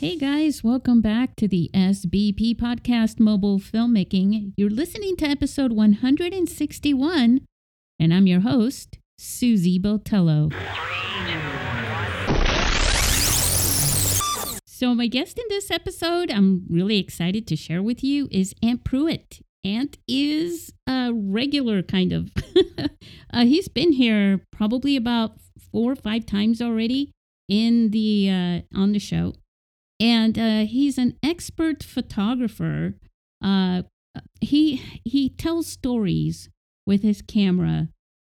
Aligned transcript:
Hey 0.00 0.16
guys, 0.16 0.64
welcome 0.64 1.02
back 1.02 1.36
to 1.36 1.46
the 1.46 1.70
SBP 1.74 2.56
podcast 2.56 3.20
Mobile 3.20 3.58
Filmmaking. 3.58 4.54
You're 4.56 4.70
listening 4.70 5.14
to 5.16 5.26
episode 5.26 5.72
161, 5.72 7.42
and 7.98 8.14
I'm 8.14 8.26
your 8.26 8.40
host, 8.40 8.96
Susie 9.18 9.78
Botello. 9.78 10.54
So, 14.64 14.94
my 14.94 15.06
guest 15.06 15.38
in 15.38 15.44
this 15.50 15.70
episode, 15.70 16.30
I'm 16.30 16.64
really 16.70 16.98
excited 16.98 17.46
to 17.48 17.54
share 17.54 17.82
with 17.82 18.02
you, 18.02 18.26
is 18.30 18.54
Ant 18.62 18.82
Pruitt. 18.84 19.42
Ant 19.64 19.98
is 20.08 20.72
a 20.86 21.10
regular 21.12 21.82
kind 21.82 22.14
of. 22.14 22.30
uh, 23.34 23.44
he's 23.44 23.68
been 23.68 23.92
here 23.92 24.40
probably 24.50 24.96
about 24.96 25.32
four 25.70 25.92
or 25.92 25.96
five 25.96 26.24
times 26.24 26.62
already 26.62 27.12
in 27.50 27.90
the 27.90 28.30
uh, 28.30 28.78
on 28.80 28.92
the 28.92 28.98
show 28.98 29.34
and 30.00 30.38
uh, 30.38 30.64
he's 30.64 30.98
an 30.98 31.16
expert 31.22 31.82
photographer. 31.82 32.94
Uh, 33.42 33.82
he 34.40 34.82
he 35.04 35.28
tells 35.28 35.66
stories 35.66 36.48
with 36.86 37.02
his 37.02 37.22
camera 37.22 37.88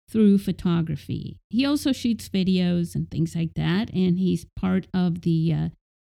through 0.09 0.37
photography. 0.37 1.37
He 1.49 1.65
also 1.65 1.91
shoots 1.93 2.29
videos 2.29 2.93
and 2.95 3.09
things 3.09 3.35
like 3.35 3.53
that, 3.55 3.89
and 3.91 4.19
he's 4.19 4.45
part 4.59 4.87
of 4.93 5.21
the 5.21 5.53
uh, 5.53 5.69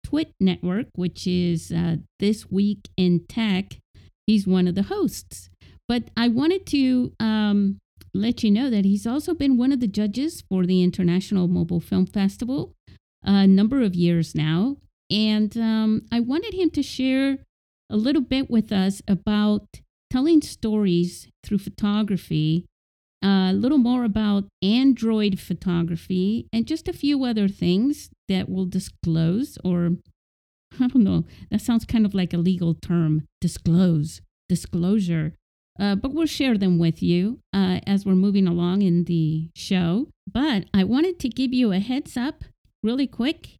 Twit 0.04 0.34
network, 0.38 0.86
which 0.94 1.26
is 1.26 1.72
uh, 1.72 1.96
this 2.20 2.50
week 2.50 2.88
in 2.96 3.24
tech. 3.26 3.78
He's 4.26 4.46
one 4.46 4.68
of 4.68 4.74
the 4.74 4.84
hosts. 4.84 5.50
But 5.88 6.10
I 6.16 6.28
wanted 6.28 6.66
to 6.66 7.12
um, 7.20 7.78
let 8.12 8.42
you 8.42 8.50
know 8.50 8.70
that 8.70 8.84
he's 8.84 9.06
also 9.06 9.34
been 9.34 9.56
one 9.56 9.72
of 9.72 9.80
the 9.80 9.86
judges 9.86 10.42
for 10.48 10.66
the 10.66 10.82
International 10.82 11.46
Mobile 11.46 11.80
Film 11.80 12.06
Festival 12.06 12.74
a 13.26 13.46
number 13.46 13.82
of 13.82 13.94
years 13.94 14.34
now. 14.34 14.76
And 15.10 15.56
um, 15.56 16.02
I 16.10 16.20
wanted 16.20 16.54
him 16.54 16.70
to 16.70 16.82
share 16.82 17.38
a 17.90 17.96
little 17.96 18.22
bit 18.22 18.50
with 18.50 18.72
us 18.72 19.02
about 19.06 19.80
telling 20.10 20.42
stories 20.42 21.28
through 21.44 21.58
photography, 21.58 22.66
uh, 23.24 23.50
a 23.50 23.52
little 23.52 23.78
more 23.78 24.04
about 24.04 24.44
Android 24.62 25.38
photography, 25.38 26.46
and 26.52 26.66
just 26.66 26.88
a 26.88 26.92
few 26.92 27.24
other 27.24 27.48
things 27.48 28.10
that 28.28 28.48
we'll 28.48 28.66
disclose 28.66 29.58
or 29.64 29.92
I 30.80 30.88
don't 30.88 31.04
know. 31.04 31.24
That 31.50 31.60
sounds 31.60 31.84
kind 31.84 32.04
of 32.04 32.14
like 32.14 32.32
a 32.32 32.38
legal 32.38 32.74
term 32.74 33.26
disclose, 33.40 34.20
disclosure. 34.48 35.34
Uh, 35.78 35.94
but 35.94 36.12
we'll 36.12 36.26
share 36.26 36.56
them 36.56 36.78
with 36.78 37.02
you 37.02 37.40
uh, 37.52 37.80
as 37.86 38.06
we're 38.06 38.14
moving 38.14 38.46
along 38.46 38.82
in 38.82 39.04
the 39.04 39.50
show. 39.54 40.08
But 40.26 40.64
I 40.72 40.84
wanted 40.84 41.18
to 41.20 41.28
give 41.28 41.52
you 41.52 41.72
a 41.72 41.78
heads 41.78 42.16
up 42.16 42.44
really 42.82 43.06
quick 43.06 43.56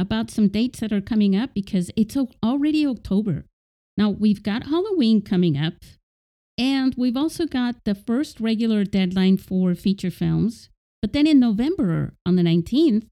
about 0.00 0.30
some 0.30 0.48
dates 0.48 0.80
that 0.80 0.92
are 0.92 1.00
coming 1.00 1.36
up 1.36 1.50
because 1.54 1.90
it's 1.96 2.16
already 2.42 2.86
October. 2.86 3.44
Now, 3.96 4.08
we've 4.10 4.42
got 4.42 4.68
Halloween 4.68 5.20
coming 5.20 5.58
up, 5.58 5.74
and 6.56 6.94
we've 6.96 7.16
also 7.16 7.46
got 7.46 7.84
the 7.84 7.94
first 7.94 8.40
regular 8.40 8.84
deadline 8.84 9.36
for 9.36 9.74
feature 9.74 10.10
films. 10.10 10.70
But 11.02 11.12
then 11.12 11.26
in 11.26 11.38
November, 11.38 12.14
on 12.24 12.36
the 12.36 12.42
19th, 12.42 13.06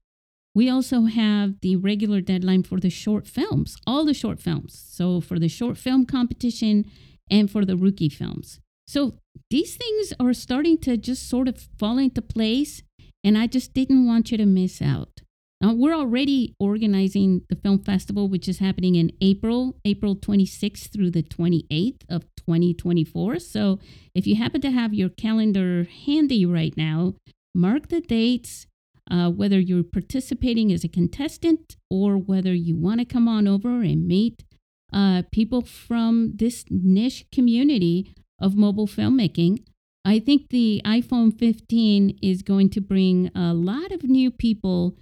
we 0.55 0.67
also 0.69 1.03
have 1.03 1.61
the 1.61 1.75
regular 1.75 2.21
deadline 2.21 2.63
for 2.63 2.79
the 2.79 2.89
short 2.89 3.27
films, 3.27 3.77
all 3.85 4.03
the 4.03 4.13
short 4.13 4.39
films. 4.39 4.83
So, 4.89 5.21
for 5.21 5.37
the 5.37 5.47
short 5.47 5.77
film 5.77 6.05
competition 6.05 6.85
and 7.29 7.51
for 7.51 7.65
the 7.65 7.77
rookie 7.77 8.09
films. 8.09 8.59
So, 8.87 9.19
these 9.51 9.75
things 9.75 10.13
are 10.19 10.33
starting 10.33 10.79
to 10.79 10.97
just 10.97 11.29
sort 11.29 11.47
of 11.47 11.67
fall 11.77 11.99
into 11.99 12.21
place, 12.21 12.81
and 13.23 13.37
I 13.37 13.45
just 13.45 13.73
didn't 13.73 14.07
want 14.07 14.31
you 14.31 14.37
to 14.37 14.45
miss 14.45 14.81
out. 14.81 15.18
Now, 15.61 15.73
we're 15.73 15.93
already 15.93 16.55
organizing 16.57 17.41
the 17.49 17.55
film 17.57 17.83
festival, 17.83 18.29
which 18.29 18.47
is 18.47 18.59
happening 18.59 18.95
in 18.95 19.11
April, 19.19 19.75
April 19.83 20.15
26th 20.15 20.89
through 20.91 21.11
the 21.11 21.23
28th 21.23 22.01
of 22.09 22.23
2024. 22.37 23.39
So, 23.39 23.79
if 24.15 24.25
you 24.25 24.35
happen 24.35 24.61
to 24.61 24.71
have 24.71 24.93
your 24.93 25.09
calendar 25.09 25.85
handy 26.05 26.45
right 26.45 26.75
now, 26.77 27.15
mark 27.53 27.89
the 27.89 27.99
dates, 27.99 28.67
uh, 29.11 29.29
whether 29.29 29.59
you're 29.59 29.83
participating 29.83 30.71
as 30.71 30.85
a 30.85 30.87
contestant 30.87 31.75
or 31.89 32.17
whether 32.17 32.53
you 32.53 32.77
want 32.77 33.01
to 33.01 33.05
come 33.05 33.27
on 33.27 33.45
over 33.45 33.81
and 33.81 34.07
meet 34.07 34.45
uh, 34.93 35.23
people 35.31 35.61
from 35.61 36.33
this 36.35 36.63
niche 36.69 37.25
community 37.33 38.13
of 38.39 38.55
mobile 38.55 38.87
filmmaking. 38.87 39.63
I 40.05 40.19
think 40.19 40.49
the 40.49 40.81
iPhone 40.85 41.37
15 41.37 42.17
is 42.21 42.43
going 42.43 42.69
to 42.69 42.81
bring 42.81 43.29
a 43.35 43.53
lot 43.53 43.91
of 43.91 44.03
new 44.03 44.31
people 44.31 44.95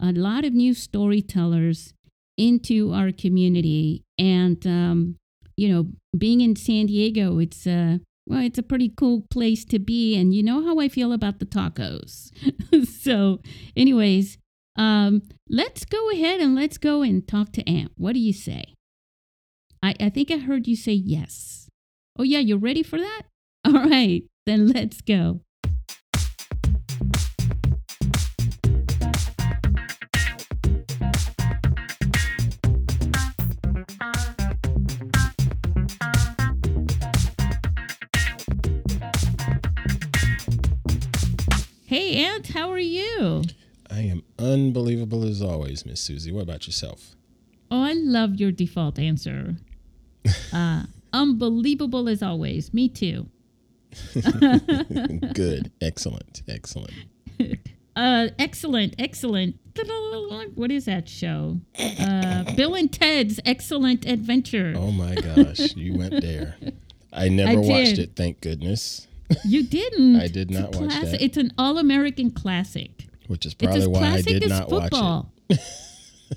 a 0.00 0.12
lot 0.12 0.44
of 0.44 0.52
new 0.52 0.74
storytellers 0.74 1.94
into 2.36 2.92
our 2.92 3.12
community. 3.12 4.02
And, 4.18 4.64
um, 4.66 5.16
you 5.56 5.68
know, 5.68 5.86
being 6.16 6.40
in 6.40 6.56
San 6.56 6.86
Diego, 6.86 7.38
it's 7.38 7.66
a, 7.66 8.00
well, 8.26 8.40
it's 8.40 8.58
a 8.58 8.62
pretty 8.62 8.88
cool 8.88 9.24
place 9.30 9.64
to 9.66 9.78
be. 9.78 10.16
And 10.16 10.34
you 10.34 10.42
know 10.42 10.64
how 10.64 10.78
I 10.78 10.88
feel 10.88 11.12
about 11.12 11.38
the 11.38 11.46
tacos. 11.46 12.30
so, 12.88 13.40
anyways, 13.76 14.38
um, 14.76 15.22
let's 15.48 15.84
go 15.84 16.10
ahead 16.10 16.40
and 16.40 16.54
let's 16.54 16.78
go 16.78 17.02
and 17.02 17.26
talk 17.26 17.52
to 17.52 17.68
Ant. 17.68 17.92
What 17.96 18.14
do 18.14 18.20
you 18.20 18.32
say? 18.32 18.74
I, 19.82 19.94
I 20.00 20.08
think 20.08 20.30
I 20.30 20.38
heard 20.38 20.66
you 20.66 20.76
say 20.76 20.92
yes. 20.92 21.68
Oh, 22.18 22.22
yeah, 22.22 22.38
you're 22.38 22.58
ready 22.58 22.82
for 22.82 22.98
that? 22.98 23.22
All 23.64 23.72
right, 23.72 24.24
then 24.46 24.68
let's 24.68 25.00
go. 25.00 25.40
Hey, 41.94 42.24
Ant, 42.24 42.48
how 42.48 42.72
are 42.72 42.78
you? 42.80 43.44
I 43.88 44.00
am 44.00 44.24
unbelievable 44.36 45.22
as 45.22 45.40
always, 45.40 45.86
Miss 45.86 46.00
Susie. 46.00 46.32
What 46.32 46.42
about 46.42 46.66
yourself? 46.66 47.14
Oh, 47.70 47.82
I 47.84 47.92
love 47.92 48.34
your 48.34 48.50
default 48.50 48.98
answer. 48.98 49.58
uh, 50.52 50.86
unbelievable 51.12 52.08
as 52.08 52.20
always. 52.20 52.74
Me 52.74 52.88
too. 52.88 53.28
Good. 55.34 55.70
Excellent. 55.80 56.42
Excellent. 56.48 56.94
Uh, 57.96 58.26
excellent. 58.40 58.92
Excellent. 58.98 59.54
What 60.56 60.72
is 60.72 60.86
that 60.86 61.08
show? 61.08 61.60
Uh, 61.78 62.42
Bill 62.56 62.74
and 62.74 62.92
Ted's 62.92 63.38
Excellent 63.44 64.04
Adventure. 64.04 64.74
Oh 64.76 64.90
my 64.90 65.14
gosh, 65.14 65.76
you 65.76 65.96
went 65.96 66.20
there. 66.20 66.56
I 67.12 67.28
never 67.28 67.52
I 67.52 67.54
watched 67.54 67.98
it, 67.98 68.16
thank 68.16 68.40
goodness. 68.40 69.06
You 69.44 69.62
didn't. 69.62 70.16
I 70.20 70.28
did 70.28 70.50
not 70.50 70.76
watch 70.76 70.90
that. 70.90 71.22
It's 71.22 71.36
an 71.36 71.52
all 71.58 71.78
American 71.78 72.30
classic. 72.30 73.06
Which 73.26 73.46
is 73.46 73.54
probably 73.54 73.86
why 73.86 74.12
I 74.12 74.20
did 74.20 74.48
not 74.48 74.68
football. 74.68 75.32
watch 75.48 75.58
it. 75.58 75.60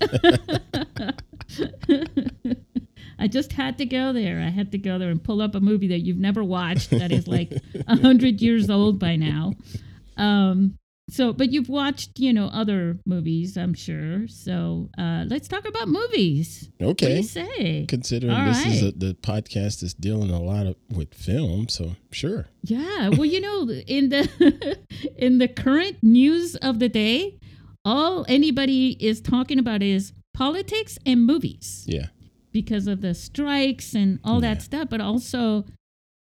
I 3.18 3.26
just 3.26 3.52
had 3.52 3.78
to 3.78 3.84
go 3.84 4.12
there. 4.12 4.40
I 4.40 4.50
had 4.50 4.70
to 4.72 4.78
go 4.78 4.98
there 4.98 5.10
and 5.10 5.22
pull 5.22 5.42
up 5.42 5.54
a 5.54 5.60
movie 5.60 5.88
that 5.88 6.00
you've 6.00 6.18
never 6.18 6.44
watched 6.44 6.90
that 6.90 7.10
is 7.10 7.26
like 7.26 7.52
a 7.86 7.96
hundred 7.96 8.40
years 8.40 8.70
old 8.70 8.98
by 8.98 9.16
now. 9.16 9.54
Um, 10.16 10.77
so, 11.10 11.32
but 11.32 11.52
you've 11.52 11.70
watched, 11.70 12.18
you 12.18 12.32
know, 12.32 12.46
other 12.48 12.98
movies, 13.06 13.56
I'm 13.56 13.72
sure. 13.72 14.28
So, 14.28 14.90
uh, 14.98 15.24
let's 15.26 15.48
talk 15.48 15.66
about 15.66 15.88
movies. 15.88 16.68
Okay. 16.80 17.06
What 17.06 17.16
you 17.16 17.22
say? 17.22 17.86
Considering 17.88 18.32
All 18.32 18.44
this 18.44 18.64
right. 18.64 18.74
is 18.74 18.82
a, 18.82 18.92
the 18.92 19.14
podcast 19.14 19.82
is 19.82 19.94
dealing 19.94 20.30
a 20.30 20.40
lot 20.40 20.66
of, 20.66 20.76
with 20.94 21.14
film, 21.14 21.68
so 21.68 21.92
sure. 22.10 22.48
Yeah. 22.62 23.08
Well, 23.08 23.24
you 23.24 23.40
know, 23.40 23.70
in 23.86 24.10
the 24.10 24.78
in 25.16 25.38
the 25.38 25.48
current 25.48 25.96
news 26.02 26.56
of 26.56 26.78
the 26.78 26.90
day, 26.90 27.38
all 27.86 28.26
anybody 28.28 28.96
is 29.00 29.22
talking 29.22 29.58
about 29.58 29.82
is 29.82 30.12
politics 30.34 30.98
and 31.06 31.24
movies. 31.24 31.84
Yeah. 31.86 32.06
Because 32.52 32.86
of 32.86 33.00
the 33.00 33.14
strikes 33.14 33.94
and 33.94 34.20
all 34.24 34.42
yeah. 34.42 34.54
that 34.54 34.62
stuff, 34.62 34.88
but 34.90 35.00
also, 35.00 35.64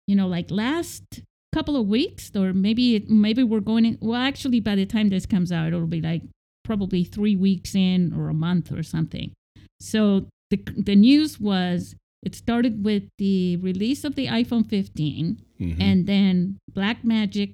you 0.05 0.15
know, 0.15 0.27
like 0.27 0.51
last 0.51 1.21
couple 1.51 1.75
of 1.75 1.87
weeks 1.87 2.31
or 2.35 2.53
maybe 2.53 3.05
maybe 3.07 3.43
we're 3.43 3.59
going 3.59 3.85
in, 3.85 3.97
well 4.01 4.21
actually 4.21 4.59
by 4.59 4.75
the 4.75 4.85
time 4.85 5.09
this 5.09 5.25
comes 5.25 5.51
out 5.51 5.67
it'll 5.67 5.87
be 5.87 6.01
like 6.01 6.21
probably 6.63 7.03
three 7.03 7.35
weeks 7.35 7.73
in 7.73 8.13
or 8.15 8.29
a 8.29 8.33
month 8.33 8.71
or 8.71 8.83
something 8.83 9.31
so 9.79 10.27
the, 10.51 10.57
the 10.77 10.95
news 10.95 11.39
was 11.39 11.95
it 12.21 12.35
started 12.35 12.83
with 12.83 13.03
the 13.17 13.57
release 13.57 14.03
of 14.03 14.15
the 14.15 14.27
iphone 14.27 14.67
15 14.67 15.41
mm-hmm. 15.59 15.81
and 15.81 16.05
then 16.05 16.59
blackmagic 16.71 17.53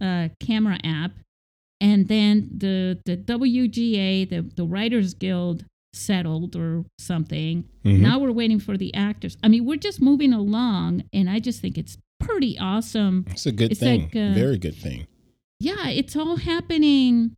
uh, 0.00 0.28
camera 0.40 0.78
app 0.82 1.12
and 1.80 2.08
then 2.08 2.48
the 2.56 2.98
the 3.04 3.16
wga 3.16 4.28
the, 4.28 4.40
the 4.56 4.64
writers 4.64 5.12
guild 5.12 5.66
settled 5.92 6.56
or 6.56 6.84
something 6.98 7.64
mm-hmm. 7.84 8.02
now 8.02 8.18
we're 8.18 8.32
waiting 8.32 8.58
for 8.58 8.76
the 8.76 8.92
actors 8.94 9.36
i 9.42 9.48
mean 9.48 9.64
we're 9.64 9.76
just 9.76 10.00
moving 10.00 10.32
along 10.32 11.04
and 11.12 11.28
i 11.28 11.38
just 11.38 11.60
think 11.60 11.76
it's 11.76 11.98
pretty 12.26 12.58
awesome. 12.58 13.26
It's 13.30 13.46
a 13.46 13.52
good 13.52 13.72
it's 13.72 13.80
thing. 13.80 14.02
Like, 14.02 14.16
uh, 14.16 14.34
Very 14.34 14.58
good 14.58 14.76
thing. 14.76 15.06
Yeah, 15.60 15.88
it's 15.88 16.16
all 16.16 16.36
happening 16.36 17.36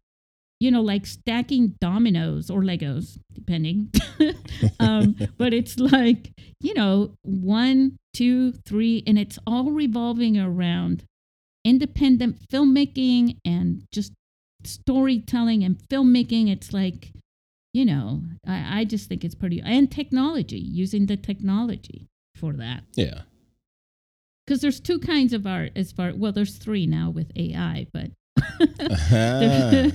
you 0.58 0.70
know, 0.70 0.80
like 0.80 1.06
stacking 1.06 1.74
dominoes 1.80 2.50
or 2.50 2.60
Legos, 2.60 3.18
depending. 3.32 3.90
um, 4.80 5.16
but 5.38 5.52
it's 5.52 5.78
like, 5.78 6.32
you 6.60 6.74
know, 6.74 7.12
one, 7.22 7.98
two, 8.14 8.52
three, 8.52 9.02
and 9.06 9.18
it's 9.18 9.38
all 9.46 9.70
revolving 9.70 10.38
around 10.38 11.04
independent 11.64 12.38
filmmaking 12.48 13.36
and 13.44 13.84
just 13.92 14.12
storytelling 14.64 15.62
and 15.62 15.78
filmmaking. 15.90 16.50
It's 16.50 16.72
like, 16.72 17.12
you 17.74 17.84
know, 17.84 18.22
I, 18.46 18.80
I 18.80 18.84
just 18.84 19.08
think 19.08 19.24
it's 19.24 19.34
pretty, 19.34 19.60
and 19.60 19.90
technology, 19.90 20.58
using 20.58 21.06
the 21.06 21.16
technology 21.16 22.06
for 22.34 22.54
that. 22.54 22.84
Yeah. 22.94 23.22
Because 24.46 24.60
there's 24.60 24.80
two 24.80 24.98
kinds 25.00 25.32
of 25.32 25.46
art 25.46 25.72
as 25.74 25.90
far, 25.90 26.12
well, 26.14 26.32
there's 26.32 26.56
three 26.56 26.86
now 26.86 27.10
with 27.10 27.32
AI, 27.36 27.86
but 27.92 28.10
yeah, 29.10 29.90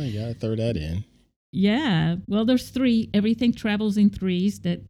you 0.00 0.20
gotta 0.20 0.34
throw 0.38 0.56
that 0.56 0.76
in. 0.76 1.04
Yeah. 1.52 2.16
Well, 2.26 2.44
there's 2.44 2.68
three. 2.68 3.08
Everything 3.14 3.52
travels 3.52 3.96
in 3.96 4.10
threes 4.10 4.60
that 4.60 4.80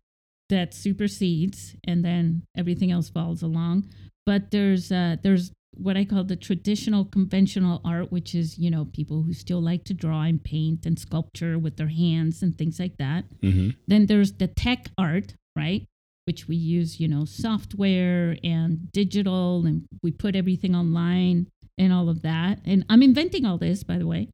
that 0.48 0.74
supersedes, 0.74 1.76
and 1.84 2.04
then 2.04 2.42
everything 2.56 2.90
else 2.90 3.08
follows 3.08 3.42
along. 3.42 3.88
But 4.24 4.50
there's 4.50 4.90
uh, 4.90 5.16
there's 5.22 5.52
what 5.76 5.96
I 5.96 6.04
call 6.04 6.24
the 6.24 6.36
traditional 6.36 7.04
conventional 7.04 7.80
art, 7.84 8.10
which 8.10 8.34
is 8.34 8.58
you 8.58 8.70
know 8.70 8.86
people 8.86 9.22
who 9.22 9.32
still 9.32 9.62
like 9.62 9.84
to 9.84 9.94
draw 9.94 10.22
and 10.22 10.42
paint 10.42 10.86
and 10.86 10.98
sculpture 10.98 11.58
with 11.58 11.76
their 11.76 11.88
hands 11.88 12.42
and 12.42 12.56
things 12.56 12.80
like 12.80 12.96
that. 12.98 13.24
Mm-hmm. 13.42 13.70
Then 13.86 14.06
there's 14.06 14.32
the 14.32 14.48
tech 14.48 14.88
art, 14.98 15.34
right? 15.54 15.86
Which 16.26 16.48
we 16.48 16.56
use, 16.56 16.98
you 16.98 17.08
know, 17.08 17.24
software 17.24 18.36
and 18.42 18.90
digital, 18.92 19.64
and 19.64 19.86
we 20.02 20.10
put 20.10 20.34
everything 20.34 20.74
online 20.74 21.46
and 21.78 21.92
all 21.92 22.08
of 22.08 22.22
that. 22.22 22.58
And 22.64 22.84
I'm 22.88 23.02
inventing 23.02 23.44
all 23.44 23.58
this, 23.58 23.84
by 23.84 23.98
the 23.98 24.06
way. 24.06 24.28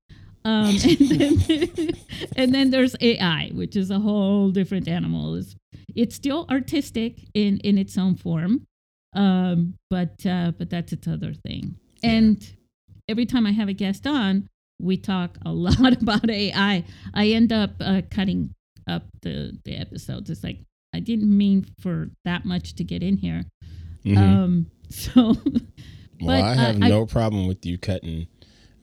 Um, 0.44 0.77
and, 0.85 0.99
then, 0.99 1.91
and 2.37 2.55
then 2.55 2.71
there's 2.71 2.97
AI, 3.00 3.50
which 3.53 3.77
is 3.77 3.91
a 3.91 3.99
whole 3.99 4.50
different 4.50 4.89
animal. 4.89 5.35
It's, 5.37 5.55
it's 5.94 6.15
still 6.15 6.47
artistic 6.50 7.19
in, 7.35 7.59
in 7.59 7.79
its 7.79 7.97
own 7.99 8.17
form, 8.17 8.67
um, 9.15 9.75
but 9.91 10.25
uh, 10.27 10.53
but 10.59 10.71
that's 10.71 10.93
its 10.93 11.06
other 11.06 11.35
thing. 11.35 11.77
Yeah. 12.03 12.11
And 12.11 12.53
every 13.09 13.27
time 13.27 13.47
I 13.47 13.53
have 13.53 13.69
a 13.69 13.73
guest 13.75 14.06
on, 14.06 14.49
we 14.81 14.97
talk 14.97 15.37
a 15.45 15.53
lot 15.53 16.00
about 16.00 16.31
AI. 16.31 16.85
I 17.15 17.27
end 17.29 17.53
up 17.53 17.73
uh, 17.81 18.03
cutting 18.11 18.55
up 18.88 19.05
the 19.23 19.59
the 19.65 19.77
episodes. 19.77 20.31
It's 20.31 20.43
like 20.43 20.61
I 20.94 21.00
didn't 21.00 21.37
mean 21.37 21.67
for 21.81 22.11
that 22.25 22.44
much 22.44 22.75
to 22.75 22.85
get 22.85 23.03
in 23.03 23.17
here. 23.19 23.44
Mhm. 24.05 24.19
Um, 24.19 24.67
so 24.91 25.37
well, 26.21 26.44
I 26.44 26.50
uh, 26.50 26.55
have 26.55 26.83
I- 26.83 26.89
no 26.89 27.06
problem 27.06 27.47
with 27.47 27.65
you 27.65 27.79
cutting 27.79 28.27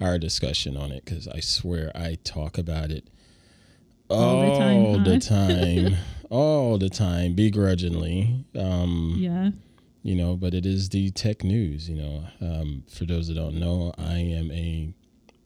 our 0.01 0.17
discussion 0.17 0.77
on 0.77 0.91
it 0.91 1.03
because 1.05 1.27
I 1.27 1.39
swear 1.41 1.91
I 1.93 2.17
talk 2.23 2.57
about 2.57 2.89
it 2.89 3.05
All 4.09 4.41
the 4.41 4.57
time, 4.57 4.77
all 4.77 4.99
the 4.99 5.19
time, 5.19 5.97
all 6.29 6.77
the 6.77 6.89
time, 6.89 7.33
begrudgingly. 7.33 8.45
Um, 8.57 9.15
yeah. 9.19 9.49
you 10.01 10.15
know, 10.15 10.35
but 10.37 10.53
it 10.53 10.65
is 10.65 10.89
the 10.89 11.11
tech 11.11 11.43
news. 11.43 11.89
You 11.89 11.95
know, 11.97 12.23
um, 12.41 12.83
for 12.89 13.05
those 13.05 13.27
that 13.27 13.35
don't 13.35 13.55
know, 13.59 13.93
I 13.97 14.17
am 14.19 14.49
a 14.51 14.93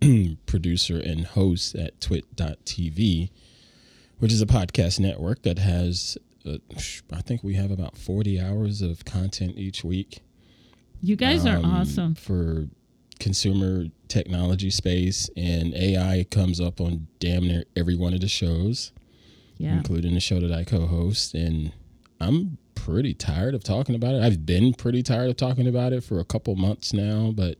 producer 0.45 0.97
and 0.99 1.25
host 1.25 1.75
at 1.75 1.99
twit.tv, 1.99 3.31
which 4.19 4.31
is 4.31 4.41
a 4.41 4.45
podcast 4.45 4.99
network 4.99 5.41
that 5.43 5.57
has, 5.59 6.17
uh, 6.45 6.57
I 7.11 7.21
think 7.21 7.43
we 7.43 7.53
have 7.55 7.71
about 7.71 7.97
40 7.97 8.39
hours 8.39 8.81
of 8.81 9.05
content 9.05 9.57
each 9.57 9.83
week. 9.83 10.19
You 11.01 11.15
guys 11.15 11.45
are 11.45 11.57
um, 11.57 11.65
awesome. 11.65 12.15
For 12.15 12.67
consumer 13.19 13.85
technology 14.07 14.69
space, 14.69 15.29
and 15.37 15.73
AI 15.73 16.25
comes 16.29 16.59
up 16.59 16.81
on 16.81 17.07
damn 17.19 17.47
near 17.47 17.63
every 17.75 17.95
one 17.95 18.13
of 18.13 18.21
the 18.21 18.27
shows 18.27 18.91
Yeah. 19.57 19.77
including 19.77 20.13
the 20.13 20.19
show 20.19 20.39
that 20.39 20.51
I 20.51 20.63
co-host, 20.63 21.33
and 21.33 21.71
I'm 22.19 22.57
pretty 22.75 23.13
tired 23.13 23.53
of 23.55 23.63
talking 23.63 23.95
about 23.95 24.15
it. 24.15 24.23
I've 24.23 24.45
been 24.45 24.73
pretty 24.73 25.03
tired 25.03 25.29
of 25.29 25.37
talking 25.37 25.67
about 25.67 25.93
it 25.93 26.03
for 26.03 26.19
a 26.19 26.25
couple 26.25 26.55
months 26.55 26.93
now, 26.93 27.31
but 27.33 27.57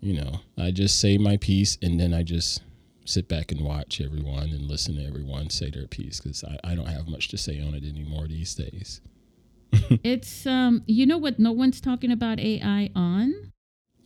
you 0.00 0.14
know, 0.14 0.40
I 0.58 0.70
just 0.70 1.00
say 1.00 1.18
my 1.18 1.36
piece 1.36 1.78
and 1.82 1.98
then 1.98 2.12
I 2.14 2.22
just 2.22 2.62
sit 3.06 3.28
back 3.28 3.52
and 3.52 3.60
watch 3.62 4.00
everyone 4.00 4.50
and 4.50 4.62
listen 4.62 4.96
to 4.96 5.04
everyone 5.04 5.48
say 5.50 5.70
their 5.70 5.86
piece 5.86 6.20
because 6.20 6.44
I, 6.44 6.58
I 6.72 6.74
don't 6.74 6.86
have 6.88 7.06
much 7.08 7.28
to 7.28 7.38
say 7.38 7.60
on 7.60 7.74
it 7.74 7.84
anymore 7.84 8.26
these 8.28 8.54
days. 8.54 9.00
It's 10.02 10.46
um 10.46 10.82
you 10.86 11.06
know 11.06 11.18
what 11.18 11.38
no 11.38 11.52
one's 11.52 11.80
talking 11.80 12.10
about 12.10 12.38
AI 12.40 12.90
on 12.94 13.52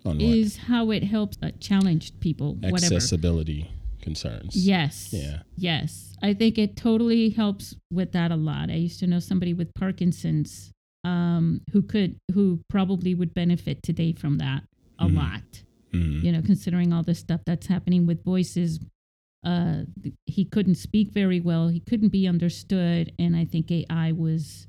On 0.05 0.17
what? 0.19 0.23
is 0.23 0.57
how 0.57 0.91
it 0.91 1.05
helps 1.05 1.37
uh, 1.43 1.51
challenge 1.61 2.19
people 2.21 2.55
whatever. 2.57 2.95
Accessibility 2.97 3.71
concerns. 4.03 4.57
Yes. 4.57 5.11
Yeah. 5.13 5.41
Yes. 5.57 6.15
I 6.23 6.33
think 6.35 6.57
it 6.59 6.77
totally 6.77 7.29
helps 7.31 7.75
with 7.93 8.13
that 8.13 8.31
a 8.31 8.37
lot. 8.37 8.71
I 8.71 8.75
used 8.77 9.01
to 9.01 9.07
know 9.07 9.19
somebody 9.21 9.55
with 9.55 9.73
Parkinson's 9.75 10.71
um 11.05 11.61
who 11.73 11.81
could 11.83 12.17
who 12.35 12.61
probably 12.69 13.15
would 13.15 13.33
benefit 13.35 13.83
today 13.83 14.13
from 14.13 14.39
that 14.39 14.63
a 14.99 15.07
Mhm. 15.07 15.17
lot. 15.17 15.63
Mhm. 15.95 16.23
You 16.23 16.33
know, 16.33 16.43
considering 16.43 16.93
all 16.93 17.03
the 17.03 17.15
stuff 17.15 17.41
that's 17.47 17.67
happening 17.67 18.07
with 18.07 18.23
voices 18.25 18.79
uh 19.45 19.83
he 20.27 20.45
couldn't 20.45 20.75
speak 20.77 21.13
very 21.13 21.41
well. 21.41 21.69
He 21.69 21.81
couldn't 21.81 22.11
be 22.11 22.27
understood 22.27 23.13
and 23.19 23.35
I 23.37 23.45
think 23.45 23.71
AI 23.71 24.13
was 24.13 24.67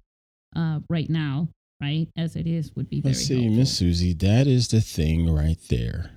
uh 0.56 0.80
right 0.90 1.10
now, 1.10 1.50
right? 1.82 2.08
As 2.18 2.36
it 2.36 2.48
is 2.48 2.72
would 2.76 2.90
be 2.90 3.02
very 3.02 3.14
Let's 3.14 3.26
see. 3.26 3.50
Miss 3.50 3.78
Susie, 3.78 4.14
that 4.14 4.48
is 4.48 4.70
the 4.70 4.82
thing 4.82 5.34
right 5.34 5.60
there. 5.70 6.12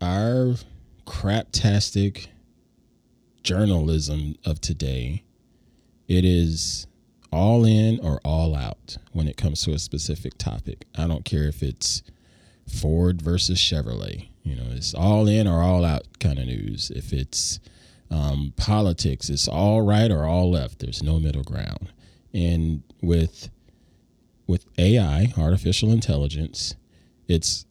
Our 0.00 0.54
craptastic 1.06 2.28
journalism 3.42 4.36
of 4.44 4.60
today, 4.60 5.24
it 6.08 6.24
is 6.24 6.86
all 7.32 7.64
in 7.64 8.00
or 8.00 8.20
all 8.24 8.54
out 8.56 8.96
when 9.12 9.28
it 9.28 9.36
comes 9.36 9.62
to 9.64 9.72
a 9.72 9.78
specific 9.78 10.36
topic. 10.38 10.86
I 10.96 11.06
don't 11.06 11.24
care 11.24 11.44
if 11.44 11.62
it's 11.62 12.02
Ford 12.66 13.22
versus 13.22 13.58
Chevrolet. 13.58 14.29
You 14.42 14.56
know, 14.56 14.68
it's 14.70 14.94
all 14.94 15.28
in 15.28 15.46
or 15.46 15.62
all 15.62 15.84
out 15.84 16.06
kind 16.18 16.38
of 16.38 16.46
news. 16.46 16.90
If 16.90 17.12
it's 17.12 17.60
um, 18.10 18.52
politics, 18.56 19.28
it's 19.28 19.46
all 19.48 19.82
right 19.82 20.10
or 20.10 20.24
all 20.24 20.50
left. 20.50 20.78
There's 20.80 21.02
no 21.02 21.18
middle 21.18 21.44
ground. 21.44 21.92
And 22.32 22.82
with 23.02 23.50
with 24.46 24.66
AI, 24.78 25.32
artificial 25.38 25.92
intelligence, 25.92 26.74
it's 27.28 27.66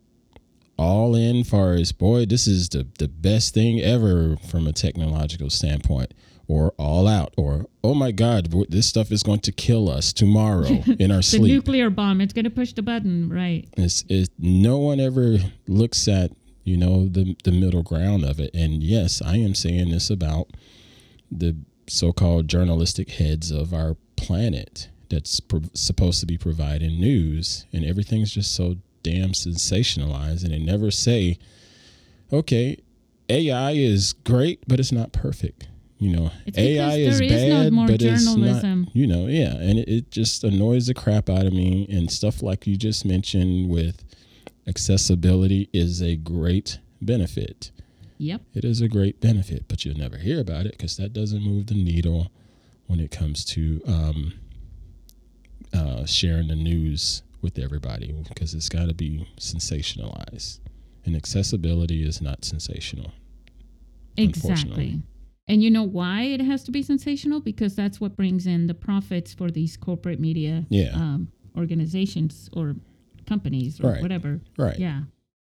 all 0.77 1.13
in 1.13 1.43
far 1.43 1.73
as 1.73 1.91
boy, 1.91 2.25
this 2.25 2.47
is 2.47 2.69
the, 2.69 2.87
the 2.99 3.09
best 3.09 3.53
thing 3.53 3.81
ever 3.81 4.37
from 4.37 4.65
a 4.65 4.71
technological 4.71 5.49
standpoint, 5.49 6.13
or 6.47 6.73
all 6.77 7.05
out, 7.05 7.33
or 7.37 7.65
oh 7.83 7.93
my 7.93 8.11
God, 8.11 8.53
this 8.69 8.87
stuff 8.87 9.11
is 9.11 9.21
going 9.21 9.41
to 9.41 9.51
kill 9.51 9.89
us 9.89 10.13
tomorrow 10.13 10.65
in 10.99 11.11
our 11.11 11.17
the 11.17 11.23
sleep. 11.23 11.51
nuclear 11.51 11.89
bomb, 11.89 12.21
it's 12.21 12.31
gonna 12.33 12.49
push 12.49 12.71
the 12.73 12.81
button, 12.81 13.29
right? 13.29 13.67
It's, 13.75 14.05
it, 14.07 14.29
no 14.39 14.77
one 14.77 15.01
ever 15.01 15.37
looks 15.67 16.07
at 16.07 16.31
you 16.69 16.77
know 16.77 17.07
the 17.07 17.35
the 17.43 17.51
middle 17.51 17.81
ground 17.81 18.23
of 18.23 18.39
it. 18.39 18.51
And 18.53 18.83
yes, 18.83 19.21
I 19.21 19.37
am 19.37 19.55
saying 19.55 19.89
this 19.89 20.09
about 20.11 20.47
the 21.31 21.55
so-called 21.87 22.47
journalistic 22.47 23.09
heads 23.09 23.49
of 23.49 23.73
our 23.73 23.97
planet 24.15 24.89
that's 25.09 25.39
pro- 25.39 25.63
supposed 25.73 26.19
to 26.19 26.27
be 26.27 26.37
providing 26.37 26.99
news, 26.99 27.65
and 27.73 27.83
everything's 27.83 28.31
just 28.31 28.53
so 28.53 28.75
damn 29.01 29.31
sensationalized, 29.31 30.43
and 30.43 30.53
they 30.53 30.59
never 30.59 30.91
say, 30.91 31.39
okay, 32.31 32.77
AI 33.29 33.71
is 33.71 34.13
great, 34.13 34.59
but 34.67 34.79
it's 34.79 34.91
not 34.91 35.11
perfect. 35.11 35.67
You 35.97 36.15
know, 36.15 36.31
It's 36.45 36.57
AI 36.57 36.95
is 36.97 37.19
is 37.19 37.31
bad, 37.31 37.73
more 37.73 37.87
but 37.87 38.01
it's 38.01 38.35
not. 38.35 38.63
You 38.93 39.07
know, 39.07 39.27
yeah, 39.27 39.55
and 39.55 39.79
it, 39.79 39.89
it 39.89 40.11
just 40.11 40.43
annoys 40.43 40.87
the 40.87 40.93
crap 40.93 41.29
out 41.29 41.45
of 41.45 41.51
me. 41.51 41.87
And 41.91 42.09
stuff 42.09 42.41
like 42.41 42.65
you 42.67 42.77
just 42.77 43.03
mentioned 43.03 43.69
with 43.69 44.05
accessibility 44.69 45.67
is 45.73 46.01
a 46.01 46.15
great 46.15 46.79
benefit. 47.01 47.71
Yep. 48.19 48.41
It 48.53 48.63
is 48.65 48.81
a 48.81 48.87
great 48.87 49.19
benefit, 49.19 49.65
but 49.67 49.83
you'll 49.83 49.97
never 49.97 50.17
hear 50.17 50.39
about 50.39 50.65
it 50.65 50.73
because 50.73 50.95
that 50.97 51.11
doesn't 51.13 51.41
move 51.41 51.67
the 51.67 51.73
needle 51.73 52.31
when 52.87 52.99
it 52.99 53.11
comes 53.11 53.43
to 53.45 53.81
um, 53.87 54.33
uh, 55.73 56.05
sharing 56.05 56.47
the 56.49 56.55
news 56.55 57.23
with 57.41 57.57
everybody 57.57 58.13
because 58.27 58.53
it's 58.53 58.69
got 58.69 58.87
to 58.89 58.93
be 58.93 59.27
sensationalized. 59.37 60.59
And 61.05 61.15
accessibility 61.15 62.03
is 62.03 62.21
not 62.21 62.43
sensational. 62.45 63.11
Exactly. 64.17 65.01
And 65.47 65.63
you 65.63 65.71
know 65.71 65.83
why 65.83 66.23
it 66.23 66.41
has 66.41 66.63
to 66.65 66.71
be 66.71 66.83
sensational? 66.83 67.39
Because 67.39 67.75
that's 67.75 67.99
what 68.01 68.15
brings 68.15 68.45
in 68.45 68.67
the 68.67 68.73
profits 68.73 69.33
for 69.33 69.49
these 69.49 69.77
corporate 69.77 70.19
media 70.19 70.65
Yeah. 70.69 70.91
um, 70.93 71.31
organizations 71.57 72.49
or 72.53 72.75
companies 73.29 73.79
or 73.79 73.91
Right. 73.91 74.01
whatever. 74.01 74.41
Right. 74.57 74.79
Yeah. 74.79 75.01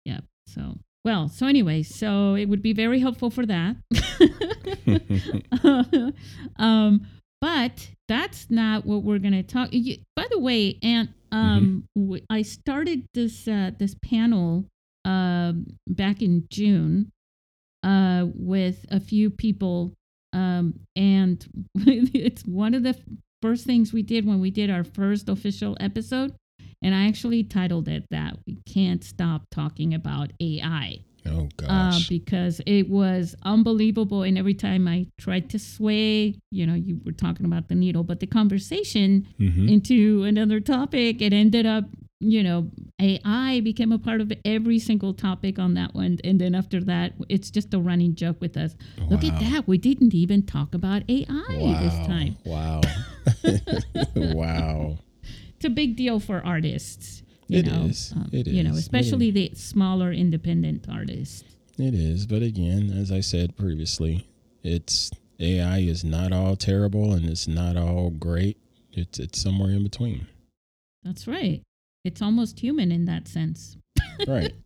Yeah. 0.05 0.19
So, 0.47 0.77
well, 1.03 1.27
so 1.29 1.47
anyway, 1.47 1.83
so 1.83 2.35
it 2.35 2.45
would 2.45 2.61
be 2.61 2.73
very 2.73 2.99
helpful 2.99 3.29
for 3.29 3.45
that. 3.45 3.75
um, 6.57 7.05
but 7.41 7.89
that's 8.07 8.49
not 8.49 8.85
what 8.85 9.03
we're 9.03 9.19
going 9.19 9.33
to 9.33 9.43
talk. 9.43 9.69
You, 9.71 9.97
by 10.15 10.25
the 10.31 10.39
way, 10.39 10.77
and 10.81 11.09
um, 11.31 11.87
w- 11.95 12.23
I 12.29 12.41
started 12.41 13.07
this 13.13 13.47
uh, 13.47 13.71
this 13.77 13.95
panel 14.03 14.65
um, 15.03 15.67
back 15.87 16.21
in 16.21 16.47
June 16.49 17.11
uh, 17.83 18.25
with 18.33 18.85
a 18.89 18.99
few 18.99 19.29
people, 19.29 19.93
um, 20.33 20.79
and 20.95 21.45
it's 21.75 22.43
one 22.45 22.73
of 22.73 22.83
the 22.83 22.97
first 23.41 23.65
things 23.65 23.93
we 23.93 24.01
did 24.01 24.25
when 24.25 24.39
we 24.39 24.49
did 24.49 24.69
our 24.71 24.83
first 24.83 25.29
official 25.29 25.77
episode. 25.79 26.33
And 26.85 26.93
I 26.93 27.07
actually 27.07 27.43
titled 27.43 27.87
it 27.87 28.05
that 28.11 28.37
we 28.45 28.59
can't 28.71 29.03
stop 29.03 29.47
talking 29.49 29.95
about 29.95 30.31
AI 30.39 30.99
Oh 31.25 31.49
uh, 31.67 31.93
gosh. 31.93 32.07
because 32.09 32.61
it 32.67 32.87
was 32.87 33.35
unbelievable. 33.41 34.21
And 34.21 34.37
every 34.37 34.53
time 34.53 34.87
I 34.87 35.07
tried 35.17 35.49
to 35.49 35.57
sway, 35.57 36.35
you 36.51 36.67
know, 36.67 36.75
you 36.75 37.01
were 37.03 37.11
talking 37.11 37.47
about 37.47 37.69
the 37.69 37.75
needle, 37.75 38.03
but 38.03 38.19
the 38.19 38.27
conversation 38.27 39.27
hmm 39.37 39.67
into 39.67 40.21
another 40.25 40.59
topic, 40.59 41.23
it 41.23 41.33
ended 41.33 41.65
up, 41.65 41.85
you 42.19 42.43
know, 42.43 42.69
AI 43.01 43.61
became 43.61 43.91
a 43.91 43.97
part 43.97 44.21
of 44.21 44.31
every 44.45 44.77
single 44.77 45.15
topic 45.15 45.57
on 45.57 45.73
that 45.73 45.95
one. 45.95 46.19
And 46.23 46.39
then 46.39 46.53
after 46.53 46.83
that, 46.83 47.13
it's 47.29 47.49
just 47.49 47.73
a 47.73 47.79
running 47.79 48.13
joke 48.13 48.39
with 48.39 48.57
us. 48.57 48.75
Look 49.09 49.23
at 49.23 49.39
that. 49.39 49.67
We 49.67 49.79
didn't 49.79 50.13
even 50.13 50.43
talk 50.43 50.75
about 50.75 51.01
AI 51.09 51.77
this 51.79 52.05
time. 52.05 52.37
Wow. 52.45 52.81
wow. 54.15 54.99
A 55.65 55.69
big 55.69 55.95
deal 55.95 56.19
for 56.19 56.45
artists. 56.45 57.23
You 57.47 57.59
It 57.59 57.65
know, 57.65 57.83
is. 57.85 58.13
um, 58.15 58.29
It 58.31 58.47
You 58.47 58.63
know, 58.63 58.73
especially 58.75 59.31
the 59.31 59.51
smaller 59.55 60.11
independent 60.11 60.85
artists. 60.89 61.43
It 61.77 61.93
is, 61.93 62.25
but 62.25 62.41
again, 62.41 62.91
as 62.91 63.11
I 63.11 63.19
said 63.19 63.57
previously, 63.57 64.27
it's 64.63 65.11
AI 65.39 65.79
is 65.79 66.03
not 66.03 66.31
all 66.31 66.55
terrible 66.55 67.13
and 67.13 67.25
it's 67.25 67.47
not 67.47 67.75
all 67.77 68.09
great. 68.11 68.57
It's 68.93 69.19
it's 69.19 69.41
somewhere 69.41 69.71
in 69.71 69.83
between. 69.83 70.27
That's 71.03 71.27
right. 71.27 71.61
It's 72.03 72.21
almost 72.21 72.59
human 72.59 72.91
in 72.91 73.05
that 73.05 73.27
sense. 73.27 73.75
Right. 74.27 74.53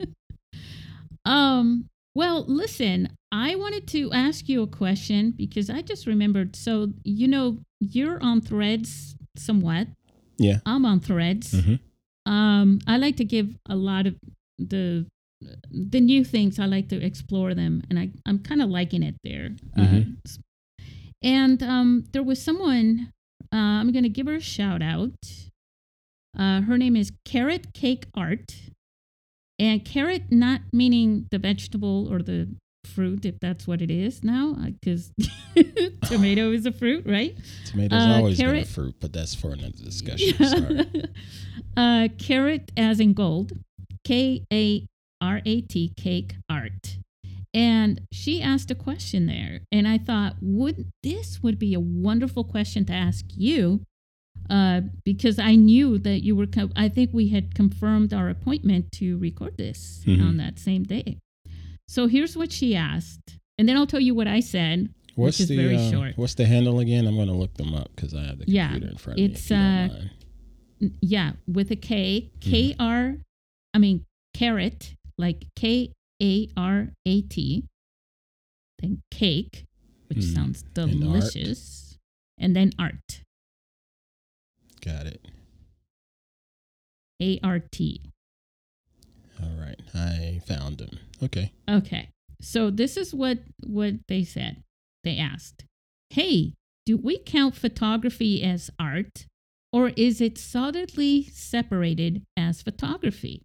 Um, 1.25 1.89
well, 2.15 2.46
listen, 2.48 3.10
I 3.32 3.56
wanted 3.56 3.88
to 3.89 4.12
ask 4.13 4.50
you 4.50 4.63
a 4.63 4.68
question 4.68 5.32
because 5.32 5.70
I 5.70 5.82
just 5.82 6.08
remembered. 6.08 6.56
So, 6.56 6.94
you 7.03 7.27
know, 7.27 7.60
you're 7.79 8.22
on 8.24 8.41
threads 8.41 9.15
somewhat. 9.38 9.88
Yeah. 10.39 10.60
I'm 10.65 10.86
on 10.86 11.00
threads. 11.00 11.51
hmm 11.51 11.75
Um, 12.25 12.79
I 12.88 12.98
like 12.98 13.17
to 13.17 13.25
give 13.25 13.48
a 13.67 13.75
lot 13.75 14.05
of 14.08 14.15
the 14.58 15.05
the 15.72 16.01
new 16.01 16.24
things. 16.25 16.60
I 16.60 16.65
like 16.65 16.89
to 16.89 16.98
explore 17.01 17.53
them, 17.55 17.81
and 17.89 17.98
I 18.00 18.10
I'm 18.25 18.39
kind 18.39 18.62
of 18.62 18.69
liking 18.69 19.03
it 19.03 19.15
there. 19.24 19.55
Uh, 19.77 19.81
Mhm. 19.81 20.17
s- 20.25 20.39
and 21.22 21.62
um, 21.63 22.05
there 22.12 22.24
was 22.24 22.41
someone. 22.41 23.12
Uh, 23.51 23.79
I'm 23.79 23.91
gonna 23.91 24.10
give 24.10 24.27
her 24.27 24.36
a 24.36 24.41
shout 24.41 24.81
out. 24.81 25.15
Uh, 26.38 26.62
her 26.62 26.77
name 26.77 26.96
is 26.96 27.12
Carrot 27.25 27.74
Cake 27.74 28.05
Art, 28.13 28.53
and 29.58 29.84
carrot 29.84 30.24
not 30.31 30.62
meaning 30.72 31.27
the 31.31 31.39
vegetable 31.39 32.08
or 32.12 32.22
the 32.22 32.48
fruit, 32.86 33.25
if 33.25 33.39
that's 33.39 33.67
what 33.67 33.81
it 33.81 33.91
is 33.91 34.24
now, 34.24 34.53
because 34.81 35.12
tomato 36.03 36.51
is 36.51 36.65
a 36.65 36.71
fruit, 36.71 37.05
right? 37.05 37.36
Tomatoes 37.65 38.03
Uh, 38.03 38.15
always 38.15 38.38
been 38.38 38.55
a 38.55 38.65
fruit, 38.65 38.95
but 39.00 39.13
that's 39.13 39.36
for 39.36 39.51
another 39.53 39.71
discussion. 39.83 40.45
Sorry. 40.45 41.03
uh, 41.77 42.07
carrot 42.17 42.71
as 42.77 43.00
in 43.00 43.13
gold, 43.13 43.53
K 44.03 44.43
A 44.51 44.86
R 45.21 45.41
A 45.45 45.62
T, 45.62 45.93
cake 45.98 46.36
art. 46.50 46.98
And 47.53 48.01
she 48.12 48.41
asked 48.41 48.69
a 48.69 48.75
question 48.75 49.25
there, 49.25 49.62
and 49.71 49.88
I 49.88 49.98
thought, 49.98 50.36
would 50.41 50.91
this 51.01 51.41
would 51.41 51.57
be 51.57 51.74
a 51.74 51.79
wonderful 51.79 52.43
question 52.43 52.86
to 52.86 52.93
ask 52.93 53.25
you, 53.36 53.81
uh, 54.51 54.81
because 55.03 55.39
I 55.39 55.55
knew 55.55 55.98
that 55.98 56.24
you 56.24 56.36
were. 56.36 56.45
Co- 56.45 56.69
I 56.75 56.89
think 56.89 57.09
we 57.12 57.29
had 57.29 57.55
confirmed 57.55 58.13
our 58.13 58.29
appointment 58.29 58.91
to 58.93 59.17
record 59.17 59.57
this 59.57 60.03
Mhm. 60.05 60.24
on 60.24 60.38
that 60.38 60.59
same 60.59 60.83
day. 60.83 61.17
So 61.89 62.05
here's 62.05 62.38
what 62.38 62.51
she 62.51 62.75
asked, 62.75 63.39
and 63.58 63.67
then 63.67 63.75
I'll 63.75 63.88
tell 63.88 64.00
you 64.00 64.13
what 64.13 64.27
I 64.27 64.41
said. 64.41 64.93
What's 65.15 65.39
is 65.39 65.48
the 65.48 65.55
very 65.55 65.75
uh, 65.75 65.89
short. 65.89 66.13
what's 66.17 66.36
the 66.36 66.46
handle 66.46 66.79
again? 66.79 67.08
I'm 67.08 67.15
going 67.15 67.29
to 67.29 67.34
look 67.34 67.55
them 67.55 67.74
up 67.74 67.89
because 67.96 68.13
I 68.13 68.22
have 68.25 68.38
the 68.38 68.46
Yeah, 68.48 68.67
computer 68.69 68.91
in 68.91 68.98
front 69.00 69.19
of 69.19 69.25
it's, 69.25 69.50
me. 69.50 69.58
Don't 69.58 69.89
uh, 70.81 70.89
yeah, 71.01 71.31
with 71.48 71.72
a 71.72 71.75
K, 71.75 72.29
K 72.41 72.75
R, 72.79 73.15
I 73.74 73.77
mean 73.79 74.05
carrot, 74.36 74.93
like 75.17 75.46
K 75.55 75.91
A 76.22 76.48
R 76.55 76.89
A 77.08 77.22
T, 77.24 77.65
then 78.77 79.01
cake, 79.10 79.65
which 80.10 80.19
Mhm. 80.19 80.36
sounds 80.36 80.63
And 80.75 81.01
delicious, 81.01 81.98
and 82.38 82.55
then 82.55 82.72
art, 82.77 83.24
Got 84.81 85.08
it. 85.08 85.25
A 87.19 87.39
R 87.43 87.58
T. 87.58 88.00
All 89.41 89.55
right. 89.60 89.79
I 89.96 90.39
found 90.46 90.77
them. 90.77 91.00
Okay. 91.23 91.51
Okay, 91.69 92.09
so 92.41 92.69
this 92.69 92.97
is 92.97 93.13
what 93.13 93.39
what 93.65 93.95
they 94.07 94.23
said. 94.23 94.63
They 95.03 95.17
asked, 95.17 95.65
"Hey, 96.09 96.53
do 96.85 96.97
we 96.97 97.19
count 97.19 97.55
photography 97.55 98.43
as 98.43 98.69
art, 98.79 99.25
or 99.71 99.89
is 99.95 100.21
it 100.21 100.38
solidly 100.38 101.23
separated 101.23 102.23
as 102.38 102.61
photography?" 102.61 103.43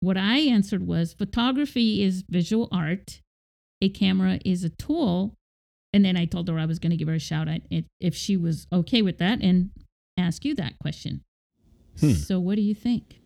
What 0.00 0.16
I 0.16 0.38
answered 0.38 0.86
was 0.86 1.12
photography 1.12 2.02
is 2.02 2.24
visual 2.28 2.68
art, 2.72 3.20
a 3.80 3.88
camera 3.88 4.40
is 4.44 4.64
a 4.64 4.70
tool, 4.70 5.36
and 5.92 6.04
then 6.04 6.16
I 6.16 6.24
told 6.24 6.48
her 6.48 6.58
I 6.58 6.66
was 6.66 6.78
going 6.78 6.90
to 6.90 6.96
give 6.96 7.08
her 7.08 7.14
a 7.14 7.20
shout 7.20 7.48
out 7.48 7.60
if, 7.70 7.84
if 8.00 8.14
she 8.14 8.36
was 8.36 8.66
okay 8.72 9.02
with 9.02 9.18
that 9.18 9.40
and 9.40 9.70
ask 10.16 10.44
you 10.44 10.54
that 10.56 10.78
question. 10.80 11.22
Hmm. 12.00 12.12
So, 12.12 12.40
what 12.40 12.56
do 12.56 12.62
you 12.62 12.74
think? 12.74 13.20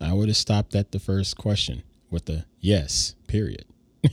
I 0.00 0.12
would 0.12 0.28
have 0.28 0.36
stopped 0.36 0.74
at 0.74 0.92
the 0.92 0.98
first 0.98 1.36
question 1.36 1.82
with 2.10 2.26
the 2.26 2.44
yes, 2.60 3.14
period. 3.26 3.64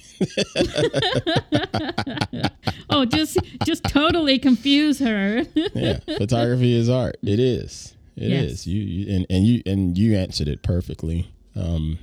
oh, 2.90 3.06
just 3.06 3.38
just 3.66 3.84
totally 3.84 4.40
confuse 4.40 5.00
her. 5.00 5.46
yeah, 5.74 6.00
photography 6.18 6.76
is 6.76 6.90
art. 6.90 7.18
It 7.22 7.40
is. 7.40 7.96
It 8.16 8.32
is. 8.32 8.66
Yes. 8.66 8.68
You, 8.68 8.82
you 8.82 9.16
and, 9.16 9.26
and 9.30 9.46
you 9.46 9.62
and 9.66 9.98
you 9.98 10.16
answered 10.16 10.48
it 10.48 10.64
perfectly. 10.64 11.32
Um, 11.56 12.00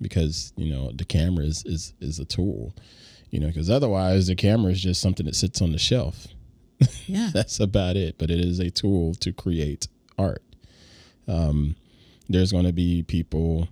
because 0.00 0.52
you 0.56 0.72
know 0.72 0.90
the 0.92 1.04
camera 1.04 1.44
is 1.44 1.64
is 1.64 1.94
is 2.00 2.18
a 2.18 2.24
tool. 2.24 2.74
You 3.30 3.38
know, 3.38 3.46
because 3.46 3.70
otherwise 3.70 4.26
the 4.26 4.34
camera 4.34 4.72
is 4.72 4.82
just 4.82 5.00
something 5.00 5.26
that 5.26 5.36
sits 5.36 5.62
on 5.62 5.70
the 5.72 5.78
shelf. 5.78 6.26
yeah. 7.06 7.30
That's 7.32 7.60
about 7.60 7.96
it. 7.96 8.16
But 8.18 8.30
it 8.30 8.40
is 8.40 8.58
a 8.58 8.70
tool 8.70 9.14
to 9.16 9.32
create 9.32 9.86
art. 10.18 10.42
Um, 11.28 11.76
there's 12.28 12.50
going 12.50 12.64
to 12.64 12.72
be 12.72 13.02
people. 13.02 13.68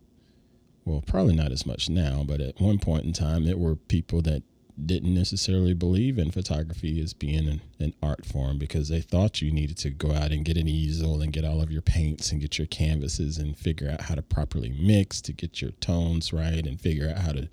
Well, 0.89 1.03
probably 1.07 1.37
not 1.37 1.53
as 1.53 1.67
much 1.67 1.91
now, 1.91 2.25
but 2.27 2.41
at 2.41 2.63
one 2.63 2.79
point 2.79 3.05
in 3.05 3.13
time, 3.13 3.45
there 3.45 3.59
were 3.59 3.77
people 3.77 4.23
that 4.23 4.43
didn't 4.87 5.13
necessarily 5.13 5.75
believe 5.75 6.17
in 6.17 6.31
photography 6.31 6.99
as 7.03 7.13
being 7.13 7.47
an, 7.47 7.61
an 7.79 7.93
art 8.03 8.25
form 8.25 8.59
because 8.59 8.89
they 8.89 9.03
thought 9.03 9.43
you 9.43 9.51
needed 9.53 9.77
to 9.77 9.91
go 9.91 10.13
out 10.13 10.33
and 10.33 10.47
get 10.47 10.57
an 10.57 10.67
easel 10.67 11.21
and 11.21 11.35
get 11.35 11.45
all 11.45 11.61
of 11.61 11.71
your 11.71 11.83
paints 11.83 12.33
and 12.33 12.41
get 12.41 12.57
your 12.57 12.67
canvases 12.69 13.37
and 13.37 13.59
figure 13.59 13.91
out 13.91 14.01
how 14.01 14.15
to 14.15 14.23
properly 14.23 14.71
mix 14.81 15.21
to 15.21 15.35
get 15.35 15.61
your 15.61 15.73
tones 15.73 16.33
right 16.33 16.67
and 16.67 16.81
figure 16.81 17.11
out 17.11 17.19
how 17.19 17.33
to 17.33 17.49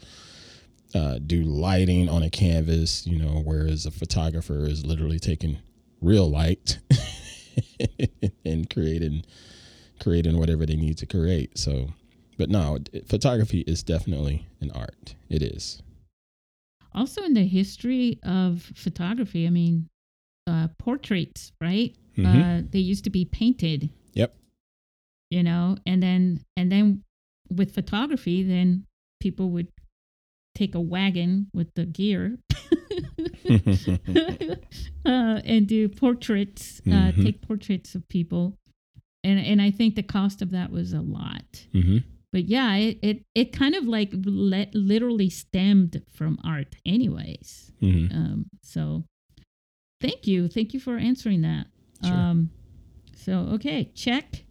uh, 0.94 1.20
do 1.20 1.44
lighting 1.44 2.08
on 2.08 2.24
a 2.24 2.30
canvas, 2.30 3.06
you 3.06 3.20
know, 3.20 3.42
whereas 3.44 3.86
a 3.86 3.92
photographer 3.92 4.66
is 4.66 4.86
literally 4.86 5.20
taking 5.20 5.58
real 6.02 6.30
light 6.30 6.80
and 8.46 8.70
creating 8.70 9.26
creating 10.02 10.38
whatever 10.38 10.66
they 10.66 10.78
need 10.78 10.98
to 10.98 11.06
create. 11.06 11.58
So, 11.58 11.90
but 12.38 12.50
no, 12.50 12.78
photography 13.08 13.62
is 13.68 13.84
definitely 13.84 14.48
an 14.62 14.72
art. 14.72 15.16
It 15.30 15.42
is. 15.42 15.82
Also, 16.94 17.24
in 17.24 17.34
the 17.34 17.46
history 17.46 18.20
of 18.24 18.72
photography, 18.76 19.46
I 19.46 19.50
mean, 19.50 19.90
uh, 20.48 20.70
portraits, 20.80 21.52
right? 21.60 21.94
Mhm. 22.18 22.26
Uh, 22.26 22.68
they 22.72 22.80
used 22.80 23.04
to 23.04 23.10
be 23.10 23.26
painted. 23.26 23.90
Yep. 24.14 24.36
You 25.30 25.44
know, 25.44 25.78
and 25.86 26.02
then 26.02 26.40
and 26.56 26.72
then 26.72 27.04
with 27.50 27.74
photography, 27.74 28.44
then 28.44 28.86
people 29.20 29.50
would 29.52 29.68
take 30.56 30.74
a 30.76 30.80
wagon 30.80 31.48
with 31.54 31.74
the 31.76 31.86
gear 31.86 32.38
uh, 35.06 35.42
and 35.44 35.68
do 35.68 35.90
portraits, 35.90 36.82
uh, 36.88 37.12
Mhm. 37.12 37.24
take 37.24 37.42
portraits 37.42 37.96
of 37.96 38.08
people, 38.08 38.58
and 39.24 39.40
and 39.40 39.62
I 39.62 39.72
think 39.72 39.96
the 39.96 40.04
cost 40.04 40.42
of 40.42 40.52
that 40.52 40.72
was 40.72 40.94
a 40.94 41.02
lot. 41.02 41.66
hmm 41.74 41.98
But 42.36 42.50
yeah, 42.50 42.76
it 42.76 43.00
it, 43.02 43.26
it 43.34 43.54
kind 43.54 43.76
of 43.76 43.88
like 43.88 44.10
le- 44.12 44.68
literally 44.74 45.30
stemmed 45.30 46.02
from 46.12 46.38
art, 46.44 46.76
anyways. 46.86 47.72
hmm 47.80 48.08
Um, 48.12 48.48
so 48.62 49.06
thank 50.02 50.28
you, 50.28 50.50
thank 50.50 50.74
you 50.74 50.82
for 50.82 50.98
answering 50.98 51.44
that. 51.44 51.68
Sure. 52.04 52.14
Um, 52.14 52.50
so 53.16 53.52
okay, 53.54 53.90
check. 53.96 54.44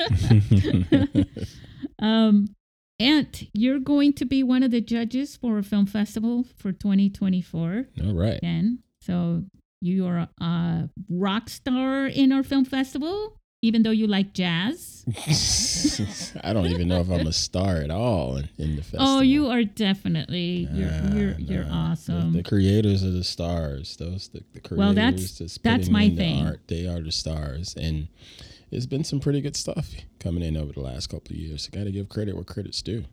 um, 1.98 2.54
Ant, 2.98 3.42
you're 3.52 3.80
going 3.80 4.14
to 4.14 4.24
be 4.24 4.42
one 4.42 4.62
of 4.62 4.70
the 4.70 4.80
judges 4.80 5.36
for 5.36 5.58
a 5.58 5.62
film 5.62 5.84
festival 5.84 6.46
for 6.56 6.72
2024 6.72 7.84
All 8.02 8.14
right. 8.14 8.38
again. 8.38 8.78
So 9.02 9.44
you 9.82 10.06
are 10.06 10.26
a 10.40 10.88
rock 11.10 11.50
star 11.50 12.06
in 12.06 12.32
our 12.32 12.42
film 12.42 12.64
festival. 12.64 13.39
Even 13.62 13.82
though 13.82 13.90
you 13.90 14.06
like 14.06 14.32
jazz. 14.32 15.04
I 16.44 16.52
don't 16.52 16.66
even 16.66 16.88
know 16.88 17.00
if 17.00 17.10
I'm 17.10 17.26
a 17.26 17.32
star 17.32 17.76
at 17.76 17.90
all 17.90 18.36
in, 18.36 18.48
in 18.58 18.76
the 18.76 18.82
festival. 18.82 19.06
Oh, 19.06 19.20
you 19.20 19.48
are 19.48 19.64
definitely 19.64 20.68
you're 20.72 20.90
Nah, 20.90 21.14
you're 21.14 21.38
you're 21.38 21.66
awesome. 21.70 22.32
The, 22.32 22.42
the 22.42 22.48
creators 22.48 23.02
are 23.04 23.10
the 23.10 23.24
stars. 23.24 23.96
Those 23.96 24.28
the, 24.28 24.42
the 24.52 24.60
creators. 24.60 24.78
Well, 24.78 24.94
that's- 24.94 25.38
that's 25.38 25.58
that's 25.58 25.88
my 25.88 26.02
in 26.04 26.16
the 26.16 26.22
thing. 26.22 26.46
Art, 26.46 26.60
they 26.68 26.86
are 26.86 27.00
the 27.00 27.12
stars, 27.12 27.74
and 27.76 28.08
it's 28.70 28.86
been 28.86 29.04
some 29.04 29.20
pretty 29.20 29.40
good 29.40 29.56
stuff 29.56 29.90
coming 30.20 30.42
in 30.42 30.56
over 30.56 30.72
the 30.72 30.80
last 30.80 31.08
couple 31.08 31.32
of 31.34 31.38
years. 31.40 31.68
I 31.72 31.76
got 31.76 31.84
to 31.84 31.90
give 31.92 32.08
credit 32.08 32.34
where 32.34 32.44
credit's 32.44 32.82
due. 32.82 33.04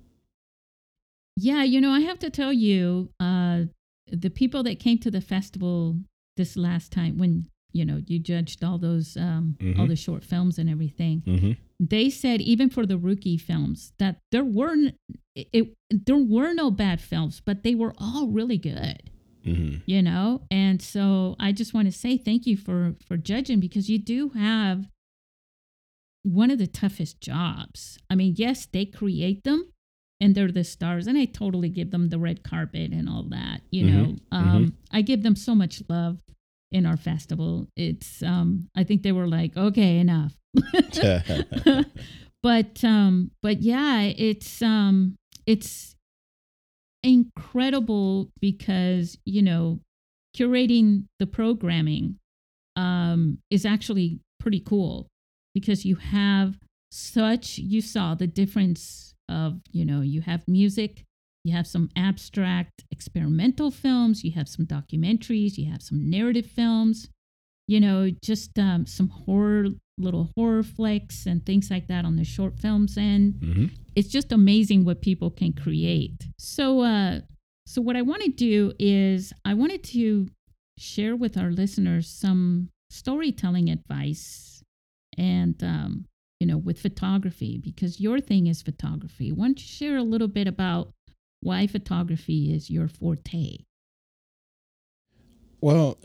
Yeah, 1.36 1.64
you 1.64 1.80
know, 1.82 1.92
I 1.92 2.00
have 2.02 2.20
to 2.20 2.30
tell 2.30 2.52
you, 2.52 3.10
uh, 3.20 3.64
the 4.12 4.30
people 4.30 4.64
that 4.64 4.80
came 4.80 4.98
to 5.00 5.12
the 5.12 5.22
festival 5.22 5.98
this 6.36 6.58
last 6.58 6.92
time, 6.92 7.18
when 7.18 7.48
you 7.74 7.86
know 7.86 8.02
you 8.08 8.20
judged 8.20 8.64
all 8.64 8.78
those 8.78 9.18
um, 9.18 9.56
all 9.78 9.86
Mhm. 9.86 9.90
the 9.90 9.96
short 9.96 10.24
films 10.24 10.58
and 10.60 10.70
everything, 10.70 11.22
Mm-hmm. 11.26 11.52
they 11.80 12.10
said 12.10 12.42
even 12.42 12.70
for 12.70 12.86
the 12.86 12.98
rookie 12.98 13.38
films 13.38 13.94
that 14.00 14.20
there 14.32 14.46
weren't 14.46 14.96
it, 15.36 15.48
it 15.54 15.74
there 15.90 16.18
were 16.18 16.54
no 16.54 16.72
bad 16.72 17.00
films, 17.02 17.42
but 17.46 17.64
they 17.64 17.76
were 17.76 17.94
all 17.98 18.28
really 18.28 18.58
good. 18.58 19.10
Mm-hmm. 19.46 19.78
You 19.86 20.02
know, 20.02 20.42
and 20.52 20.82
so 20.82 21.36
I 21.40 21.54
just 21.54 21.74
want 21.74 21.86
to 21.88 21.92
say 21.98 22.18
thank 22.18 22.46
you 22.46 22.58
for 22.58 22.96
for 23.08 23.16
judging 23.16 23.60
because 23.62 23.90
you 23.90 23.98
do 24.00 24.30
have 24.30 24.90
one 26.24 26.52
of 26.52 26.58
the 26.60 26.68
toughest 26.68 27.22
jobs. 27.22 27.98
I 28.10 28.16
mean, 28.16 28.34
yes, 28.38 28.66
they 28.66 28.86
create 28.86 29.44
them 29.44 29.72
and 30.20 30.34
they're 30.36 30.52
the 30.52 30.64
stars, 30.64 31.08
and 31.08 31.18
I 31.18 31.26
totally 31.26 31.70
give 31.70 31.92
them 31.92 32.10
the 32.10 32.18
red 32.20 32.44
carpet 32.44 32.92
and 32.92 33.08
all 33.08 33.24
that. 33.30 33.62
You 33.72 33.86
Mhm, 33.86 33.94
know, 33.94 34.16
um, 34.32 34.74
I 34.92 35.02
give 35.02 35.24
them 35.24 35.36
so 35.36 35.54
much 35.56 35.82
love 35.88 36.18
in 36.72 36.86
our 36.86 36.98
festival. 36.98 37.68
It's, 37.76 38.22
um, 38.24 38.70
I 38.76 38.84
think 38.84 39.04
they 39.04 39.12
were 39.12 39.28
like, 39.28 39.56
okay, 39.56 40.00
enough. 40.00 40.34
but, 42.44 42.84
um, 42.84 43.32
but 43.42 43.62
yeah, 43.62 44.02
it's, 44.02 44.62
um, 44.62 45.16
it's 45.46 45.96
incredible 47.04 48.32
because 48.42 49.18
you 49.26 49.42
know, 49.42 49.80
curating 50.36 51.06
the 51.20 51.28
programming, 51.28 52.20
um, 52.76 53.40
is 53.50 53.66
actually 53.66 54.20
pretty 54.40 54.60
cool 54.60 55.08
because 55.54 55.84
you 55.84 55.96
have 55.96 56.56
such 56.92 57.58
you 57.58 57.82
saw 57.82 58.16
the 58.16 58.28
difference 58.28 59.16
of 59.28 59.60
you 59.72 59.84
know 59.84 60.02
you 60.02 60.22
have 60.22 60.48
music 60.48 61.04
you 61.48 61.56
have 61.56 61.68
some 61.68 61.90
abstract 61.96 62.84
experimental 62.92 63.72
films 63.72 64.24
you 64.24 64.32
have 64.32 64.50
some 64.50 64.66
documentaries 64.66 65.58
you 65.58 65.72
have 65.72 65.82
some 65.82 66.10
narrative 66.10 66.46
films 66.46 67.10
you 67.68 67.80
know 67.80 68.10
just 68.22 68.58
um, 68.60 68.86
some 68.86 69.10
horror 69.10 69.68
little 69.98 70.30
horror 70.36 70.64
flicks 70.64 71.26
and 71.26 71.46
things 71.46 71.72
like 71.72 71.88
that 71.88 72.06
on 72.06 72.16
the 72.16 72.24
short 72.24 72.60
films 72.60 72.98
end 72.98 73.34
mm-hmm. 73.36 73.66
it's 73.96 74.10
just 74.10 74.32
amazing 74.32 74.86
what 74.86 75.02
people 75.02 75.32
can 75.32 75.54
create. 75.54 76.28
So, 76.38 76.82
uh, 76.82 77.22
so 77.66 77.82
what 77.82 77.96
I 77.96 78.04
want 78.04 78.24
to 78.24 78.30
do 78.30 78.74
is 78.78 79.34
I 79.44 79.54
wanted 79.56 79.84
to 79.86 80.28
share 80.78 81.16
with 81.16 81.38
our 81.38 81.50
listeners 81.50 82.08
some 82.08 82.70
storytelling 82.92 83.70
advice, 83.70 84.64
and 85.18 85.62
um, 85.64 86.06
you 86.40 86.46
know, 86.46 86.58
with 86.58 86.80
photography 86.80 87.58
because 87.58 88.00
your 88.00 88.20
thing 88.20 88.46
is 88.48 88.62
photography. 88.62 89.32
Why 89.32 89.48
don't 89.48 89.60
you 89.60 89.66
share 89.68 89.98
a 89.98 90.04
little 90.04 90.28
bit 90.28 90.48
about 90.48 90.92
why 91.42 91.68
photography 91.68 92.54
is 92.54 92.70
your 92.70 92.88
forte? 92.88 93.58
Well, 95.62 95.98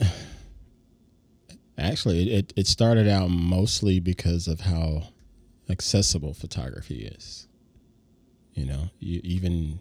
actually, 1.79 2.33
it, 2.33 2.53
it 2.57 2.67
started 2.67 3.09
out 3.09 3.31
mostly 3.31 4.01
because 4.01 4.49
of 4.49 4.61
how 4.61 5.09
accessible 5.69 6.35
photography 6.35 7.05
is. 7.05 7.49
You 8.55 8.67
know, 8.67 8.91
you, 8.99 9.21
even 9.25 9.81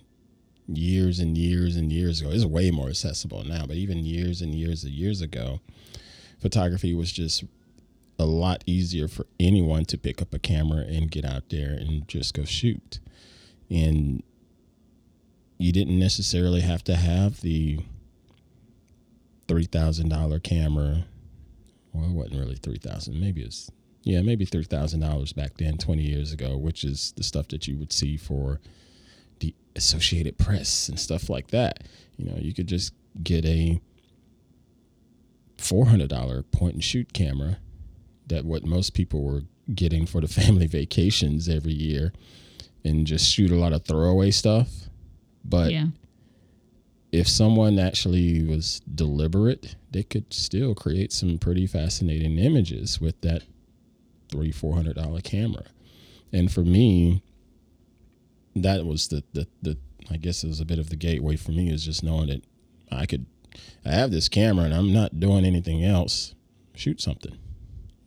years 0.68 1.20
and 1.20 1.38
years 1.38 1.76
and 1.76 1.92
years 1.92 2.22
ago, 2.22 2.32
it's 2.32 2.46
way 2.46 2.72
more 2.72 2.90
accessible 2.90 3.44
now, 3.44 3.66
but 3.66 3.76
even 3.76 4.06
years 4.06 4.42
and 4.42 4.56
years 4.56 4.84
and 4.84 4.94
years 4.94 5.22
ago, 5.22 5.60
photography 6.40 6.94
was 6.94 7.12
just 7.12 7.44
a 8.18 8.26
lot 8.26 8.64
easier 8.66 9.08
for 9.08 9.26
anyone 9.40 9.84
to 9.86 9.98
pick 9.98 10.22
up 10.22 10.34
a 10.34 10.40
camera 10.40 10.82
and 10.82 11.12
get 11.12 11.26
out 11.26 11.50
there 11.50 11.72
and 11.72 12.08
just 12.08 12.34
go 12.34 12.46
shoot. 12.46 13.00
And 13.70 14.24
you 15.62 15.72
didn't 15.72 16.00
necessarily 16.00 16.62
have 16.62 16.84
to 16.86 16.96
have 16.96 17.42
the 17.42 17.80
three 19.48 19.66
thousand 19.66 20.10
dollar 20.10 20.40
camera. 20.40 21.06
Well, 21.94 22.06
it 22.06 22.12
wasn't 22.12 22.40
really 22.40 22.56
three 22.56 22.80
thousand. 22.80 23.20
Maybe 23.20 23.42
it's 23.42 23.70
yeah, 24.04 24.22
maybe 24.22 24.46
three 24.46 24.64
thousand 24.64 25.02
dollars 25.02 25.34
back 25.34 25.58
then, 25.58 25.78
twenty 25.78 26.04
years 26.04 26.34
ago, 26.34 26.58
which 26.58 26.84
is 26.84 27.14
the 27.16 27.24
stuff 27.24 27.48
that 27.50 27.68
you 27.68 27.78
would 27.78 27.94
see 27.94 28.18
for 28.18 28.60
the 29.40 29.54
Associated 29.76 30.38
Press 30.40 30.90
and 30.90 31.00
stuff 31.00 31.30
like 31.30 31.48
that. 31.48 31.84
You 32.18 32.26
know, 32.26 32.38
you 32.38 32.54
could 32.54 32.68
just 32.68 32.94
get 33.22 33.46
a 33.46 33.80
four 35.60 35.86
hundred 35.86 36.10
dollar 36.10 36.42
point 36.42 36.74
and 36.74 36.84
shoot 36.84 37.14
camera 37.14 37.58
that 38.28 38.46
what 38.46 38.66
most 38.66 38.96
people 38.96 39.22
were 39.22 39.44
getting 39.76 40.08
for 40.08 40.22
the 40.22 40.28
family 40.42 40.66
vacations 40.66 41.48
every 41.48 41.74
year 41.74 42.14
and 42.84 43.06
just 43.06 43.32
shoot 43.32 43.52
a 43.52 43.56
lot 43.56 43.74
of 43.74 43.86
throwaway 43.86 44.32
stuff. 44.32 44.90
But 45.44 45.72
yeah, 45.72 45.88
if 47.12 47.28
someone 47.28 47.78
actually 47.80 48.44
was 48.44 48.82
deliberate, 48.94 49.76
they 49.92 50.04
could 50.04 50.34
still 50.34 50.74
create 50.74 51.12
some 51.12 51.38
pretty 51.38 51.68
fascinating 51.68 52.38
images 52.38 53.02
with 53.02 53.20
that 53.22 53.44
three, 54.30 54.52
four 54.52 54.76
hundred 54.76 54.96
dollar 54.96 55.22
camera. 55.22 55.66
And 56.32 56.52
for 56.52 56.62
me, 56.62 57.22
that 58.56 58.86
was 58.86 59.10
the, 59.10 59.24
the 59.34 59.48
the 59.62 59.78
I 60.10 60.18
guess 60.18 60.44
it 60.44 60.48
was 60.48 60.60
a 60.60 60.66
bit 60.66 60.80
of 60.80 60.90
the 60.90 60.96
gateway 60.96 61.36
for 61.36 61.52
me 61.52 61.70
is 61.70 61.86
just 61.86 62.04
knowing 62.04 62.28
that 62.28 62.44
I 62.92 63.06
could 63.06 63.26
I 63.86 63.92
have 63.92 64.12
this 64.12 64.30
camera 64.30 64.66
and 64.66 64.74
I'm 64.74 64.94
not 64.94 65.20
doing 65.20 65.46
anything 65.46 65.84
else. 65.84 66.34
Shoot 66.76 67.02
something, 67.02 67.38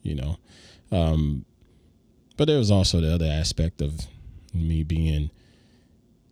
you 0.02 0.14
know. 0.14 0.38
Um, 0.90 1.44
but 2.36 2.46
there 2.46 2.58
was 2.58 2.70
also 2.70 3.00
the 3.00 3.14
other 3.14 3.26
aspect 3.26 3.82
of 3.82 4.06
me 4.52 4.82
being 4.82 5.30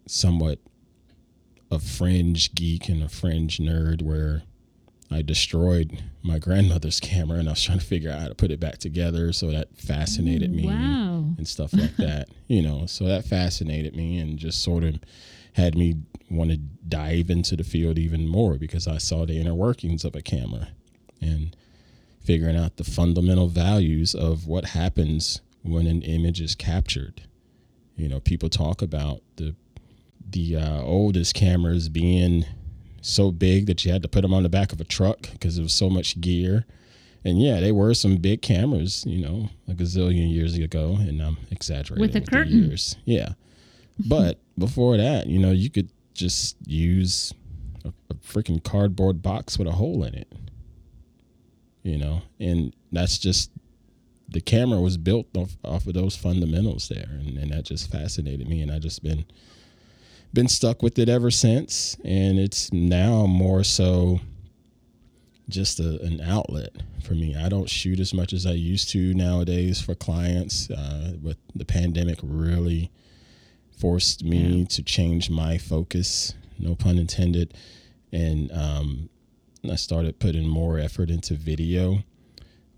somewhat 0.06 0.58
a 1.72 1.78
fringe 1.78 2.54
geek 2.54 2.88
and 2.88 3.02
a 3.02 3.08
fringe 3.08 3.58
nerd 3.58 4.02
where 4.02 4.42
I 5.10 5.22
destroyed 5.22 6.02
my 6.22 6.38
grandmother's 6.38 7.00
camera 7.10 7.38
and 7.38 7.48
I 7.48 7.52
was 7.52 7.62
trying 7.62 7.78
to 7.80 7.84
figure 7.84 8.10
out 8.10 8.20
how 8.20 8.28
to 8.28 8.34
put 8.34 8.50
it 8.50 8.60
back 8.60 8.78
together. 8.78 9.32
So 9.32 9.50
that 9.50 9.76
fascinated 9.76 10.52
me 10.52 10.66
Wow. 10.66 11.34
and 11.38 11.48
stuff 11.48 11.72
like 11.72 11.96
that, 11.96 12.28
you 12.46 12.62
know. 12.62 12.86
So 12.86 13.04
that 13.06 13.24
fascinated 13.24 13.96
me 13.96 14.18
and 14.18 14.38
just 14.38 14.62
sort 14.62 14.84
of 14.84 15.00
had 15.54 15.74
me 15.76 15.96
want 16.30 16.50
to 16.50 16.56
dive 16.56 17.28
into 17.30 17.56
the 17.56 17.64
field 17.64 17.98
even 17.98 18.26
more 18.28 18.54
because 18.54 18.86
I 18.88 18.98
saw 18.98 19.26
the 19.26 19.38
inner 19.38 19.54
workings 19.54 20.04
of 20.04 20.14
a 20.14 20.22
camera 20.22 20.68
and 21.20 21.54
figuring 22.24 22.56
out 22.56 22.76
the 22.76 22.84
fundamental 22.84 23.48
values 23.48 24.14
of 24.14 24.46
what 24.46 24.66
happens 24.66 25.40
when 25.62 25.86
an 25.86 26.02
image 26.02 26.40
is 26.40 26.54
captured. 26.54 27.22
You 27.96 28.08
know, 28.08 28.20
people 28.20 28.48
talk 28.48 28.80
about 28.82 29.20
the 29.36 29.54
the 30.32 30.56
uh, 30.56 30.82
oldest 30.82 31.34
cameras 31.34 31.88
being 31.88 32.44
so 33.00 33.30
big 33.30 33.66
that 33.66 33.84
you 33.84 33.92
had 33.92 34.02
to 34.02 34.08
put 34.08 34.22
them 34.22 34.32
on 34.34 34.42
the 34.42 34.48
back 34.48 34.72
of 34.72 34.80
a 34.80 34.84
truck 34.84 35.30
because 35.32 35.56
there 35.56 35.62
was 35.62 35.72
so 35.72 35.88
much 35.90 36.20
gear. 36.20 36.64
And 37.24 37.40
yeah, 37.40 37.60
they 37.60 37.70
were 37.72 37.94
some 37.94 38.16
big 38.16 38.42
cameras, 38.42 39.04
you 39.06 39.22
know, 39.24 39.48
a 39.68 39.72
gazillion 39.74 40.32
years 40.32 40.56
ago, 40.56 40.96
and 40.98 41.20
I'm 41.20 41.36
exaggerating 41.50 42.00
With 42.00 42.16
a 42.16 42.20
the 42.20 42.26
curtain. 42.26 42.64
years. 42.64 42.96
Yeah, 43.04 43.34
but 44.08 44.38
before 44.58 44.96
that, 44.96 45.28
you 45.28 45.38
know, 45.38 45.52
you 45.52 45.70
could 45.70 45.88
just 46.14 46.56
use 46.66 47.32
a, 47.84 47.92
a 48.10 48.14
freaking 48.14 48.62
cardboard 48.62 49.22
box 49.22 49.56
with 49.56 49.68
a 49.68 49.72
hole 49.72 50.02
in 50.04 50.14
it. 50.14 50.32
You 51.84 51.98
know, 51.98 52.22
and 52.40 52.74
that's 52.90 53.18
just 53.18 53.50
the 54.28 54.40
camera 54.40 54.80
was 54.80 54.96
built 54.96 55.26
off, 55.36 55.56
off 55.64 55.86
of 55.86 55.94
those 55.94 56.16
fundamentals 56.16 56.88
there, 56.88 57.08
and, 57.10 57.36
and 57.38 57.50
that 57.52 57.64
just 57.64 57.90
fascinated 57.90 58.48
me, 58.48 58.62
and 58.62 58.70
I 58.70 58.78
just 58.80 59.02
been 59.02 59.24
been 60.32 60.48
stuck 60.48 60.82
with 60.82 60.98
it 60.98 61.08
ever 61.08 61.30
since, 61.30 61.96
and 62.04 62.38
it's 62.38 62.72
now 62.72 63.26
more 63.26 63.62
so 63.64 64.20
just 65.48 65.80
a, 65.80 66.00
an 66.02 66.20
outlet 66.20 66.70
for 67.02 67.14
me. 67.14 67.36
I 67.36 67.48
don't 67.48 67.68
shoot 67.68 68.00
as 68.00 68.14
much 68.14 68.32
as 68.32 68.46
I 68.46 68.52
used 68.52 68.88
to 68.90 69.12
nowadays 69.14 69.80
for 69.80 69.94
clients. 69.94 70.70
Uh, 70.70 71.14
but 71.22 71.36
the 71.54 71.64
pandemic 71.64 72.18
really 72.22 72.90
forced 73.78 74.24
me 74.24 74.60
Yeah. 74.60 74.64
to 74.66 74.82
change 74.82 75.28
my 75.28 75.58
focus, 75.58 76.34
no 76.58 76.74
pun 76.74 76.98
intended, 76.98 77.54
and 78.12 78.50
um, 78.52 79.08
I 79.70 79.76
started 79.76 80.18
putting 80.18 80.48
more 80.48 80.78
effort 80.78 81.10
into 81.10 81.34
video. 81.34 82.04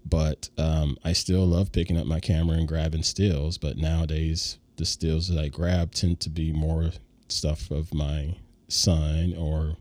But 0.06 0.50
um, 0.58 0.98
I 1.02 1.12
still 1.14 1.46
love 1.46 1.72
picking 1.72 1.96
up 1.96 2.06
my 2.06 2.20
camera 2.20 2.56
and 2.58 2.68
grabbing 2.68 3.02
stills. 3.04 3.56
But 3.56 3.78
nowadays, 3.78 4.58
the 4.76 4.84
stills 4.84 5.28
that 5.28 5.38
I 5.42 5.48
grab 5.48 5.92
tend 5.94 6.20
to 6.20 6.30
be 6.30 6.52
more 6.52 6.90
stuff 7.28 7.70
of 7.70 7.94
my 7.94 8.36
son 8.68 9.34
or 9.36 9.76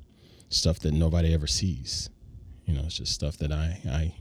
stuff 0.50 0.80
that 0.80 0.94
nobody 0.94 1.34
ever 1.34 1.48
sees. 1.48 2.10
You 2.66 2.74
know, 2.76 2.84
it's 2.86 2.98
just 2.98 3.14
stuff 3.14 3.38
that 3.38 3.52
I, 3.52 3.82
I, 3.86 4.16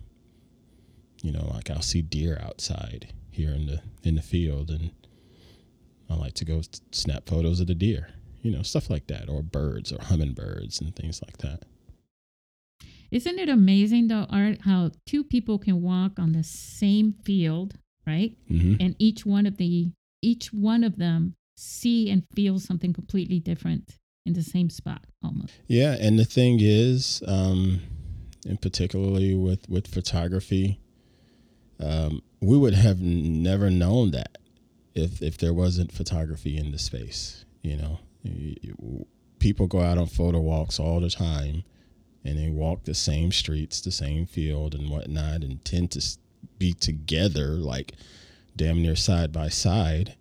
you 1.23 1.33
know, 1.33 1.51
like 1.55 1.71
I'll 1.71 1.83
see 1.83 2.03
deer 2.03 2.41
outside 2.43 3.13
here 3.31 3.53
in 3.53 3.67
the 3.67 3.83
in 4.03 4.17
the 4.17 4.23
field, 4.23 4.71
and 4.71 4.91
I 6.11 6.15
like 6.15 6.35
to 6.35 6.45
go 6.45 6.63
snap 6.91 7.29
photos 7.29 7.61
of 7.61 7.69
the 7.69 7.75
deer, 7.75 8.09
you 8.43 8.51
know, 8.51 8.63
stuff 8.63 8.91
like 8.91 9.07
that, 9.07 9.29
or 9.29 9.43
birds 9.43 9.93
or 9.93 10.03
hummingbirds 10.03 10.81
and 10.81 10.95
things 10.95 11.23
like 11.23 11.39
that. 11.39 11.63
Isn't 13.13 13.39
it 13.39 13.49
amazing 13.49 14.09
though, 14.09 14.27
Art, 14.31 14.63
how 14.63 14.91
two 15.07 15.23
people 15.23 15.59
can 15.59 15.83
walk 15.83 16.19
on 16.19 16.33
the 16.33 16.43
same 16.43 17.15
field, 17.25 17.75
right? 18.07 18.35
Mm-hmm. 18.51 18.77
And 18.81 18.97
each 18.99 19.25
one 19.27 19.47
of 19.47 19.59
the 19.59 19.93
each 20.23 20.53
one 20.53 20.83
of 20.83 20.97
them 20.97 21.35
see 21.57 22.11
and 22.11 22.25
feel 22.35 22.59
something 22.59 22.93
completely 22.93 23.39
different 23.39 23.97
in 24.25 24.35
the 24.35 24.43
same 24.43 24.71
spot 24.71 25.05
almost. 25.25 25.53
Yeah, 25.67 25.97
and 25.99 26.19
the 26.19 26.25
thing 26.25 26.59
is, 26.61 27.23
um, 27.27 27.81
and 28.47 28.61
particularly 28.61 29.35
with 29.35 29.69
with 29.69 29.87
photography, 29.87 30.81
um, 31.81 32.23
we 32.41 32.57
would 32.57 32.75
have 32.75 33.01
never 33.01 33.71
known 33.71 34.11
that 34.13 34.39
if 34.95 35.23
if 35.23 35.39
there 35.39 35.55
wasn't 35.55 35.93
photography 35.93 36.57
in 36.57 36.73
the 36.73 36.79
space. 36.79 37.45
You 37.63 37.77
know, 37.77 39.07
people 39.39 39.67
go 39.67 39.81
out 39.81 39.99
on 39.99 40.07
photo 40.07 40.41
walks 40.41 40.79
all 40.81 41.01
the 41.01 41.11
time, 41.11 41.65
and 42.25 42.39
they 42.39 42.49
walk 42.49 42.85
the 42.85 42.95
same 42.95 43.33
streets, 43.33 43.81
the 43.81 43.93
same 43.93 44.27
field, 44.27 44.75
and 44.75 44.91
whatnot, 44.91 45.43
and 45.43 45.65
tend 45.65 45.91
to 45.93 46.19
be 46.59 46.73
together 46.73 47.51
like 47.55 47.93
damn 48.57 48.83
near 48.83 48.97
side 48.97 49.33
by 49.33 49.49
side. 49.49 50.17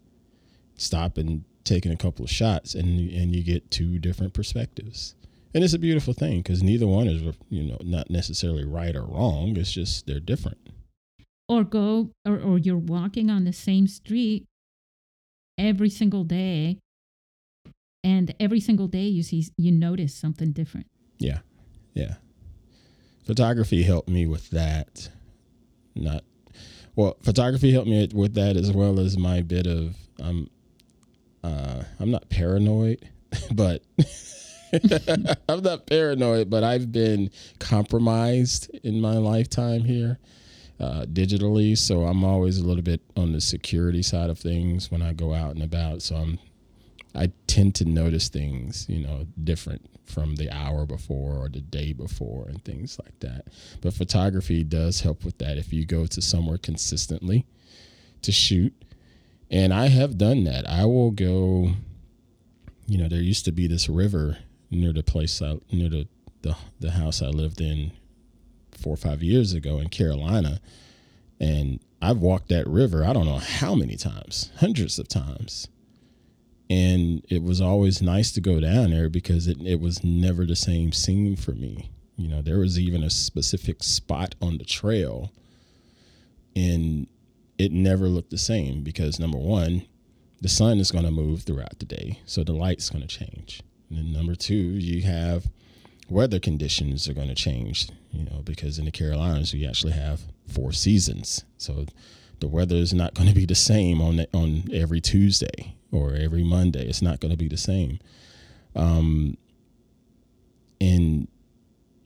Stop 0.82 1.17
and 1.17 1.44
taking 1.63 1.91
a 1.91 1.98
couple 1.98 2.26
of 2.26 2.32
shots, 2.32 2.76
and 2.76 3.12
and 3.12 3.36
you 3.36 3.44
get 3.44 3.70
two 3.72 4.00
different 4.00 4.34
perspectives. 4.34 5.15
And 5.54 5.63
it's 5.63 5.74
a 5.74 5.80
beautiful 5.80 6.13
thing 6.13 6.39
because 6.39 6.63
neither 6.63 6.88
one 6.88 7.08
is 7.08 7.22
you 7.50 7.63
know 7.63 7.78
not 7.82 8.10
necessarily 8.10 8.63
right 8.63 8.96
or 8.96 9.04
wrong 9.04 9.58
it's 9.58 9.72
just 9.72 10.08
they're 10.08 10.20
different. 10.20 10.58
Or 11.50 11.63
go 11.63 12.12
or, 12.26 12.39
or 12.39 12.58
you're 12.58 12.78
walking 12.78 13.30
on 13.30 13.44
the 13.44 13.54
same 13.54 13.88
street 13.88 14.46
every 15.58 15.89
single 15.89 16.24
day 16.24 16.80
and 18.04 18.34
every 18.39 18.62
single 18.62 18.88
day 18.88 19.04
you 19.04 19.24
see 19.24 19.46
you 19.58 19.72
notice 19.72 20.15
something 20.15 20.54
different. 20.54 20.88
Yeah 21.20 21.39
yeah. 21.94 22.15
Photography 23.26 23.84
helped 23.84 24.10
me 24.10 24.26
with 24.26 24.50
that 24.52 25.10
not 25.94 26.24
well 26.96 27.17
photography 27.22 27.74
helped 27.74 27.89
me 27.89 28.08
with 28.13 28.34
that 28.34 28.56
as 28.56 28.72
well 28.72 28.98
as 28.98 29.17
my 29.17 29.41
bit 29.41 29.67
of 29.67 29.96
um 30.22 30.50
uh 31.43 31.84
i'm 31.99 32.12
not 32.12 32.30
paranoid 32.30 33.10
but 33.54 33.84
I'm 35.49 35.62
not 35.62 35.86
paranoid, 35.86 36.49
but 36.49 36.63
I've 36.63 36.91
been 36.91 37.30
compromised 37.60 38.69
in 38.84 39.01
my 39.01 39.17
lifetime 39.17 39.84
here 39.84 40.19
uh, 40.80 41.06
digitally. 41.12 41.77
So 41.77 42.04
I'm 42.06 42.23
always 42.23 42.58
a 42.58 42.65
little 42.65 42.84
bit 42.84 43.01
on 43.15 43.34
the 43.34 43.41
security 43.41 44.01
side 44.01 44.30
of 44.30 44.39
things 44.39 44.89
when 44.89 45.01
I 45.01 45.13
go 45.13 45.34
out 45.34 45.56
and 45.56 45.63
about. 45.63 46.01
So 46.01 46.15
I'm 46.15 46.39
I 47.13 47.32
tend 47.45 47.75
to 47.75 47.86
notice 47.86 48.30
things, 48.30 48.86
you 48.88 48.99
know, 49.06 49.27
different 49.43 49.89
from 50.06 50.36
the 50.36 50.49
hour 50.49 50.86
before 50.86 51.34
or 51.36 51.49
the 51.49 51.60
day 51.60 51.91
before 51.91 52.47
and 52.47 52.63
things 52.63 52.97
like 53.04 53.19
that. 53.19 53.47
But 53.82 53.93
photography 53.93 54.63
does 54.63 55.01
help 55.01 55.25
with 55.25 55.38
that 55.39 55.58
if 55.58 55.73
you 55.73 55.86
go 55.86 56.06
to 56.06 56.21
somewhere 56.21 56.58
consistently 56.58 57.45
to 58.21 58.32
shoot. 58.32 58.73
And 59.52 59.74
I 59.74 59.88
have 59.88 60.18
done 60.18 60.46
that. 60.46 60.68
I 60.68 60.86
will 60.86 61.12
go, 61.12 61.72
you 62.88 62.98
know, 62.98 63.10
there 63.10 63.22
used 63.22 63.44
to 63.46 63.52
be 63.52 63.68
this 63.68 63.90
river 63.90 64.38
near 64.72 64.94
the 64.94 65.04
place 65.04 65.42
I, 65.42 65.58
near 65.72 65.90
the, 65.90 66.08
the 66.42 66.56
the 66.80 66.92
house 66.92 67.22
I 67.22 67.28
lived 67.28 67.60
in 67.60 67.92
four 68.72 68.94
or 68.94 68.98
five 68.98 69.22
years 69.22 69.54
ago 69.54 69.78
in 69.80 69.90
Carolina, 69.90 70.62
and 71.40 71.82
I've 72.02 72.20
walked 72.20 72.48
that 72.48 72.66
river 72.66 73.06
I 73.06 73.12
don't 73.12 73.26
know 73.26 73.38
how 73.38 73.76
many 73.76 73.98
times, 73.98 74.52
hundreds 74.58 74.98
of 74.98 75.10
times, 75.10 75.68
and 76.70 77.24
it 77.30 77.44
was 77.44 77.60
always 77.60 78.02
nice 78.02 78.32
to 78.32 78.42
go 78.42 78.62
down 78.62 78.92
there 78.92 79.10
because 79.10 79.48
it 79.48 79.58
it 79.66 79.82
was 79.82 80.02
never 80.02 80.46
the 80.46 80.56
same 80.56 80.94
scene 80.94 81.36
for 81.36 81.52
me. 81.52 81.92
You 82.16 82.30
know, 82.30 82.42
there 82.42 82.60
was 82.60 82.80
even 82.80 83.04
a 83.04 83.10
specific 83.10 83.84
spot 83.84 84.36
on 84.42 84.58
the 84.58 84.66
trail, 84.66 85.34
and 86.56 87.08
it 87.62 87.71
never 87.71 88.08
looked 88.08 88.32
the 88.32 88.38
same 88.38 88.82
because 88.84 89.19
number 89.19 89.38
one, 89.38 89.86
the 90.41 90.50
sun 90.50 90.80
is 90.80 90.89
going 90.91 91.06
to 91.06 91.12
move 91.12 91.43
throughout 91.43 91.78
the 91.78 91.86
day, 91.86 92.19
so 92.26 92.43
the 92.43 92.54
light's 92.54 92.89
going 92.89 93.08
to 93.08 93.08
change. 93.08 93.62
And 93.89 94.00
then 94.00 94.12
number 94.12 94.34
two, 94.34 94.56
you 94.56 95.04
have 95.04 95.45
weather 96.10 96.39
conditions 96.39 97.08
are 97.08 97.13
going 97.13 97.28
to 97.28 97.36
change, 97.36 97.89
you 98.12 98.24
know, 98.26 98.41
because 98.43 98.80
in 98.80 98.86
the 98.86 98.91
Carolinas 98.91 99.54
we 99.54 99.67
actually 99.67 99.93
have 99.93 100.21
four 100.47 100.71
seasons. 100.71 101.45
So 101.58 101.86
the 102.39 102.47
weather 102.47 102.76
is 102.76 102.93
not 102.93 103.13
going 103.13 103.30
to 103.30 103.36
be 103.36 103.45
the 103.45 103.56
same 103.56 104.02
on 104.02 104.26
on 104.34 104.63
every 104.74 105.00
Tuesday 105.00 105.76
or 105.91 106.15
every 106.15 106.43
Monday. 106.43 106.88
It's 106.88 107.04
not 107.04 107.19
going 107.19 107.32
to 107.32 107.38
be 107.38 107.47
the 107.47 107.58
same. 107.58 108.00
Um, 108.76 109.38
and 110.80 111.28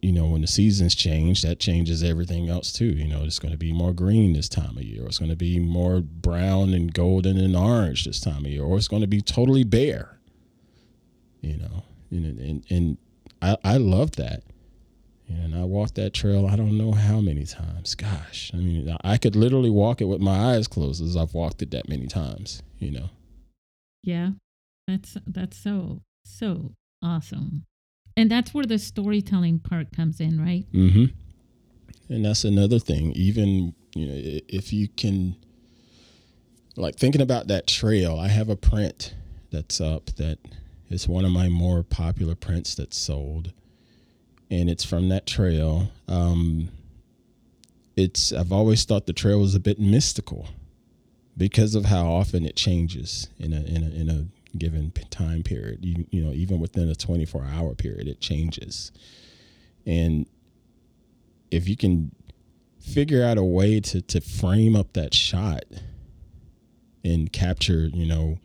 you 0.06 0.12
know, 0.12 0.28
when 0.28 0.42
the 0.42 0.48
seasons 0.48 0.96
change, 0.96 1.42
that 1.42 1.60
changes 1.60 2.04
everything 2.04 2.50
else 2.50 2.72
too. 2.72 2.86
You 2.86 3.08
know, 3.08 3.24
it's 3.24 3.40
going 3.40 3.52
to 3.52 3.58
be 3.58 3.74
more 3.74 3.94
green 3.94 4.34
this 4.34 4.50
time 4.50 4.78
of 4.78 4.84
year, 4.84 5.06
it's 5.06 5.20
going 5.20 5.32
to 5.32 5.36
be 5.36 5.60
more 5.60 6.02
brown 6.02 6.74
and 6.74 6.94
golden 6.94 7.38
and 7.38 7.56
orange 7.56 8.06
this 8.06 8.20
time 8.20 8.46
of 8.46 8.52
year, 8.52 8.64
or 8.64 8.78
it's 8.78 8.88
going 8.88 9.02
to 9.02 9.08
be 9.08 9.22
totally 9.22 9.64
bare 9.64 10.16
you 11.46 11.58
know, 11.58 11.84
and 12.10 12.40
and, 12.40 12.66
and 12.70 12.98
I 13.42 13.58
I 13.64 13.78
love 13.78 14.16
that. 14.16 14.44
And 15.28 15.56
I 15.56 15.64
walked 15.64 15.96
that 15.96 16.14
trail 16.14 16.46
I 16.46 16.56
don't 16.56 16.78
know 16.78 16.92
how 16.92 17.20
many 17.20 17.46
times. 17.46 17.96
Gosh, 17.96 18.52
I 18.54 18.58
mean, 18.58 18.96
I 19.04 19.18
could 19.18 19.36
literally 19.36 19.72
walk 19.72 20.02
it 20.02 20.06
with 20.06 20.22
my 20.22 20.54
eyes 20.54 20.68
closed 20.68 21.04
as 21.04 21.18
I've 21.18 21.34
walked 21.34 21.62
it 21.62 21.72
that 21.72 21.90
many 21.90 22.08
times, 22.08 22.62
you 22.78 22.92
know. 22.92 23.10
Yeah. 24.04 24.32
That's 24.88 25.18
that's 25.26 25.58
so 25.58 26.02
so 26.26 26.74
awesome. 27.04 27.66
And 28.18 28.32
that's 28.32 28.54
where 28.54 28.66
the 28.66 28.80
storytelling 28.80 29.60
part 29.60 29.92
comes 29.92 30.20
in, 30.20 30.40
right? 30.40 30.66
Mm-hmm. 30.72 31.06
And 32.14 32.26
that's 32.26 32.44
another 32.44 32.80
thing. 32.80 33.12
Even, 33.14 33.74
you 33.94 34.08
know, 34.08 34.40
if 34.48 34.72
you 34.72 34.88
can 34.88 35.36
like 36.78 36.96
thinking 36.96 37.22
about 37.22 37.48
that 37.48 37.68
trail, 37.68 38.18
I 38.20 38.28
have 38.28 38.50
a 38.50 38.56
print 38.56 39.14
that's 39.52 39.80
up 39.80 40.08
that 40.18 40.40
is 40.90 41.08
one 41.08 41.26
of 41.26 41.32
my 41.32 41.50
more 41.50 41.84
popular 41.84 42.36
prints 42.36 42.76
that's 42.76 42.98
sold, 42.98 43.52
and 44.52 44.70
it's 44.70 44.84
from 44.84 45.10
that 45.10 45.26
trail. 45.26 45.92
Um, 46.08 46.70
it's 47.96 48.34
I've 48.34 48.52
always 48.52 48.84
thought 48.84 49.06
the 49.06 49.14
trail 49.14 49.40
was 49.40 49.56
a 49.56 49.60
bit 49.60 49.80
mystical 49.80 50.50
because 51.38 51.76
of 51.76 51.86
how 51.86 52.08
often 52.08 52.46
it 52.46 52.56
changes 52.56 53.30
in 53.40 53.54
a 53.54 53.62
in 53.62 53.84
a 53.84 53.90
in 53.90 54.10
a 54.10 54.26
given 54.58 54.92
time 55.10 55.44
period. 55.44 55.84
You, 55.84 56.06
you 56.10 56.24
know, 56.24 56.32
even 56.32 56.60
within 56.60 56.90
a 56.90 56.96
24 56.96 57.46
hour 57.46 57.76
period, 57.76 58.08
it 58.08 58.20
changes. 58.20 58.92
And 59.86 60.26
if 61.52 61.68
you 61.68 61.78
can 61.78 62.12
figure 62.80 63.24
out 63.24 63.38
a 63.38 63.44
way 63.44 63.80
to 63.80 64.02
to 64.02 64.22
frame 64.22 64.76
up 64.76 64.94
that 64.94 65.14
shot 65.14 65.64
and 67.04 67.32
capture, 67.32 67.90
you 67.94 68.06
know, 68.06 68.40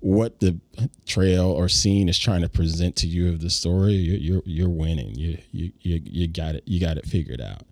what 0.00 0.40
the 0.40 0.58
trail 1.06 1.46
or 1.46 1.68
scene 1.68 2.08
is 2.08 2.18
trying 2.18 2.40
to 2.40 2.48
present 2.48 2.96
to 2.96 3.06
you 3.06 3.28
of 3.28 3.40
the 3.40 3.50
story, 3.50 3.92
you're 3.92 4.42
you're, 4.44 4.68
winning. 4.68 5.14
You, 5.14 5.38
you 5.52 5.72
you 5.80 6.00
you 6.04 6.28
got 6.28 6.54
it. 6.54 6.64
You 6.66 6.80
got 6.80 6.96
it 6.96 7.06
figured 7.06 7.40
out. 7.40 7.62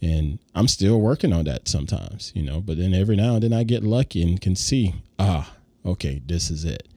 And 0.00 0.40
I'm 0.54 0.66
still 0.66 1.00
working 1.00 1.32
on 1.32 1.44
that 1.44 1.68
sometimes, 1.68 2.32
you 2.34 2.42
know. 2.42 2.60
But 2.60 2.76
then 2.78 2.92
every 2.92 3.16
now 3.16 3.34
and 3.34 3.42
then 3.42 3.52
I 3.52 3.62
get 3.62 3.84
lucky 3.84 4.22
and 4.22 4.40
can 4.40 4.56
see, 4.56 4.94
ah, 5.18 5.52
okay, 5.84 6.22
this 6.24 6.50
is 6.50 6.64
it. 6.64 6.88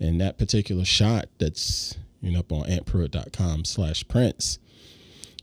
And 0.00 0.20
that 0.20 0.38
particular 0.38 0.84
shot 0.84 1.28
that's 1.38 1.96
you 2.20 2.32
know 2.32 2.40
up 2.40 2.52
on 2.52 2.64
antpruitt.com 2.64 3.64
slash 3.64 4.06
prints, 4.08 4.58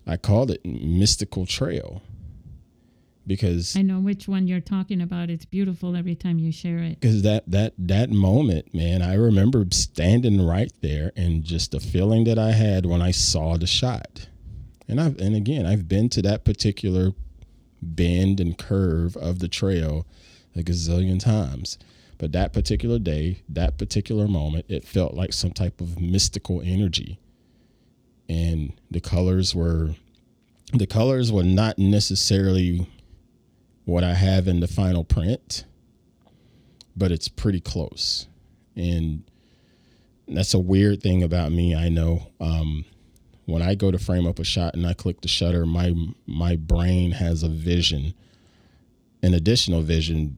I 0.06 0.18
called 0.18 0.52
it 0.52 0.66
Mystical 0.66 1.46
Trail 1.46 2.02
because 3.28 3.76
I 3.76 3.82
know 3.82 4.00
which 4.00 4.28
one 4.28 4.48
you're 4.48 4.60
talking 4.60 5.02
about. 5.02 5.30
It's 5.30 5.46
beautiful 5.46 5.96
every 5.96 6.16
time 6.16 6.40
you 6.40 6.52
share 6.52 6.80
it. 6.80 7.00
Because 7.00 7.22
that 7.22 7.44
that 7.48 7.74
that 7.78 8.10
moment, 8.10 8.74
man, 8.74 9.02
I 9.02 9.14
remember 9.14 9.66
standing 9.72 10.46
right 10.46 10.72
there 10.82 11.12
and 11.16 11.44
just 11.44 11.72
the 11.72 11.80
feeling 11.80 12.24
that 12.26 12.40
I 12.40 12.52
had 12.52 12.86
when 12.86 13.02
I 13.02 13.12
saw 13.12 13.58
the 13.58 13.68
shot. 13.68 14.28
And 14.88 15.00
I've 15.00 15.18
and 15.20 15.36
again, 15.36 15.66
I've 15.66 15.88
been 15.88 16.10
to 16.10 16.22
that 16.24 16.44
particular 16.44 17.12
bend 17.82 18.40
and 18.40 18.58
curve 18.58 19.16
of 19.18 19.40
the 19.40 19.48
trail 19.48 20.06
a 20.56 20.60
gazillion 20.60 21.20
times. 21.20 21.78
But 22.22 22.34
that 22.34 22.54
particular 22.54 23.00
day, 23.00 23.42
that 23.50 23.80
particular 23.80 24.28
moment, 24.28 24.68
it 24.70 24.86
felt 24.86 25.16
like 25.16 25.34
some 25.34 25.50
type 25.50 25.82
of 25.82 26.00
mystical 26.00 26.62
energy. 26.64 27.20
And 28.30 28.80
the 28.92 29.02
colors 29.02 29.56
were 29.56 29.96
the 30.72 30.86
colors 30.86 31.32
were 31.32 31.44
not 31.44 31.80
necessarily 31.80 32.88
what 33.86 34.04
I 34.04 34.14
have 34.14 34.48
in 34.48 34.60
the 34.60 34.68
final 34.68 35.04
print, 35.04 35.66
but 36.96 37.12
it's 37.12 37.28
pretty 37.28 37.60
close. 37.60 38.28
And 38.76 39.24
that's 40.28 40.54
a 40.54 40.60
weird 40.60 41.02
thing 41.02 41.24
about 41.24 41.52
me. 41.52 41.74
I 41.74 41.90
know 41.90 42.28
um, 42.40 42.86
when 43.46 43.64
I 43.64 43.74
go 43.74 43.90
to 43.90 43.98
frame 43.98 44.28
up 44.28 44.38
a 44.38 44.44
shot 44.44 44.76
and 44.76 44.86
I 44.86 44.94
click 44.94 45.22
the 45.22 45.28
shutter, 45.28 45.66
my 45.66 45.96
my 46.28 46.56
brain 46.56 47.14
has 47.14 47.42
a 47.42 47.50
vision 47.50 48.14
an 49.24 49.34
additional 49.34 49.82
vision 49.82 50.38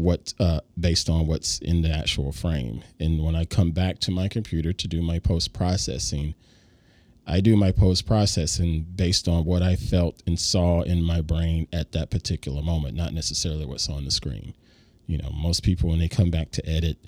what 0.00 0.34
uh, 0.40 0.60
based 0.78 1.08
on 1.08 1.26
what's 1.26 1.58
in 1.58 1.82
the 1.82 1.90
actual 1.90 2.32
frame. 2.32 2.82
And 2.98 3.24
when 3.24 3.36
I 3.36 3.44
come 3.44 3.70
back 3.72 3.98
to 4.00 4.10
my 4.10 4.28
computer 4.28 4.72
to 4.72 4.88
do 4.88 5.02
my 5.02 5.18
post 5.18 5.52
processing, 5.52 6.34
I 7.26 7.40
do 7.40 7.56
my 7.56 7.70
post 7.70 8.06
processing 8.06 8.86
based 8.96 9.28
on 9.28 9.44
what 9.44 9.62
I 9.62 9.76
felt 9.76 10.22
and 10.26 10.38
saw 10.38 10.82
in 10.82 11.02
my 11.02 11.20
brain 11.20 11.68
at 11.72 11.92
that 11.92 12.10
particular 12.10 12.62
moment, 12.62 12.96
not 12.96 13.12
necessarily 13.12 13.66
what's 13.66 13.88
on 13.88 14.04
the 14.04 14.10
screen. 14.10 14.54
You 15.06 15.18
know, 15.18 15.30
most 15.30 15.62
people 15.62 15.90
when 15.90 15.98
they 15.98 16.08
come 16.08 16.30
back 16.30 16.50
to 16.52 16.68
edit, 16.68 16.98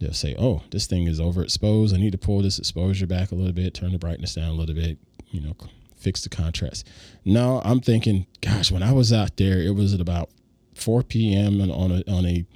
they'll 0.00 0.12
say, 0.12 0.34
"Oh, 0.38 0.62
this 0.70 0.86
thing 0.86 1.06
is 1.06 1.20
overexposed. 1.20 1.94
I 1.94 1.98
need 1.98 2.12
to 2.12 2.18
pull 2.18 2.42
this 2.42 2.58
exposure 2.58 3.06
back 3.06 3.32
a 3.32 3.34
little 3.34 3.52
bit, 3.52 3.74
turn 3.74 3.92
the 3.92 3.98
brightness 3.98 4.34
down 4.34 4.50
a 4.50 4.54
little 4.54 4.74
bit, 4.74 4.98
you 5.30 5.40
know, 5.40 5.56
fix 5.96 6.22
the 6.22 6.28
contrast." 6.28 6.86
No, 7.24 7.62
I'm 7.64 7.80
thinking, 7.80 8.26
gosh, 8.40 8.70
when 8.70 8.82
I 8.82 8.92
was 8.92 9.12
out 9.12 9.36
there, 9.36 9.60
it 9.60 9.74
was 9.74 9.94
at 9.94 10.00
about 10.00 10.30
4 10.74 11.02
p.m. 11.02 11.60
And 11.60 11.72
on 11.72 11.90
a 11.90 12.10
on 12.10 12.26
a 12.26 12.46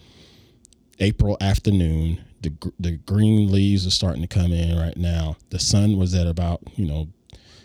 April 1.01 1.37
afternoon. 1.41 2.25
The 2.41 2.53
the 2.79 2.93
green 2.99 3.51
leaves 3.51 3.87
are 3.87 3.91
starting 3.91 4.23
to 4.23 4.29
come 4.29 4.53
in 4.53 4.77
right 4.79 4.97
now. 4.97 5.37
The 5.51 5.59
sun 5.59 5.97
was 5.97 6.15
at 6.15 6.27
about 6.27 6.61
you 6.77 6.87
know 6.87 7.09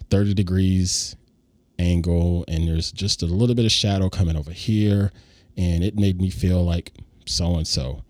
30 0.09 0.33
degrees 0.33 1.15
angle, 1.79 2.45
and 2.47 2.67
there's 2.67 2.91
just 2.91 3.21
a 3.23 3.25
little 3.25 3.55
bit 3.55 3.65
of 3.65 3.71
shadow 3.71 4.09
coming 4.09 4.35
over 4.35 4.51
here, 4.51 5.11
and 5.57 5.83
it 5.83 5.95
made 5.95 6.19
me 6.19 6.29
feel 6.29 6.63
like 6.63 6.93
so 7.25 7.55
and 7.55 7.67
so. 7.67 8.03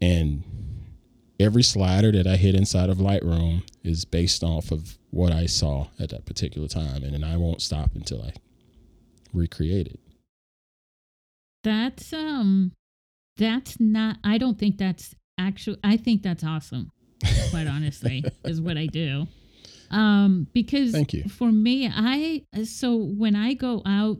And 0.00 0.42
every 1.38 1.62
slider 1.62 2.12
that 2.12 2.26
I 2.26 2.36
hit 2.36 2.54
inside 2.54 2.90
of 2.90 2.98
Lightroom 2.98 3.62
is 3.82 4.04
based 4.04 4.42
off 4.42 4.70
of 4.70 4.98
what 5.10 5.32
I 5.32 5.46
saw 5.46 5.88
at 5.98 6.10
that 6.10 6.26
particular 6.26 6.68
time, 6.68 7.02
and 7.02 7.14
then 7.14 7.24
I 7.24 7.36
won't 7.36 7.62
stop 7.62 7.90
until 7.94 8.22
I 8.22 8.32
recreate 9.32 9.86
it. 9.88 10.00
That's 11.62 12.12
um 12.12 12.72
that's 13.36 13.78
not 13.80 14.18
I 14.24 14.38
don't 14.38 14.58
think 14.58 14.78
that's 14.78 15.14
actually 15.38 15.78
I 15.84 15.96
think 15.96 16.22
that's 16.22 16.44
awesome. 16.44 16.90
Quite 17.50 17.66
honestly, 17.66 18.24
is 18.44 18.60
what 18.60 18.76
I 18.76 18.86
do. 18.86 19.26
Um 19.90 20.46
because 20.54 20.92
Thank 20.92 21.12
you. 21.12 21.24
for 21.28 21.50
me 21.50 21.90
I 21.92 22.44
so 22.64 22.96
when 22.96 23.36
I 23.36 23.54
go 23.54 23.82
out 23.84 24.18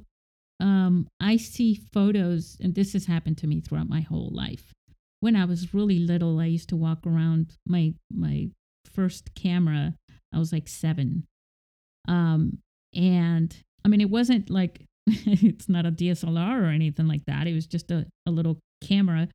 um 0.59 1.09
I 1.21 1.37
see 1.37 1.81
photos 1.93 2.57
and 2.61 2.75
this 2.75 2.93
has 2.93 3.07
happened 3.07 3.39
to 3.39 3.47
me 3.47 3.61
throughout 3.61 3.89
my 3.89 4.01
whole 4.01 4.31
life. 4.33 4.73
When 5.21 5.37
I 5.37 5.45
was 5.45 5.75
really 5.75 5.99
little, 5.99 6.41
I 6.41 6.47
used 6.47 6.71
to 6.71 6.77
walk 6.77 7.07
around 7.07 7.57
my 7.67 7.95
my 8.11 8.49
first 8.93 9.35
camera. 9.35 9.95
I 10.35 10.39
was 10.39 10.53
like 10.53 10.69
7. 10.69 11.25
Um 12.09 12.59
and 12.95 13.57
I 13.85 13.89
mean 13.89 14.01
it 14.01 14.11
wasn't 14.11 14.51
like 14.51 14.87
it's 15.07 15.69
not 15.69 15.87
a 15.87 15.93
DSLR 15.93 16.63
or 16.63 16.67
anything 16.67 17.09
like 17.09 17.25
that. 17.27 17.47
It 17.47 17.55
was 17.55 17.67
just 17.67 17.91
a, 17.91 18.07
a 18.27 18.31
little 18.31 18.59
camera. 18.83 19.29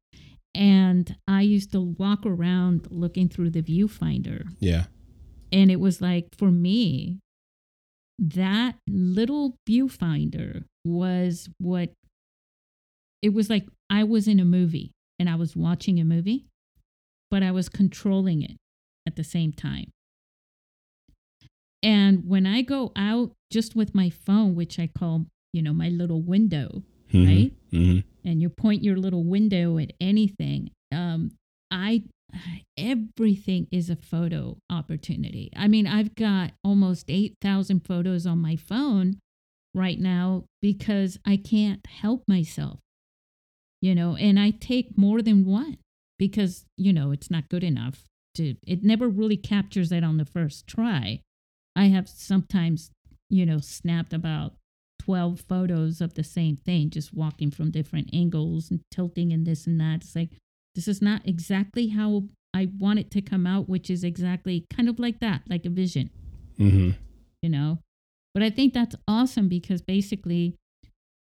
And 0.53 1.15
I 1.27 1.41
used 1.41 1.71
to 1.73 1.81
walk 1.81 2.25
around 2.25 2.87
looking 2.89 3.27
through 3.27 3.49
the 3.49 3.61
viewfinder. 3.61 4.47
Yeah. 4.59 4.85
And 5.51 5.69
it 5.69 5.79
was 5.79 6.01
like, 6.01 6.27
for 6.37 6.49
me, 6.49 7.19
that 8.19 8.75
little 8.87 9.55
viewfinder 9.67 10.63
was 10.85 11.49
what 11.57 11.89
it 13.21 13.33
was 13.33 13.49
like 13.49 13.67
I 13.89 14.03
was 14.03 14.27
in 14.27 14.39
a 14.39 14.45
movie 14.45 14.91
and 15.19 15.29
I 15.29 15.35
was 15.35 15.55
watching 15.55 15.99
a 15.99 16.05
movie, 16.05 16.45
but 17.29 17.43
I 17.43 17.51
was 17.51 17.69
controlling 17.69 18.41
it 18.41 18.57
at 19.07 19.15
the 19.15 19.23
same 19.23 19.51
time. 19.51 19.91
And 21.83 22.27
when 22.27 22.45
I 22.45 22.61
go 22.61 22.91
out 22.95 23.31
just 23.51 23.75
with 23.75 23.93
my 23.93 24.09
phone, 24.09 24.55
which 24.55 24.79
I 24.79 24.87
call 24.87 25.25
you 25.55 25.61
know, 25.61 25.73
my 25.73 25.89
little 25.89 26.21
window, 26.21 26.83
Mhm. 27.13 27.27
right? 27.27 27.53
Mm-hmm. 27.71 27.99
And 28.29 28.41
you 28.41 28.49
point 28.49 28.83
your 28.83 28.97
little 28.97 29.23
window 29.23 29.77
at 29.77 29.93
anything. 30.01 30.71
Um, 30.91 31.31
I 31.71 32.03
everything 32.77 33.67
is 33.71 33.89
a 33.89 33.95
photo 33.95 34.57
opportunity. 34.69 35.49
I 35.55 35.67
mean, 35.67 35.87
I've 35.87 36.15
got 36.15 36.51
almost 36.63 37.05
8,000 37.07 37.85
photos 37.85 38.25
on 38.25 38.39
my 38.39 38.55
phone 38.57 39.19
right 39.73 39.99
now 39.99 40.43
because 40.61 41.17
I 41.25 41.37
can't 41.37 41.85
help 41.85 42.23
myself. 42.27 42.79
You 43.81 43.95
know, 43.95 44.15
and 44.15 44.39
I 44.39 44.49
take 44.51 44.97
more 44.97 45.21
than 45.21 45.45
one 45.45 45.77
because, 46.17 46.65
you 46.77 46.91
know, 46.91 47.11
it's 47.11 47.29
not 47.31 47.49
good 47.49 47.63
enough 47.63 48.03
to 48.35 48.55
it 48.67 48.83
never 48.83 49.07
really 49.07 49.37
captures 49.37 49.91
it 49.91 50.03
on 50.03 50.17
the 50.17 50.25
first 50.25 50.67
try. 50.67 51.21
I 51.75 51.85
have 51.85 52.09
sometimes, 52.09 52.89
you 53.29 53.45
know, 53.45 53.59
snapped 53.59 54.11
about 54.13 54.53
12 55.05 55.41
photos 55.47 56.01
of 56.01 56.13
the 56.15 56.23
same 56.23 56.55
thing, 56.57 56.89
just 56.89 57.13
walking 57.13 57.51
from 57.51 57.71
different 57.71 58.09
angles 58.13 58.71
and 58.71 58.81
tilting 58.91 59.31
and 59.31 59.45
this 59.45 59.67
and 59.67 59.79
that. 59.79 60.01
It's 60.01 60.15
like, 60.15 60.29
this 60.73 60.87
is 60.87 61.01
not 61.01 61.21
exactly 61.25 61.87
how 61.89 62.23
I 62.53 62.69
want 62.79 62.99
it 62.99 63.11
to 63.11 63.21
come 63.21 63.45
out, 63.45 63.69
which 63.69 63.89
is 63.89 64.03
exactly 64.03 64.65
kind 64.73 64.89
of 64.89 64.99
like 64.99 65.19
that, 65.19 65.41
like 65.49 65.65
a 65.65 65.69
vision, 65.69 66.09
Mm-hmm. 66.59 66.91
you 67.41 67.49
know? 67.49 67.79
But 68.33 68.43
I 68.43 68.49
think 68.49 68.73
that's 68.73 68.95
awesome 69.07 69.47
because 69.47 69.81
basically 69.81 70.55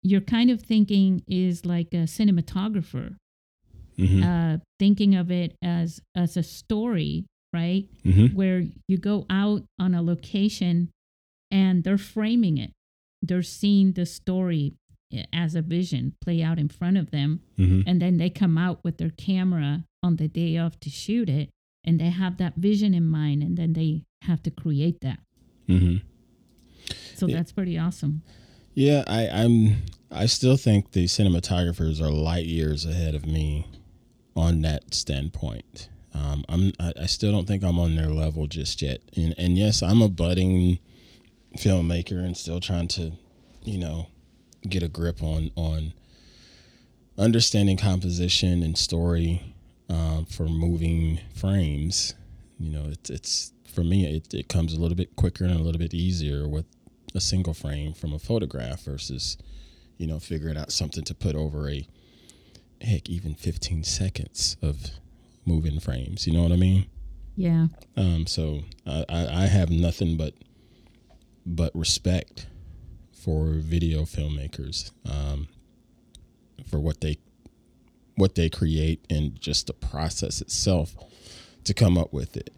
your 0.03 0.21
kind 0.21 0.51
of 0.51 0.61
thinking 0.63 1.23
is 1.29 1.65
like 1.65 1.89
a 1.93 2.07
cinematographer, 2.07 3.17
Mm-hmm. 3.99 4.23
uh, 4.23 4.57
thinking 4.79 5.15
of 5.15 5.31
it 5.31 5.55
as 5.63 6.01
as 6.17 6.37
a 6.37 6.43
story, 6.43 7.27
right? 7.53 7.85
mm-hmm. 8.05 8.35
Where 8.35 8.65
you 8.89 8.97
go 8.97 9.27
out 9.29 9.63
on 9.79 9.95
a 9.95 10.01
location 10.03 10.89
and 11.51 11.85
they're 11.85 11.99
framing 11.99 12.57
it 12.59 12.73
they're 13.23 13.43
seeing 13.43 13.93
the 13.93 14.05
story 14.05 14.75
eh, 15.13 15.25
as 15.33 15.55
a 15.55 15.63
vision 15.63 16.15
play 16.21 16.43
out 16.43 16.59
in 16.59 16.69
front 16.69 16.97
of 16.99 17.11
them 17.11 17.41
Mm-hmm. 17.59 17.83
and 17.89 18.03
then 18.03 18.17
they 18.19 18.29
come 18.31 18.59
out 18.59 18.83
with 18.85 18.99
their 18.99 19.11
camera 19.11 19.85
on 20.03 20.17
the 20.17 20.29
day 20.29 20.57
of 20.59 20.79
to 20.81 20.91
shoot 20.91 21.29
it 21.29 21.49
and 21.85 22.01
they 22.01 22.11
have 22.11 22.37
that 22.39 22.55
vision 22.57 22.93
in 22.95 23.07
mind 23.07 23.43
and 23.43 23.57
then 23.57 23.73
they 23.75 24.05
have 24.23 24.43
to 24.43 24.51
create 24.51 25.01
that 25.01 25.21
Mm-hmm. 25.69 25.99
so 27.15 27.27
Yeah. 27.27 27.37
that's 27.37 27.53
pretty 27.53 27.79
awesome 27.79 28.23
Yeah, 28.75 29.05
I, 29.07 29.29
I'm. 29.29 29.83
I 30.11 30.25
still 30.27 30.57
think 30.57 30.93
the 30.93 31.05
cinematographers 31.05 32.01
are 32.01 32.11
light 32.11 32.47
years 32.47 32.87
ahead 32.87 33.15
of 33.15 33.27
me 33.27 33.67
on 34.35 34.63
that 34.63 34.95
standpoint. 34.95 35.89
Um, 36.15 36.43
I'm. 36.49 36.73
I, 36.81 36.93
I 37.03 37.07
still 37.07 37.33
don't 37.33 37.47
think 37.47 37.63
I'm 37.63 37.79
on 37.79 37.97
their 37.97 38.09
level 38.09 38.47
just 38.47 38.81
yet. 38.81 39.01
And, 39.15 39.35
and 39.37 39.59
yes, 39.59 39.83
I'm 39.83 40.01
a 40.01 40.09
budding 40.09 40.79
filmmaker 41.57 42.25
and 42.25 42.37
still 42.37 42.61
trying 42.61 42.89
to, 42.89 43.13
you 43.63 43.79
know, 43.79 44.09
get 44.69 44.83
a 44.83 44.89
grip 44.89 45.23
on 45.23 45.51
on 45.57 45.93
understanding 47.19 47.77
composition 47.77 48.63
and 48.63 48.77
story 48.79 49.55
um, 49.89 50.25
for 50.27 50.45
moving 50.45 51.21
frames. 51.35 52.15
You 52.59 52.71
know, 52.71 52.85
it's 52.89 53.11
it's 53.11 53.53
for 53.67 53.85
me 53.85 54.17
it, 54.17 54.33
it 54.35 54.49
comes 54.49 54.75
a 54.75 54.81
little 54.81 54.97
bit 54.97 55.17
quicker 55.17 55.45
and 55.45 55.55
a 55.55 55.63
little 55.63 55.79
bit 55.79 55.95
easier 55.95 56.49
with 56.49 56.67
a 57.15 57.21
single 57.21 57.55
frame 57.55 57.93
from 57.93 58.13
a 58.13 58.19
photograph 58.19 58.83
versus, 58.83 59.37
you 59.99 60.07
know, 60.07 60.19
figuring 60.19 60.57
out 60.57 60.73
something 60.73 61.05
to 61.05 61.15
put 61.15 61.35
over 61.35 61.69
a 61.69 61.87
heck 62.81 63.09
even 63.09 63.35
15 63.35 63.85
seconds 63.85 64.57
of 64.63 64.91
moving 65.45 65.81
frames. 65.81 66.27
You 66.27 66.35
know 66.35 66.43
what 66.43 66.53
I 66.53 66.57
mean? 66.57 66.87
yeah 67.35 67.67
Um, 67.97 68.27
so 68.27 68.61
I, 68.87 69.05
I, 69.09 69.43
I 69.43 69.47
have 69.47 69.71
nothing 69.71 70.17
but 70.17 70.35
but 71.45 71.75
respect 71.75 72.47
for 73.13 73.53
video 73.53 74.03
filmmakers 74.03 74.91
um, 75.09 75.49
for 76.69 76.81
what 76.81 77.01
they 77.01 77.19
what 78.17 78.35
they 78.35 78.49
create 78.49 79.05
and 79.09 79.41
just 79.41 79.67
the 79.67 79.73
process 79.73 80.41
itself 80.41 80.95
to 81.65 81.73
come 81.73 81.97
up 81.97 82.13
with 82.13 82.37
it. 82.37 82.51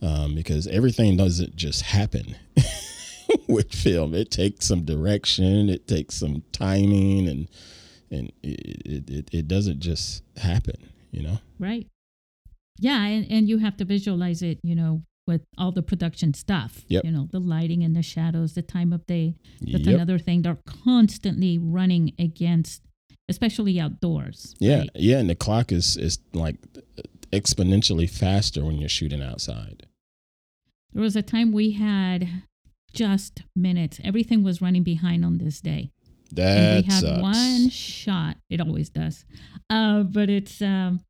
Um, 0.00 0.34
because 0.34 0.66
everything 0.66 1.16
doesn't 1.16 1.54
just 1.54 1.82
happen 1.82 2.34
with 3.48 3.72
film. 3.72 4.14
It 4.14 4.30
takes 4.30 4.66
some 4.66 4.84
direction 4.84 5.68
it 5.68 5.86
takes 5.86 6.16
some 6.16 6.42
timing 6.52 7.28
and 7.28 7.48
and 8.10 8.32
it, 8.42 9.08
it, 9.08 9.28
it 9.32 9.48
doesn't 9.48 9.80
just 9.80 10.22
happen 10.36 10.88
you 11.12 11.22
know? 11.22 11.38
Right. 11.58 11.86
Yeah 12.78 13.04
and, 13.04 13.30
and 13.30 13.48
you 13.48 13.58
have 13.58 13.76
to 13.76 13.84
visualize 13.84 14.42
it 14.42 14.58
you 14.62 14.74
know 14.74 15.02
with 15.26 15.42
all 15.56 15.70
the 15.72 15.82
production 15.82 16.34
stuff 16.34 16.82
Yep. 16.88 17.04
you 17.04 17.10
know 17.12 17.28
the 17.30 17.38
lighting 17.38 17.82
and 17.84 17.94
the 17.94 18.02
shadows 18.02 18.54
the 18.54 18.62
time 18.62 18.92
of 18.92 19.06
day 19.06 19.34
that's 19.60 19.84
Yep. 19.86 19.94
another 19.94 20.18
thing 20.18 20.42
they're 20.42 20.58
constantly 20.66 21.58
running 21.58 22.12
against 22.18 22.82
especially 23.28 23.78
outdoors 23.80 24.54
Yeah, 24.58 24.78
right? 24.80 24.90
yeah, 24.94 25.18
and 25.18 25.30
the 25.30 25.34
clock 25.36 25.70
is 25.72 25.96
is 25.96 26.18
like 26.32 26.56
exponentially 27.32 28.08
faster 28.10 28.64
when 28.64 28.76
you're 28.78 28.88
shooting 28.88 29.22
outside. 29.22 29.86
There 30.92 31.02
was 31.02 31.16
a 31.16 31.22
time 31.22 31.52
we 31.52 31.70
had 31.72 32.28
just 32.92 33.42
minutes. 33.56 34.00
Everything 34.04 34.42
was 34.42 34.60
running 34.60 34.82
behind 34.82 35.24
on 35.24 35.38
this 35.38 35.60
day. 35.60 35.90
That 36.32 36.58
and 36.58 36.84
we 36.86 36.92
had 36.92 37.00
sucks. 37.00 37.22
one 37.22 37.68
shot. 37.70 38.36
It 38.50 38.60
always 38.60 38.90
does. 38.90 39.24
Uh, 39.70 40.02
but 40.02 40.28
it's 40.28 40.60
um, 40.60 41.00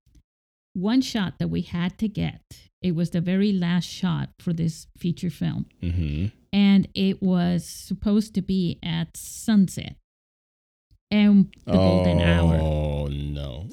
one 0.74 1.00
shot 1.00 1.38
that 1.38 1.48
we 1.48 1.62
had 1.62 1.98
to 1.98 2.08
get. 2.08 2.40
It 2.80 2.94
was 2.94 3.10
the 3.10 3.20
very 3.20 3.52
last 3.52 3.88
shot 3.88 4.30
for 4.38 4.52
this 4.52 4.86
feature 4.98 5.30
film. 5.30 5.66
hmm 5.80 6.26
And 6.52 6.88
it 6.94 7.22
was 7.22 7.64
supposed 7.66 8.34
to 8.34 8.42
be 8.42 8.78
at 8.82 9.16
sunset. 9.16 9.96
and 11.10 11.48
the 11.66 11.72
golden 11.72 12.20
hour. 12.20 12.56
Oh 12.60 13.06
no. 13.08 13.68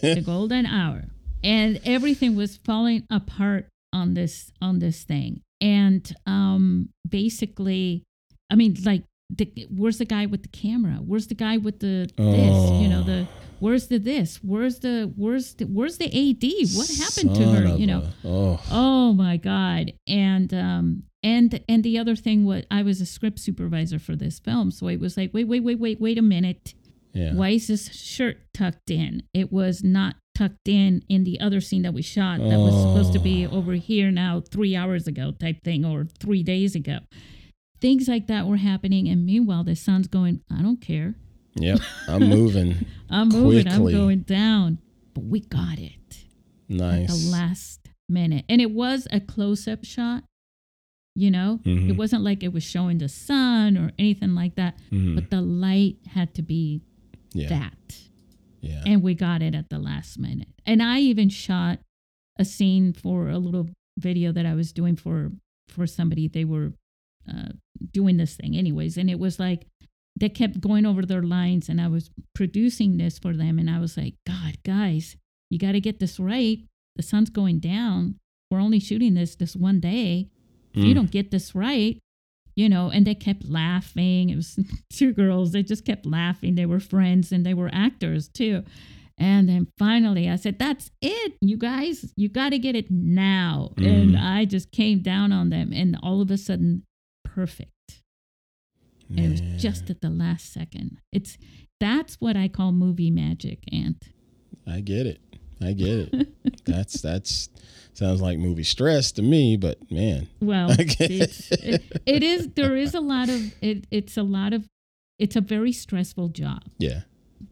the 0.00 0.22
golden 0.24 0.66
hour 0.66 1.04
and 1.42 1.80
everything 1.84 2.36
was 2.36 2.56
falling 2.56 3.04
apart 3.10 3.66
on 3.92 4.14
this 4.14 4.50
on 4.62 4.78
this 4.78 5.02
thing 5.04 5.40
and 5.60 6.14
um 6.26 6.88
basically 7.08 8.02
i 8.50 8.54
mean 8.54 8.76
like 8.84 9.02
the, 9.30 9.46
where's 9.70 9.98
the 9.98 10.04
guy 10.04 10.26
with 10.26 10.42
the 10.42 10.48
camera 10.48 10.94
where's 10.96 11.26
the 11.28 11.34
guy 11.34 11.56
with 11.56 11.78
the 11.80 12.08
this 12.16 12.70
you 12.82 12.88
know 12.88 13.02
the 13.02 13.26
where's 13.60 13.88
the 13.88 13.98
this 13.98 14.38
where's 14.42 14.80
the 14.80 15.12
where's 15.16 15.54
the 15.54 15.64
where's 15.64 15.98
the 15.98 16.06
ad 16.06 16.44
what 16.76 16.88
happened 16.88 17.34
to 17.34 17.44
her 17.44 17.76
you 17.76 17.86
know 17.86 18.00
a- 18.24 18.28
oh. 18.28 18.60
oh 18.70 19.12
my 19.12 19.36
god 19.36 19.92
and 20.06 20.52
um 20.54 21.02
and 21.22 21.62
and 21.68 21.82
the 21.84 21.98
other 21.98 22.14
thing 22.16 22.44
was 22.44 22.64
i 22.70 22.82
was 22.82 23.00
a 23.00 23.06
script 23.06 23.38
supervisor 23.38 23.98
for 23.98 24.14
this 24.16 24.38
film 24.38 24.70
so 24.70 24.88
it 24.88 25.00
was 25.00 25.16
like 25.16 25.32
wait 25.32 25.44
wait 25.48 25.62
wait 25.62 25.78
wait 25.78 26.00
wait 26.00 26.18
a 26.18 26.22
minute 26.22 26.74
Yeah. 27.14 27.32
why 27.34 27.50
is 27.50 27.68
this 27.68 27.92
shirt 27.94 28.38
tucked 28.52 28.90
in? 28.90 29.22
It 29.32 29.52
was 29.52 29.84
not 29.84 30.16
tucked 30.34 30.66
in 30.68 31.02
in 31.08 31.22
the 31.22 31.38
other 31.38 31.60
scene 31.60 31.82
that 31.82 31.94
we 31.94 32.02
shot 32.02 32.38
that 32.40 32.58
was 32.58 32.74
supposed 32.74 33.12
to 33.12 33.20
be 33.20 33.46
Oh. 33.46 33.58
over 33.58 33.74
here 33.74 34.10
now 34.10 34.40
three 34.40 34.74
hours 34.74 35.06
ago 35.06 35.30
type 35.30 35.62
thing 35.62 35.84
or 35.84 36.06
three 36.18 36.42
days 36.42 36.74
ago. 36.74 36.98
Things 37.80 38.08
like 38.08 38.26
that 38.26 38.46
were 38.48 38.56
happening. 38.56 39.08
And 39.08 39.24
meanwhile, 39.24 39.62
the 39.62 39.76
sun's 39.76 40.08
going, 40.08 40.40
I 40.50 40.60
don't 40.62 40.80
care. 40.80 41.14
Yep. 41.56 41.80
I'm 42.08 42.28
moving. 42.28 42.86
I'm 43.10 43.28
moving. 43.28 43.68
I'm 43.68 43.84
going 43.84 44.20
down. 44.20 44.78
But 45.14 45.24
we 45.24 45.40
got 45.40 45.78
it 45.78 45.92
at 46.10 46.76
Nice. 46.76 47.24
the 47.24 47.30
last 47.30 47.88
minute. 48.08 48.44
And 48.48 48.60
it 48.60 48.70
was 48.72 49.06
a 49.12 49.20
close 49.20 49.68
up 49.68 49.84
shot. 49.84 50.24
You 51.16 51.30
know, 51.30 51.60
Mhm. 51.64 51.90
it 51.90 51.96
wasn't 51.96 52.24
like 52.24 52.42
it 52.42 52.52
was 52.52 52.64
showing 52.64 52.98
the 52.98 53.08
sun 53.08 53.76
or 53.76 53.92
anything 54.00 54.34
like 54.34 54.56
that, 54.56 54.76
Mhm. 54.90 55.14
but 55.14 55.30
the 55.30 55.40
light 55.40 55.98
had 56.06 56.34
to 56.34 56.42
be 56.42 56.82
yeah. 57.32 57.48
that. 57.48 58.00
Yeah. 58.60 58.82
and 58.86 59.02
we 59.02 59.12
got 59.14 59.42
it 59.42 59.54
at 59.54 59.68
the 59.68 59.78
last 59.78 60.18
minute. 60.18 60.48
And 60.64 60.82
I 60.82 60.98
even 61.00 61.28
shot 61.28 61.80
a 62.38 62.46
scene 62.46 62.94
for 62.94 63.28
a 63.28 63.38
little 63.38 63.68
video 63.98 64.32
that 64.32 64.46
I 64.46 64.54
was 64.54 64.72
doing 64.72 64.96
for 64.96 65.32
for 65.68 65.86
somebody. 65.86 66.28
They 66.28 66.44
were 66.46 66.72
uh, 67.28 67.50
doing 67.92 68.16
this 68.16 68.36
thing, 68.36 68.56
anyways, 68.56 68.96
and 68.96 69.08
it 69.10 69.18
was 69.18 69.38
like 69.38 69.66
they 70.16 70.28
kept 70.28 70.60
going 70.60 70.86
over 70.86 71.04
their 71.04 71.22
lines, 71.22 71.68
and 71.68 71.80
I 71.80 71.88
was 71.88 72.10
producing 72.34 72.96
this 72.98 73.18
for 73.18 73.34
them, 73.34 73.58
and 73.58 73.68
I 73.68 73.80
was 73.80 73.96
like, 73.96 74.14
God, 74.26 74.58
guys, 74.64 75.16
you 75.50 75.58
got 75.58 75.72
to 75.72 75.80
get 75.80 75.98
this 76.00 76.18
right. 76.20 76.58
The 76.96 77.02
sun's 77.02 77.30
going 77.30 77.58
down. 77.58 78.16
We're 78.50 78.60
only 78.60 78.78
shooting 78.80 79.14
this 79.14 79.34
this 79.34 79.56
one 79.56 79.80
day. 79.80 80.28
If 80.72 80.84
you 80.84 80.92
Mm. 80.92 80.94
don't 80.96 81.10
get 81.10 81.30
this 81.30 81.54
right, 81.54 81.98
you 82.56 82.68
know, 82.68 82.88
and 82.90 83.04
they 83.06 83.14
kept 83.16 83.44
laughing. 83.48 84.30
It 84.30 84.36
was 84.36 84.58
two 84.92 85.12
girls. 85.12 85.50
They 85.52 85.62
just 85.64 85.84
kept 85.84 86.06
laughing. 86.06 86.54
They 86.54 86.66
were 86.66 86.78
friends 86.80 87.32
and 87.32 87.44
they 87.44 87.54
were 87.54 87.70
actors 87.72 88.28
too. 88.28 88.62
And 89.18 89.48
then 89.48 89.68
finally 89.78 90.28
I 90.28 90.36
said, 90.36 90.58
That's 90.60 90.90
it, 91.00 91.34
you 91.40 91.56
guys. 91.56 92.12
You 92.16 92.28
got 92.28 92.50
to 92.50 92.58
get 92.58 92.74
it 92.76 92.90
now. 92.90 93.72
And 93.76 94.14
Mhm. 94.14 94.20
I 94.22 94.44
just 94.44 94.70
came 94.70 95.00
down 95.00 95.32
on 95.32 95.50
them 95.50 95.72
and 95.72 95.96
all 96.02 96.20
of 96.20 96.30
a 96.30 96.36
sudden, 96.38 96.84
perfect. 97.24 97.70
And 99.08 99.20
it 99.20 99.30
was 99.30 99.62
just 99.62 99.90
at 99.90 100.00
the 100.00 100.10
last 100.10 100.52
second. 100.52 100.98
It's 101.12 101.36
that's 101.80 102.16
what 102.16 102.36
I 102.36 102.48
call 102.48 102.72
movie 102.72 103.10
magic, 103.10 103.60
Ant. 103.72 104.08
I 104.66 104.80
get 104.80 105.06
it. 105.06 105.20
I 105.62 105.72
get 105.72 106.12
it. 106.12 106.64
that's 106.64 107.00
that's 107.00 107.48
sounds 107.92 108.20
like 108.20 108.38
movie 108.38 108.64
stress 108.64 109.12
to 109.12 109.22
me, 109.22 109.56
but 109.56 109.78
man. 109.90 110.28
Well, 110.40 110.68
it's, 110.78 111.50
it, 111.52 111.82
it 112.06 112.22
is. 112.22 112.48
There 112.54 112.76
is 112.76 112.94
a 112.94 113.00
lot 113.00 113.28
of 113.28 113.54
it. 113.62 113.86
It's 113.90 114.16
a 114.16 114.22
lot 114.22 114.52
of. 114.52 114.66
It's 115.18 115.36
a 115.36 115.40
very 115.40 115.72
stressful 115.72 116.30
job. 116.30 116.62
Yeah. 116.78 117.02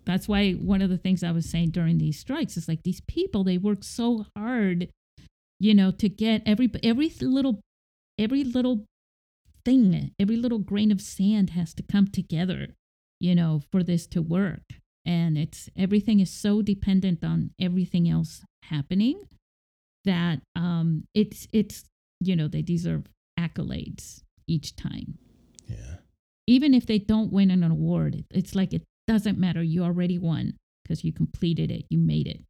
That's 0.04 0.26
why 0.26 0.52
one 0.52 0.82
of 0.82 0.90
the 0.90 0.98
things 0.98 1.22
I 1.22 1.30
was 1.30 1.48
saying 1.48 1.70
during 1.70 1.98
these 1.98 2.18
strikes 2.18 2.56
is 2.56 2.66
like 2.66 2.82
these 2.82 3.00
people 3.02 3.44
they 3.44 3.58
work 3.58 3.84
so 3.84 4.26
hard, 4.36 4.88
you 5.60 5.74
know, 5.74 5.90
to 5.92 6.08
get 6.08 6.42
every 6.44 6.70
every 6.82 7.12
little 7.20 7.60
every 8.18 8.42
little 8.42 8.84
thing, 9.64 10.12
every 10.18 10.36
little 10.36 10.58
grain 10.58 10.90
of 10.92 11.00
sand 11.00 11.50
has 11.50 11.74
to 11.74 11.82
come 11.82 12.08
together, 12.08 12.68
you 13.20 13.34
know, 13.34 13.60
for 13.70 13.82
this 13.82 14.06
to 14.08 14.22
work. 14.22 14.62
And 15.04 15.36
it's 15.36 15.68
everything 15.76 16.20
is 16.20 16.30
so 16.30 16.62
dependent 16.62 17.24
on 17.24 17.50
everything 17.60 18.08
else 18.08 18.42
happening 18.64 19.20
that 20.04 20.40
um 20.56 21.04
it's 21.14 21.46
it's 21.52 21.84
you 22.20 22.34
know 22.34 22.48
they 22.48 22.62
deserve 22.62 23.04
accolades 23.38 24.22
each 24.48 24.74
time 24.74 25.18
Yeah. 25.68 25.96
even 26.46 26.74
if 26.74 26.86
they 26.86 26.98
don't 26.98 27.32
win 27.32 27.50
an 27.50 27.62
award 27.62 28.24
it's 28.30 28.54
like 28.54 28.72
it 28.72 28.82
doesn't 29.06 29.38
matter 29.38 29.62
you 29.62 29.82
already 29.84 30.18
won 30.18 30.54
because 30.82 31.04
you 31.04 31.12
completed 31.12 31.70
it 31.70 31.84
you 31.90 31.98
made 31.98 32.26
it 32.26 32.40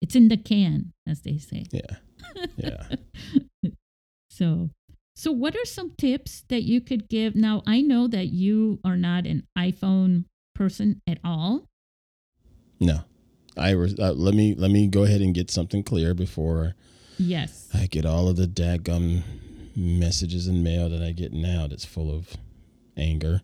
it's 0.00 0.14
in 0.16 0.28
the 0.28 0.36
can 0.36 0.92
as 1.08 1.22
they 1.22 1.38
say 1.38 1.64
Yeah. 1.72 1.96
Yeah. 2.56 2.86
so 4.30 4.70
so 5.22 5.30
what 5.30 5.54
are 5.54 5.64
some 5.64 5.90
tips 5.96 6.44
that 6.48 6.62
you 6.62 6.80
could 6.80 7.08
give 7.08 7.34
now 7.34 7.62
i 7.66 7.80
know 7.80 8.08
that 8.08 8.26
you 8.26 8.78
are 8.84 8.96
not 8.96 9.26
an 9.26 9.46
iphone 9.58 10.24
person 10.54 11.00
at 11.06 11.18
all 11.24 11.68
No. 12.80 12.98
I 13.56 13.74
was, 13.74 13.98
uh, 13.98 14.12
let 14.12 14.34
me 14.34 14.54
let 14.56 14.70
me 14.70 14.86
go 14.88 15.04
ahead 15.04 15.20
and 15.20 15.34
get 15.34 15.50
something 15.50 15.82
clear 15.82 16.14
before 16.14 16.74
yes 17.18 17.68
I 17.74 17.86
get 17.86 18.06
all 18.06 18.26
of 18.28 18.36
the 18.36 18.46
dadgum 18.46 19.22
messages 19.76 20.46
and 20.46 20.64
mail 20.64 20.88
that 20.88 21.02
I 21.02 21.12
get 21.12 21.32
now 21.32 21.66
that's 21.68 21.84
full 21.84 22.10
of 22.10 22.36
anger. 22.96 23.42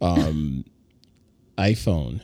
Um, 0.00 0.64
iPhone, 1.58 2.22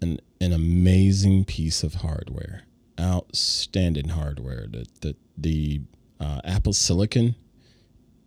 an 0.00 0.20
an 0.40 0.52
amazing 0.52 1.44
piece 1.44 1.82
of 1.82 1.94
hardware, 1.96 2.64
outstanding 2.98 4.10
hardware. 4.10 4.66
The 4.68 4.86
the 5.00 5.16
the 5.36 5.80
uh, 6.20 6.40
Apple 6.44 6.72
Silicon, 6.72 7.34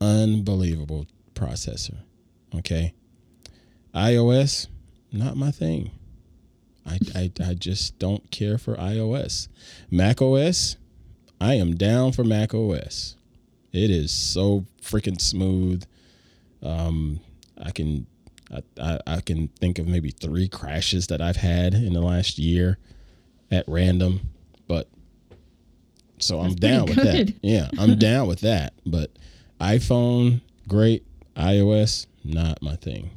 unbelievable 0.01 1.08
processor. 1.36 1.97
Okay, 2.56 2.93
iOS, 3.93 4.67
not 5.12 5.38
my 5.38 5.51
thing. 5.51 5.91
I, 6.86 6.99
I, 7.15 7.32
I 7.45 7.53
just 7.53 7.97
don't 7.97 8.29
care 8.29 8.58
for 8.58 8.75
iOS. 8.75 9.47
Mac 9.89 10.21
OS, 10.21 10.75
I 11.39 11.53
am 11.53 11.75
down 11.75 12.12
for 12.12 12.23
Mac 12.23 12.53
OS. 12.53 13.15
It 13.71 13.89
is 13.89 14.12
so 14.12 14.65
freaking 14.82 15.19
smooth. 15.19 15.84
Um, 16.62 17.19
I 17.62 17.71
can 17.71 18.08
I, 18.51 18.62
I, 18.79 18.99
I 19.08 19.21
can 19.21 19.47
think 19.47 19.79
of 19.79 19.88
maybe 19.88 20.12
three 20.12 20.47
crashes 20.47 21.08
that 21.08 21.21
I've 21.21 21.38
had 21.38 21.73
in 21.73 21.93
the 21.93 22.01
last 22.01 22.38
year 22.38 22.77
at 23.51 23.65
random, 23.67 24.29
but 24.67 24.88
so 26.19 26.39
I'm 26.39 26.56
down 26.56 26.86
with 26.86 26.95
that. 26.95 27.34
Yeah, 27.41 27.69
I'm 27.78 27.97
down 28.10 28.28
with 28.28 28.41
that. 28.41 28.73
But 28.86 29.12
iPhone, 29.60 30.41
great. 30.67 31.06
iOS, 31.36 32.08
not 32.23 32.62
my 32.62 32.76
thing. 32.76 33.12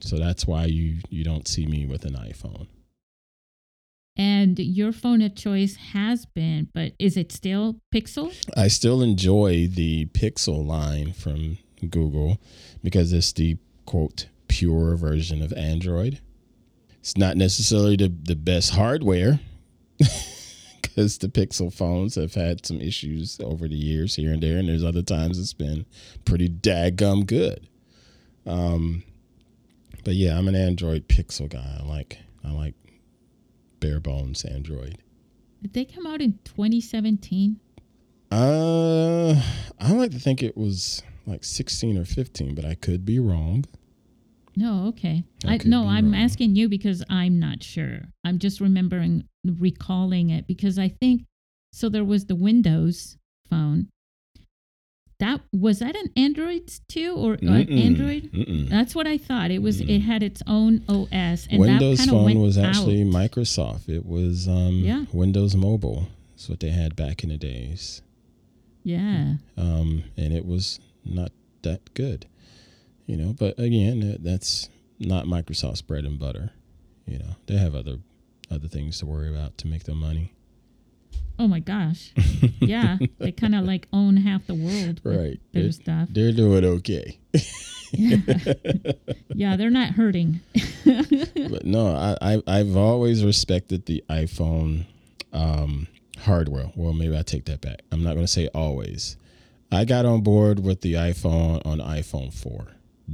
So 0.00 0.18
that's 0.18 0.46
why 0.46 0.64
you 0.64 0.96
you 1.10 1.22
don't 1.24 1.46
see 1.46 1.66
me 1.66 1.86
with 1.86 2.04
an 2.04 2.14
iPhone. 2.14 2.66
and 4.16 4.58
your 4.58 4.92
phone 4.92 5.22
of 5.22 5.34
choice 5.34 5.76
has 5.94 6.26
been 6.26 6.68
but 6.74 6.92
is 6.98 7.16
it 7.16 7.32
still 7.32 7.76
pixel 7.94 8.30
I 8.56 8.68
still 8.68 9.00
enjoy 9.02 9.68
the 9.68 10.06
Pixel 10.06 10.66
line 10.66 11.12
from 11.14 11.56
Google 11.88 12.38
because 12.82 13.12
it's 13.12 13.32
the 13.32 13.56
quote 13.86 14.26
pure 14.48 14.96
version 14.96 15.40
of 15.42 15.52
Android. 15.54 16.20
It's 17.00 17.16
not 17.16 17.36
necessarily 17.36 17.96
the, 17.96 18.12
the 18.22 18.36
best 18.36 18.70
hardware 18.74 19.40
because 20.94 21.18
the 21.18 21.28
Pixel 21.28 21.72
phones 21.72 22.16
have 22.16 22.34
had 22.34 22.66
some 22.66 22.80
issues 22.80 23.40
over 23.40 23.66
the 23.66 23.76
years 23.76 24.16
here 24.16 24.32
and 24.32 24.42
there, 24.42 24.58
and 24.58 24.68
there's 24.68 24.84
other 24.84 25.02
times 25.02 25.38
it's 25.38 25.54
been 25.54 25.86
pretty 26.24 26.48
daggum 26.48 27.24
good. 27.26 27.66
Um, 28.46 29.02
but 30.04 30.14
yeah, 30.14 30.36
I'm 30.36 30.48
an 30.48 30.54
Android 30.54 31.08
Pixel 31.08 31.48
guy. 31.48 31.78
I 31.80 31.82
like 31.84 32.18
I 32.44 32.50
like 32.50 32.74
bare 33.80 34.00
bones 34.00 34.44
Android. 34.44 34.98
did 35.62 35.72
they 35.72 35.84
come 35.84 36.06
out 36.06 36.20
in 36.20 36.38
2017 36.44 37.58
Uh, 38.30 39.40
I 39.80 39.92
like 39.92 40.10
to 40.12 40.18
think 40.18 40.42
it 40.42 40.56
was 40.56 41.02
like 41.26 41.44
16 41.44 41.96
or 41.98 42.04
15, 42.04 42.54
but 42.54 42.64
I 42.64 42.74
could 42.74 43.04
be 43.04 43.18
wrong. 43.18 43.64
No, 44.56 44.86
okay. 44.88 45.24
I 45.46 45.54
I, 45.54 45.58
no, 45.64 45.86
I'm 45.86 46.12
wrong. 46.12 46.20
asking 46.22 46.56
you 46.56 46.68
because 46.68 47.02
I'm 47.08 47.38
not 47.38 47.62
sure. 47.62 48.00
I'm 48.24 48.38
just 48.38 48.60
remembering, 48.60 49.24
recalling 49.44 50.30
it 50.30 50.46
because 50.46 50.78
I 50.78 50.88
think 50.88 51.22
so. 51.72 51.88
There 51.88 52.04
was 52.04 52.26
the 52.26 52.34
Windows 52.34 53.16
phone. 53.48 53.88
That 55.20 55.40
was 55.52 55.78
that 55.78 55.94
an 55.94 56.10
Android 56.16 56.70
too, 56.88 57.14
or 57.16 57.34
an 57.34 57.40
Mm-mm, 57.40 57.80
Android? 57.86 58.30
mm-mm. 58.32 58.68
That's 58.68 58.92
what 58.94 59.06
I 59.06 59.16
thought. 59.18 59.50
It 59.52 59.62
was. 59.62 59.80
It 59.80 59.86
Mm-mm. 59.86 60.02
had 60.02 60.22
its 60.22 60.42
own 60.48 60.82
OS, 60.88 61.46
and 61.48 61.60
Windows 61.60 61.98
that 61.98 62.08
Phone 62.08 62.40
was 62.40 62.58
actually 62.58 63.02
out. 63.02 63.06
Microsoft. 63.08 63.88
It 63.88 64.04
was 64.04 64.48
um, 64.48 64.80
Yeah. 64.80 65.04
Windows 65.12 65.54
Mobile. 65.54 66.08
That's 66.32 66.48
what 66.48 66.58
they 66.60 66.70
had 66.70 66.96
back 66.96 67.22
in 67.22 67.28
the 67.30 67.36
days. 67.38 68.02
Yeah, 68.84 69.34
Um, 69.56 70.02
and 70.16 70.32
it 70.32 70.44
was 70.44 70.80
not 71.04 71.30
that 71.62 71.94
good, 71.94 72.26
you 73.06 73.16
know. 73.16 73.32
But 73.32 73.58
again, 73.58 74.18
that's 74.20 74.68
not 74.98 75.26
Microsoft's 75.26 75.82
bread 75.82 76.04
and 76.04 76.18
butter. 76.18 76.50
You 77.06 77.18
know, 77.18 77.36
they 77.46 77.56
have 77.56 77.74
other 77.74 77.96
other 78.50 78.68
things 78.68 78.98
to 78.98 79.06
worry 79.06 79.28
about 79.28 79.58
to 79.58 79.66
make 79.66 79.84
their 79.84 79.94
money. 79.94 80.32
Oh 81.38 81.48
my 81.48 81.60
gosh. 81.60 82.12
yeah. 82.60 82.98
They 83.18 83.32
kind 83.32 83.54
of 83.54 83.64
like 83.64 83.88
own 83.92 84.16
half 84.18 84.46
the 84.46 84.54
world. 84.54 85.00
Right. 85.02 85.40
Their 85.52 85.62
They're, 85.64 85.72
stuff. 85.72 86.08
they're 86.12 86.32
doing 86.32 86.64
okay. 86.64 87.18
Yeah. 87.92 88.16
yeah, 89.34 89.56
they're 89.56 89.70
not 89.70 89.90
hurting. 89.90 90.40
but 90.84 91.64
no, 91.64 91.88
I, 91.88 92.16
I 92.34 92.42
I've 92.46 92.76
always 92.76 93.24
respected 93.24 93.86
the 93.86 94.04
iPhone 94.08 94.86
um, 95.32 95.88
hardware. 96.18 96.70
Well, 96.76 96.92
maybe 96.92 97.16
I 97.16 97.22
take 97.22 97.46
that 97.46 97.60
back. 97.60 97.82
I'm 97.90 98.02
not 98.02 98.14
going 98.14 98.24
to 98.26 98.32
say 98.32 98.48
always. 98.54 99.16
I 99.70 99.84
got 99.84 100.04
on 100.04 100.20
board 100.20 100.60
with 100.60 100.82
the 100.82 100.94
iPhone 100.94 101.64
on 101.66 101.78
iPhone 101.78 102.32
4. 102.32 102.66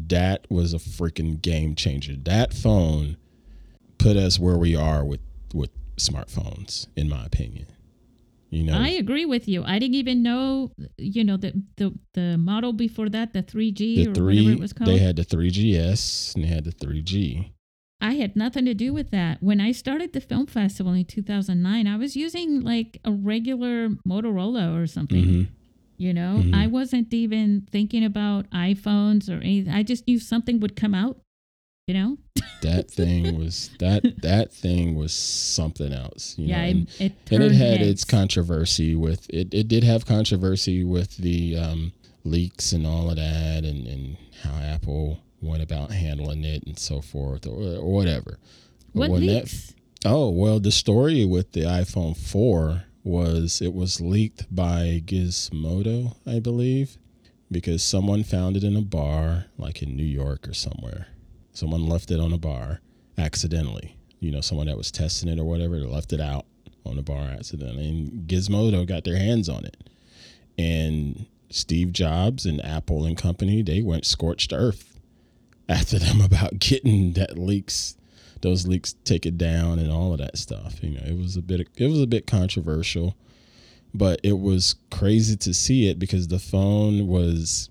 That 0.08 0.46
was 0.50 0.72
a 0.74 0.78
freaking 0.78 1.40
game 1.42 1.74
changer. 1.74 2.14
That 2.16 2.54
phone 2.54 3.16
put 3.98 4.16
us 4.16 4.38
where 4.38 4.56
we 4.56 4.76
are 4.76 5.04
with 5.04 5.20
with 5.52 5.70
smartphones, 5.96 6.86
in 6.96 7.08
my 7.08 7.24
opinion. 7.24 7.66
You 8.50 8.64
know, 8.64 8.78
I 8.78 8.88
agree 8.90 9.26
with 9.26 9.46
you. 9.46 9.62
I 9.64 9.78
didn't 9.78 9.96
even 9.96 10.22
know, 10.22 10.72
you 10.96 11.22
know, 11.24 11.36
the 11.36 11.52
the, 11.76 11.92
the 12.14 12.38
model 12.38 12.72
before 12.72 13.08
that, 13.10 13.32
the 13.34 13.42
3G 13.42 13.76
the 13.76 14.06
or 14.06 14.10
whatever 14.10 14.14
three 14.14 14.52
it 14.52 14.60
was 14.60 14.72
called. 14.72 14.88
they 14.90 14.98
had 14.98 15.16
the 15.16 15.24
3GS 15.24 16.34
and 16.34 16.44
they 16.44 16.48
had 16.48 16.64
the 16.64 16.72
3G. 16.72 17.50
I 18.00 18.12
had 18.14 18.36
nothing 18.36 18.64
to 18.64 18.74
do 18.74 18.94
with 18.94 19.10
that. 19.10 19.42
When 19.42 19.60
I 19.60 19.72
started 19.72 20.12
the 20.12 20.20
film 20.20 20.46
festival 20.46 20.92
in 20.92 21.04
2009, 21.04 21.86
I 21.86 21.96
was 21.96 22.16
using 22.16 22.60
like 22.60 23.00
a 23.04 23.10
regular 23.12 23.88
Motorola 24.06 24.80
or 24.80 24.86
something. 24.86 25.24
Mhm. 25.24 25.48
You 25.98 26.14
know, 26.14 26.40
Mhm. 26.44 26.54
I 26.54 26.66
wasn't 26.68 27.12
even 27.12 27.66
thinking 27.70 28.04
about 28.04 28.48
iPhones 28.50 29.28
or 29.28 29.40
anything. 29.42 29.72
I 29.72 29.82
just 29.82 30.06
knew 30.06 30.18
something 30.18 30.60
would 30.60 30.76
come 30.76 30.94
out. 30.94 31.20
You 31.88 31.94
know, 31.94 32.18
That 32.62 32.90
thing 32.90 33.38
was 33.38 33.70
that 33.78 34.20
that 34.22 34.52
thing 34.52 34.94
was 34.94 35.12
something 35.12 35.92
else. 35.92 36.34
You 36.38 36.46
yeah, 36.48 36.62
know, 36.64 36.68
and- 36.70 36.88
it, 37.00 37.12
it 37.30 37.32
and 37.32 37.42
it 37.44 37.52
had 37.52 37.78
heads. 37.78 37.88
its 37.90 38.04
controversy 38.04 38.94
with 38.94 39.26
it. 39.30 39.52
It 39.52 39.68
did 39.68 39.84
have 39.84 40.04
controversy 40.06 40.84
with 40.84 41.16
the 41.16 41.56
um, 41.56 41.92
leaks 42.24 42.72
and 42.72 42.86
all 42.86 43.08
of 43.10 43.16
that, 43.16 43.64
and, 43.64 43.86
and 43.86 44.16
how 44.42 44.52
Apple 44.60 45.20
went 45.40 45.62
about 45.62 45.90
handling 45.92 46.44
it 46.44 46.62
and 46.64 46.78
so 46.78 47.00
forth, 47.00 47.46
or, 47.46 47.60
or 47.78 47.90
whatever. 47.92 48.38
What 48.92 49.10
when 49.10 49.26
that- 49.26 49.32
leaks? 49.44 49.74
oh 50.04 50.28
well, 50.30 50.60
the 50.60 50.70
story 50.70 51.24
with 51.24 51.52
the 51.52 51.62
iPhone 51.62 52.16
four 52.16 52.84
was 53.04 53.60
it 53.62 53.74
was 53.74 54.00
leaked 54.00 54.54
by 54.54 55.02
Gizmodo, 55.04 56.16
I 56.26 56.38
believe, 56.38 56.98
because 57.50 57.82
someone 57.82 58.24
found 58.24 58.56
it 58.56 58.64
in 58.64 58.76
a 58.76 58.82
bar, 58.82 59.46
like 59.56 59.82
in 59.82 59.96
New 59.96 60.04
York 60.04 60.48
or 60.48 60.54
somewhere. 60.54 61.08
Someone 61.52 61.88
left 61.88 62.10
it 62.10 62.20
on 62.20 62.32
a 62.32 62.38
bar 62.38 62.80
accidentally. 63.16 63.96
You 64.20 64.30
know, 64.30 64.40
someone 64.40 64.66
that 64.66 64.76
was 64.76 64.90
testing 64.90 65.28
it 65.28 65.38
or 65.38 65.44
whatever 65.44 65.78
left 65.78 66.12
it 66.12 66.20
out 66.20 66.46
on 66.84 66.96
the 66.96 67.02
bar 67.02 67.30
accidentally, 67.30 67.88
and 67.88 68.28
Gizmodo 68.28 68.86
got 68.86 69.04
their 69.04 69.18
hands 69.18 69.48
on 69.48 69.64
it. 69.64 69.76
And 70.56 71.26
Steve 71.50 71.92
Jobs 71.92 72.46
and 72.46 72.64
Apple 72.64 73.04
and 73.04 73.16
company, 73.16 73.62
they 73.62 73.80
went 73.82 74.06
scorched 74.06 74.52
earth 74.52 74.98
after 75.68 75.98
them 75.98 76.20
about 76.24 76.58
getting 76.58 77.12
that 77.12 77.38
leaks, 77.38 77.96
those 78.42 78.66
leaks 78.66 78.94
taken 79.04 79.36
down 79.36 79.78
and 79.78 79.90
all 79.90 80.12
of 80.12 80.18
that 80.18 80.38
stuff. 80.38 80.82
You 80.82 80.90
know, 80.90 81.02
it 81.06 81.16
was 81.16 81.36
a 81.36 81.42
bit, 81.42 81.68
it 81.76 81.86
was 81.86 82.00
a 82.00 82.06
bit 82.06 82.26
controversial, 82.26 83.16
but 83.94 84.20
it 84.22 84.38
was 84.38 84.76
crazy 84.90 85.36
to 85.36 85.54
see 85.54 85.88
it 85.88 85.98
because 85.98 86.28
the 86.28 86.38
phone 86.38 87.06
was, 87.06 87.70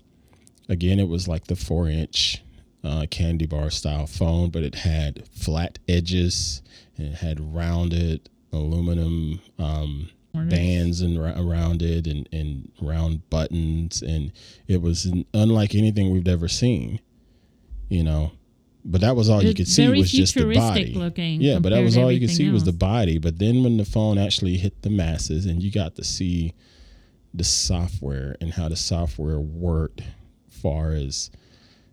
again, 0.68 0.98
it 0.98 1.08
was 1.08 1.28
like 1.28 1.46
the 1.46 1.56
four 1.56 1.88
inch 1.88 2.42
uh, 2.84 3.06
candy 3.10 3.46
bar 3.46 3.70
style 3.70 4.06
phone, 4.06 4.50
but 4.50 4.62
it 4.62 4.76
had 4.76 5.28
flat 5.32 5.78
edges 5.88 6.62
and 6.96 7.08
it 7.08 7.14
had 7.16 7.54
rounded 7.54 8.28
aluminum 8.52 9.40
um, 9.58 10.10
bands 10.34 11.00
and 11.00 11.20
ra- 11.20 11.34
around 11.36 11.82
it 11.82 12.06
and, 12.06 12.28
and 12.32 12.70
round 12.80 13.28
buttons 13.30 14.02
and 14.02 14.32
it 14.66 14.80
was 14.80 15.10
unlike 15.34 15.74
anything 15.74 16.10
we've 16.10 16.28
ever 16.28 16.48
seen 16.48 17.00
you 17.88 18.04
know 18.04 18.32
but 18.90 19.02
that 19.02 19.14
was 19.14 19.28
all 19.28 19.44
you 19.44 19.54
could 19.54 19.68
see 19.68 19.86
was 19.88 20.10
just 20.10 20.34
the 20.34 20.54
body. 20.54 20.94
looking 20.94 21.42
yeah 21.42 21.58
but 21.58 21.70
that 21.70 21.82
was 21.82 21.96
all 21.96 22.10
you 22.10 22.20
could 22.20 22.34
see 22.34 22.50
was 22.50 22.64
the 22.64 22.72
body. 22.72 23.18
But 23.18 23.38
then 23.38 23.62
when 23.62 23.76
the 23.76 23.84
phone 23.84 24.18
actually 24.18 24.56
hit 24.56 24.82
the 24.82 24.90
masses 24.90 25.46
and 25.46 25.62
you 25.62 25.70
got 25.70 25.94
to 25.96 26.04
see 26.04 26.54
the 27.34 27.44
software 27.44 28.36
and 28.40 28.54
how 28.54 28.68
the 28.68 28.76
software 28.76 29.38
worked 29.38 30.02
far 30.48 30.92
as 30.92 31.30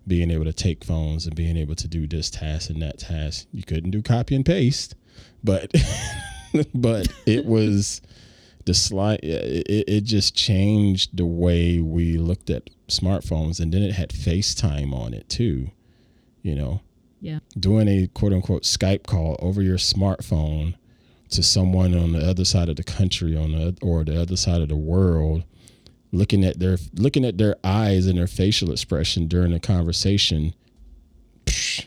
being 0.07 0.31
able 0.31 0.45
to 0.45 0.53
take 0.53 0.83
phones 0.83 1.25
and 1.25 1.35
being 1.35 1.57
able 1.57 1.75
to 1.75 1.87
do 1.87 2.07
this 2.07 2.29
task 2.29 2.69
and 2.69 2.81
that 2.81 2.99
task 2.99 3.47
you 3.51 3.63
couldn't 3.63 3.91
do 3.91 4.01
copy 4.01 4.35
and 4.35 4.45
paste. 4.45 4.95
But 5.43 5.73
but 6.73 7.11
it 7.25 7.45
was 7.45 8.01
the 8.65 8.73
slide 8.73 9.19
it, 9.21 9.85
it 9.87 10.01
just 10.01 10.33
changed 10.35 11.17
the 11.17 11.25
way 11.25 11.79
we 11.79 12.17
looked 12.17 12.49
at 12.49 12.69
smartphones 12.87 13.59
and 13.59 13.73
then 13.73 13.83
it 13.83 13.93
had 13.93 14.09
facetime 14.09 14.93
on 14.93 15.13
it 15.13 15.27
too 15.27 15.69
you 16.45 16.55
know 16.55 16.79
Yeah. 17.21 17.39
doing 17.59 17.87
a 17.87 18.07
quote 18.13 18.31
unquote 18.33 18.63
skype 18.63 19.03
call 19.07 19.35
over 19.39 19.61
your 19.63 19.77
smartphone 19.77 20.75
to 21.31 21.41
someone 21.41 21.95
on 21.97 22.11
the 22.11 22.19
other 22.19 22.45
side 22.45 22.69
of 22.69 22.75
the 22.75 22.83
country 22.83 23.35
on 23.35 23.51
the 23.53 23.75
or 23.81 24.03
the 24.03 24.21
other 24.21 24.35
side 24.37 24.61
of 24.61 24.69
the 24.69 24.75
world 24.75 25.43
looking 26.11 26.45
at 26.45 26.59
their 26.59 26.77
looking 26.93 27.25
at 27.25 27.37
their 27.39 27.55
eyes 27.63 28.05
and 28.05 28.17
their 28.19 28.27
facial 28.27 28.71
expression 28.71 29.27
during 29.27 29.51
a 29.53 29.59
conversation 29.59 30.53
psh, 31.45 31.85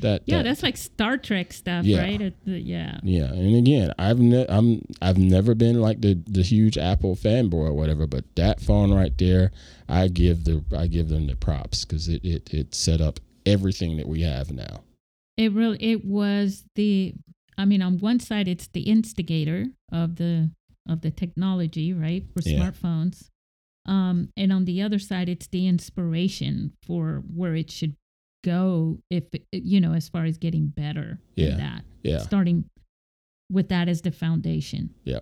that 0.00 0.22
Yeah, 0.26 0.38
that- 0.38 0.44
that's 0.44 0.62
like 0.62 0.76
Star 0.76 1.18
Trek 1.18 1.52
stuff, 1.52 1.84
Yeah. 1.84 1.98
right? 2.00 2.20
It- 2.20 2.34
yeah. 2.46 2.98
yeah, 3.02 3.32
and 3.32 3.56
again, 3.56 3.92
I've 3.98 4.18
ne- 4.20 4.46
I'm 4.48 4.82
I've 5.02 5.18
never 5.18 5.54
been 5.54 5.80
like 5.82 6.00
the 6.00 6.18
the 6.26 6.42
huge 6.42 6.78
Apple 6.78 7.14
fanboy 7.14 7.54
or 7.68 7.72
whatever, 7.74 8.06
but 8.06 8.24
that 8.36 8.60
phone 8.60 8.92
right 8.94 9.16
there, 9.18 9.50
I 9.88 10.08
give 10.08 10.44
the 10.44 10.62
I 10.74 10.86
give 10.86 11.08
them 11.08 11.26
the 11.26 11.36
props 11.36 11.84
because 11.84 12.08
it, 12.08 12.24
it 12.24 12.48
it 12.54 12.74
set 12.74 13.00
up 13.00 13.20
everything 13.48 13.96
that 13.96 14.08
we 14.08 14.20
have 14.22 14.50
now. 14.52 14.82
It 15.36 15.52
really 15.52 15.78
it 15.82 16.04
was 16.04 16.64
the 16.74 17.14
I 17.56 17.64
mean 17.64 17.82
on 17.82 17.98
one 17.98 18.20
side 18.20 18.48
it's 18.48 18.68
the 18.68 18.82
instigator 18.82 19.66
of 19.92 20.16
the 20.16 20.50
of 20.88 21.00
the 21.00 21.10
technology, 21.10 21.92
right? 21.92 22.24
For 22.34 22.42
Yeah. 22.48 22.58
smartphones. 22.58 23.28
Um 23.86 24.28
and 24.36 24.52
on 24.52 24.64
the 24.64 24.82
other 24.82 24.98
side 24.98 25.28
it's 25.28 25.46
the 25.48 25.66
inspiration 25.66 26.72
for 26.82 27.22
where 27.34 27.54
it 27.54 27.70
should 27.70 27.94
go 28.44 28.98
if 29.10 29.24
you 29.52 29.80
know 29.80 29.92
as 29.94 30.08
far 30.08 30.24
as 30.24 30.38
getting 30.38 30.68
better 30.68 31.20
Yeah. 31.36 31.46
in 31.50 31.56
that. 31.58 31.84
Yeah, 32.04 32.18
Starting 32.18 32.64
with 33.50 33.68
that 33.70 33.88
as 33.88 34.02
the 34.02 34.10
foundation. 34.12 34.94
yeah 35.04 35.20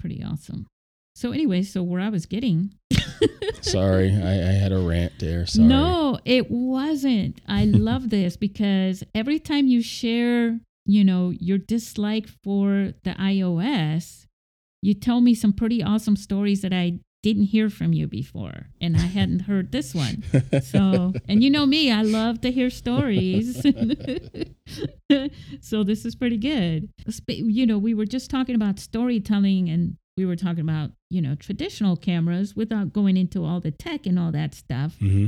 Pretty 0.00 0.22
awesome. 0.22 0.66
So 1.14 1.32
anyway, 1.32 1.62
so 1.62 1.82
where 1.82 2.00
I 2.00 2.10
was 2.10 2.26
getting 2.26 2.74
sorry, 3.60 4.10
I, 4.10 4.32
I 4.32 4.52
had 4.52 4.72
a 4.72 4.78
rant 4.78 5.12
there. 5.18 5.46
Sorry. 5.46 5.66
No, 5.66 6.18
it 6.24 6.50
wasn't. 6.50 7.40
I 7.48 7.64
love 7.66 8.10
this 8.10 8.36
because 8.36 9.04
every 9.14 9.38
time 9.38 9.66
you 9.66 9.82
share, 9.82 10.60
you 10.84 11.04
know, 11.04 11.30
your 11.30 11.58
dislike 11.58 12.28
for 12.42 12.94
the 13.04 13.10
iOS, 13.18 14.26
you 14.82 14.94
tell 14.94 15.20
me 15.20 15.34
some 15.34 15.52
pretty 15.52 15.82
awesome 15.82 16.16
stories 16.16 16.62
that 16.62 16.72
I 16.72 17.00
didn't 17.22 17.44
hear 17.44 17.68
from 17.68 17.92
you 17.92 18.06
before 18.06 18.68
and 18.80 18.96
I 18.96 19.00
hadn't 19.00 19.40
heard 19.40 19.72
this 19.72 19.94
one. 19.94 20.22
So, 20.62 21.12
and 21.28 21.42
you 21.42 21.50
know 21.50 21.66
me, 21.66 21.90
I 21.90 22.02
love 22.02 22.40
to 22.42 22.52
hear 22.52 22.70
stories. 22.70 23.60
so 25.60 25.82
this 25.82 26.04
is 26.04 26.14
pretty 26.14 26.36
good. 26.36 26.88
You 27.26 27.66
know, 27.66 27.78
we 27.78 27.94
were 27.94 28.04
just 28.04 28.30
talking 28.30 28.54
about 28.54 28.78
storytelling 28.78 29.68
and 29.68 29.96
we 30.16 30.24
were 30.26 30.36
talking 30.36 30.60
about, 30.60 30.90
you 31.10 31.20
know, 31.20 31.34
traditional 31.34 31.96
cameras 31.96 32.56
without 32.56 32.92
going 32.92 33.16
into 33.16 33.44
all 33.44 33.60
the 33.60 33.70
tech 33.70 34.06
and 34.06 34.18
all 34.18 34.32
that 34.32 34.54
stuff. 34.54 34.96
hmm 34.98 35.26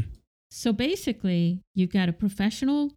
So 0.51 0.73
basically, 0.73 1.61
you've 1.75 1.93
got 1.93 2.09
a 2.09 2.13
professional 2.13 2.93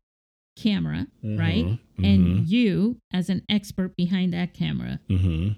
camera, 0.58 1.08
right? 1.24 1.66
Mm-hmm. 1.66 2.06
And 2.06 2.48
you, 2.48 2.98
as 3.14 3.30
an 3.30 3.42
expert 3.50 3.96
behind 3.96 4.34
that 4.34 4.54
camera, 4.54 5.00
hmm 5.10 5.50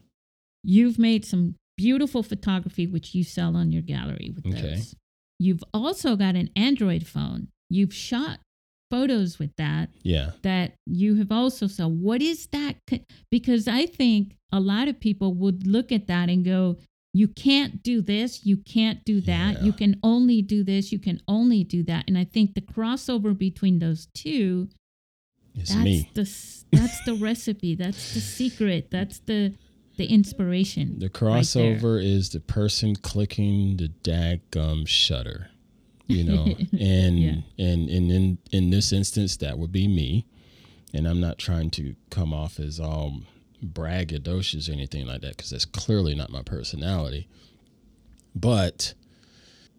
you've 0.65 0.97
made 0.97 1.25
some 1.25 1.55
beautiful 1.75 2.23
photography, 2.23 2.87
which 2.87 3.13
you 3.13 3.21
sell 3.23 3.57
on 3.57 3.71
your 3.73 3.81
gallery 3.81 4.31
with 4.33 4.45
Okay. 4.45 4.61
those. 4.61 4.95
You've 5.39 5.63
also 5.73 6.15
got 6.15 6.35
an 6.35 6.49
Android 6.55 7.05
phone. 7.05 7.49
You've 7.69 7.93
shot 7.93 8.39
photos 8.93 9.39
with 9.39 9.53
that 9.57 9.89
yeah, 10.03 10.31
that 10.43 10.67
you 10.85 11.15
have 11.15 11.31
also 11.31 11.65
so 11.67 11.87
what 11.87 12.21
is 12.21 12.39
that 12.57 12.75
because 13.31 13.67
i 13.67 13.83
think 13.99 14.23
a 14.51 14.59
lot 14.59 14.87
of 14.87 14.95
people 14.99 15.33
would 15.33 15.65
look 15.75 15.91
at 15.91 16.05
that 16.07 16.29
and 16.29 16.45
go 16.45 16.77
you 17.15 17.27
can't 17.27 17.81
do 17.83 18.01
this 18.01 18.45
you 18.45 18.57
can't 18.57 18.99
do 19.05 19.17
that 19.21 19.51
Yeah. 19.57 19.63
you 19.67 19.73
can 19.81 19.93
only 20.03 20.41
do 20.41 20.63
this 20.63 20.91
you 20.91 20.99
can 20.99 21.19
only 21.27 21.63
do 21.63 21.83
that. 21.83 22.01
And 22.07 22.17
i 22.17 22.25
think 22.35 22.53
the 22.53 22.61
crossover 22.75 23.31
between 23.47 23.79
those 23.79 24.07
two 24.23 24.69
it's 25.55 25.69
that's 25.73 25.83
me. 25.83 26.09
the 26.19 26.25
that's 26.71 26.99
the 27.05 27.13
recipe 27.29 27.75
that's 27.75 28.13
the 28.15 28.19
secret 28.19 28.89
that's 28.91 29.19
the 29.29 29.41
the 29.97 30.07
inspiration 30.07 30.97
The 30.97 31.05
right 31.05 31.43
crossover 31.43 32.03
is 32.03 32.29
the 32.31 32.39
person 32.39 32.95
clicking 32.95 33.77
the 33.77 33.89
daggum 33.89 34.87
shutter, 34.87 35.49
you 36.07 36.23
know, 36.23 36.45
and 36.79 37.19
Yeah. 37.19 37.35
and 37.57 37.89
and 37.89 38.11
in 38.11 38.37
in 38.51 38.69
this 38.69 38.91
instance, 38.91 39.37
that 39.37 39.57
would 39.57 39.71
be 39.71 39.87
me. 39.87 40.25
and 40.93 41.07
I'm 41.07 41.19
not 41.19 41.37
trying 41.39 41.69
to 41.71 41.95
come 42.11 42.33
off 42.33 42.59
as 42.59 42.79
all 42.79 43.21
braggadocious 43.65 44.69
or 44.69 44.73
anything 44.73 45.07
like 45.07 45.21
that 45.21 45.35
because 45.37 45.49
that's 45.49 45.65
clearly 45.65 46.13
not 46.15 46.29
my 46.29 46.43
personality. 46.43 47.27
But 48.35 48.93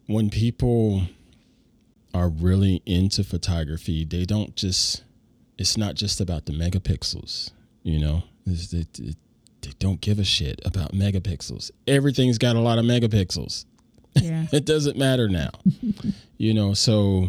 when 0.06 0.30
people 0.30 1.02
are 2.12 2.28
really 2.28 2.82
into 2.86 3.22
photography, 3.24 4.04
they 4.04 4.24
don't 4.24 4.54
just, 4.56 5.02
it's 5.58 5.76
not 5.76 5.94
just 5.96 6.20
about 6.20 6.46
the 6.46 6.52
megapixels, 6.52 7.50
you 7.82 7.98
know, 7.98 8.22
it, 8.46 9.16
they 9.62 9.70
don't 9.78 10.00
give 10.00 10.18
a 10.18 10.24
shit 10.24 10.60
about 10.64 10.92
megapixels. 10.92 11.70
Everything's 11.86 12.38
got 12.38 12.56
a 12.56 12.60
lot 12.60 12.78
of 12.78 12.84
megapixels. 12.84 13.64
Yeah. 14.14 14.46
it 14.52 14.64
doesn't 14.64 14.96
matter 14.96 15.28
now, 15.28 15.50
you 16.38 16.54
know, 16.54 16.74
so 16.74 17.28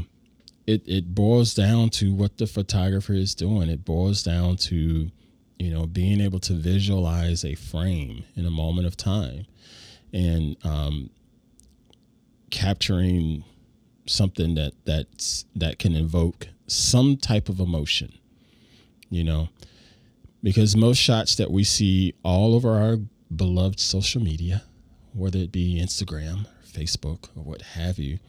it, 0.68 0.84
it 0.88 1.14
boils 1.14 1.54
down 1.54 1.90
to 1.92 2.14
what 2.14 2.38
the 2.38 2.48
photographer 2.48 3.14
is 3.14 3.36
doing. 3.36 3.70
It 3.70 3.86
boils 3.86 4.24
down 4.24 4.58
to, 4.58 5.12
you 5.60 5.72
know, 5.72 5.86
being 5.86 6.22
able 6.22 6.40
to 6.42 6.54
visualize 6.54 7.44
a 7.46 7.56
frame 7.56 8.24
in 8.36 8.46
a 8.46 8.52
moment 8.52 8.88
of 8.88 8.98
time 8.98 9.46
and 10.14 10.56
um, 10.64 11.10
capturing 12.50 13.44
something 14.08 14.56
that 14.56 14.74
that's 14.86 15.46
that 15.56 15.80
can 15.80 15.96
invoke 15.96 16.48
some 16.68 17.18
type 17.18 17.50
of 17.50 17.60
emotion 17.60 18.14
you 19.10 19.24
know 19.24 19.50
because 20.44 20.76
most 20.76 20.98
shots 20.98 21.36
that 21.36 21.50
we 21.52 21.64
see 21.64 22.14
all 22.24 22.56
over 22.56 22.72
our 22.72 22.98
beloved 23.36 23.80
social 23.80 24.22
media 24.22 24.64
whether 25.14 25.40
it 25.40 25.52
be 25.52 25.82
instagram 25.82 26.46
facebook 26.76 27.30
or 27.36 27.44
what 27.44 27.62
have 27.62 27.98
you 27.98 28.20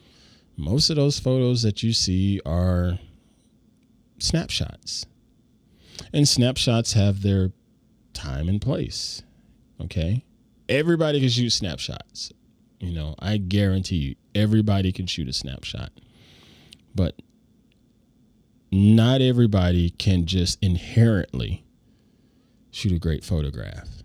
most 0.55 0.89
of 0.89 0.95
those 0.95 1.19
photos 1.19 1.61
that 1.61 1.83
you 1.83 1.93
see 1.93 2.41
are 2.43 2.97
snapshots. 4.17 5.05
And 6.11 6.27
snapshots 6.27 6.93
have 6.93 7.21
their 7.21 7.51
time 8.13 8.49
and 8.49 8.59
place 8.59 9.21
okay? 9.83 10.23
Everybody 10.67 11.19
can 11.19 11.29
shoot 11.29 11.51
snapshots 11.51 12.31
you 12.79 12.93
know, 12.93 13.15
I 13.19 13.37
guarantee 13.37 13.97
you, 13.97 14.15
everybody 14.35 14.91
can 14.91 15.07
shoot 15.07 15.27
a 15.27 15.33
snapshot, 15.33 15.91
but 16.93 17.21
not 18.71 19.21
everybody 19.21 19.89
can 19.91 20.25
just 20.25 20.61
inherently 20.63 21.63
shoot 22.71 22.91
a 22.91 22.99
great 22.99 23.23
photograph. 23.23 23.96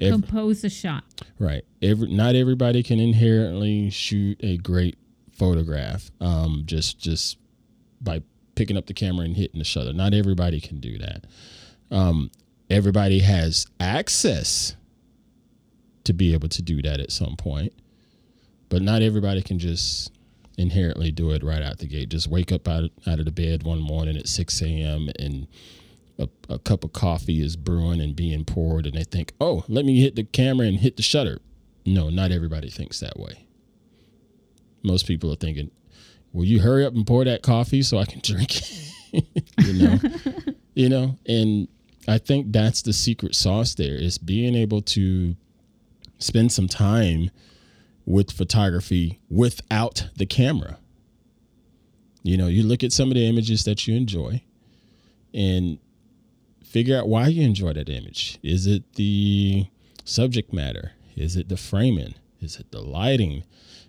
Every, 0.00 0.20
Compose 0.20 0.64
a 0.64 0.68
shot. 0.68 1.04
Right. 1.38 1.64
Every 1.80 2.08
not 2.08 2.34
everybody 2.34 2.82
can 2.82 2.98
inherently 2.98 3.90
shoot 3.90 4.38
a 4.42 4.56
great 4.58 4.96
photograph. 5.32 6.10
Um, 6.20 6.62
just 6.66 6.98
just 6.98 7.38
by 8.00 8.22
picking 8.54 8.76
up 8.76 8.86
the 8.86 8.94
camera 8.94 9.24
and 9.24 9.36
hitting 9.36 9.58
the 9.58 9.64
shutter. 9.64 9.92
Not 9.92 10.14
everybody 10.14 10.60
can 10.60 10.80
do 10.80 10.98
that. 10.98 11.24
Um, 11.90 12.30
everybody 12.70 13.20
has 13.20 13.66
access 13.80 14.76
to 16.04 16.12
be 16.12 16.32
able 16.34 16.48
to 16.48 16.62
do 16.62 16.82
that 16.82 17.00
at 17.00 17.10
some 17.10 17.36
point 17.36 17.72
but 18.74 18.82
not 18.82 19.02
everybody 19.02 19.40
can 19.40 19.58
just 19.58 20.10
inherently 20.58 21.12
do 21.12 21.30
it 21.30 21.44
right 21.44 21.62
out 21.62 21.78
the 21.78 21.86
gate. 21.86 22.08
Just 22.08 22.26
wake 22.26 22.50
up 22.50 22.66
out, 22.66 22.90
out 23.06 23.20
of 23.20 23.24
the 23.24 23.30
bed 23.30 23.62
one 23.62 23.80
morning 23.80 24.16
at 24.16 24.26
6 24.26 24.62
a.m. 24.62 25.08
and 25.18 25.46
a, 26.18 26.28
a, 26.48 26.58
cup 26.58 26.84
of 26.84 26.92
coffee 26.92 27.42
is 27.42 27.56
brewing 27.56 28.00
and 28.00 28.14
being 28.14 28.44
poured, 28.44 28.86
and 28.86 28.94
they 28.94 29.04
think, 29.04 29.32
oh, 29.40 29.64
let 29.68 29.84
me 29.84 30.00
hit 30.00 30.16
the 30.16 30.24
camera 30.24 30.66
and 30.66 30.78
hit 30.78 30.96
the 30.96 31.02
shutter. 31.02 31.38
No, 31.84 32.08
not 32.10 32.30
everybody 32.30 32.70
thinks 32.70 33.00
that 33.00 33.18
way. 33.18 33.46
Most 34.82 35.06
people 35.06 35.32
are 35.32 35.36
thinking, 35.36 35.70
will 36.32 36.44
you 36.44 36.60
hurry 36.60 36.84
up 36.84 36.94
and 36.94 37.06
pour 37.06 37.24
that 37.24 37.42
coffee 37.42 37.82
so 37.82 37.98
I 37.98 38.04
can 38.04 38.20
drink 38.22 38.60
you 39.58 39.72
know, 39.74 39.98
you 40.74 40.88
know, 40.88 41.18
and 41.26 41.68
I 42.08 42.18
think 42.18 42.52
that's 42.52 42.82
the 42.82 42.92
secret 42.92 43.34
sauce 43.34 43.74
there 43.74 43.94
is 43.94 44.18
being 44.18 44.54
able 44.54 44.82
to 44.82 45.36
spend 46.18 46.52
some 46.52 46.68
time 46.68 47.30
with 48.06 48.30
photography 48.30 49.20
without 49.30 50.08
the 50.16 50.26
camera. 50.26 50.78
You 52.22 52.36
know, 52.36 52.46
you 52.46 52.62
look 52.62 52.82
at 52.82 52.92
some 52.92 53.08
of 53.08 53.14
the 53.14 53.26
images 53.26 53.64
that 53.64 53.86
you 53.86 53.94
enjoy 53.96 54.42
and 55.32 55.78
figure 56.64 56.98
out 56.98 57.08
why 57.08 57.28
you 57.28 57.42
enjoy 57.42 57.72
that 57.72 57.88
image. 57.88 58.38
Is 58.42 58.66
it 58.66 58.94
the 58.94 59.66
subject 60.04 60.52
matter? 60.52 60.92
Is 61.16 61.36
it 61.36 61.48
the 61.48 61.56
framing? 61.56 62.14
Is 62.40 62.58
it 62.58 62.70
the 62.72 62.80
lighting? 62.80 63.44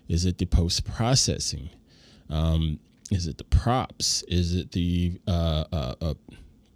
Is 0.08 0.24
it 0.24 0.38
the 0.38 0.46
post 0.46 0.84
processing? 0.84 1.70
Um, 2.30 2.78
is 3.10 3.26
it 3.26 3.38
the 3.38 3.44
props? 3.44 4.22
Is 4.28 4.54
it 4.54 4.72
the 4.72 5.20
uh, 5.26 5.64
uh, 5.72 5.94
uh, 6.00 6.14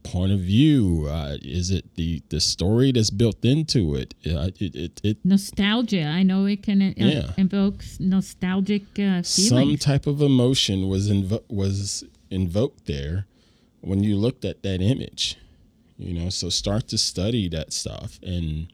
point 0.03 0.33
of 0.33 0.41
view? 0.41 1.07
Uh, 1.09 1.37
is 1.43 1.71
it 1.71 1.95
the 1.95 2.23
the 2.29 2.41
story 2.41 2.93
that's 2.93 3.11
built 3.11 3.45
into 3.45 3.95
it? 3.95 4.15
Uh, 4.27 4.51
it, 4.59 4.75
it, 4.75 5.01
it, 5.03 5.19
nostalgia. 5.25 6.05
I 6.05 6.23
know 6.23 6.47
it 6.47 6.63
can 6.63 6.83
uh, 6.83 6.93
yeah. 6.97 7.33
invoke 7.37 7.85
nostalgic 7.99 8.83
uh, 8.99 9.23
feelings. 9.23 9.49
Some 9.49 9.77
type 9.77 10.07
of 10.07 10.21
emotion 10.23 10.89
was 10.89 11.11
invo- 11.11 11.45
was 11.49 12.05
invoked 12.31 12.87
there 12.87 13.27
when 13.81 14.03
you 14.03 14.17
looked 14.17 14.45
at 14.45 14.63
that 14.63 14.81
image. 14.81 15.37
You 16.01 16.15
know, 16.15 16.31
so 16.31 16.49
start 16.49 16.89
to 16.89 16.99
study 16.99 17.49
that 17.51 17.75
stuff, 17.75 18.19
and 18.23 18.73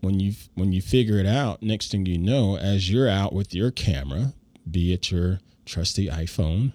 when 0.00 0.20
you 0.20 0.32
when 0.54 0.72
you 0.72 0.80
figure 0.80 1.18
it 1.18 1.26
out, 1.26 1.62
next 1.62 1.90
thing 1.90 2.06
you 2.06 2.16
know, 2.18 2.56
as 2.56 2.90
you're 2.90 3.08
out 3.08 3.32
with 3.32 3.54
your 3.54 3.70
camera, 3.70 4.32
be 4.70 4.92
it 4.92 5.10
your 5.10 5.40
trusty 5.66 6.08
iPhone 6.08 6.72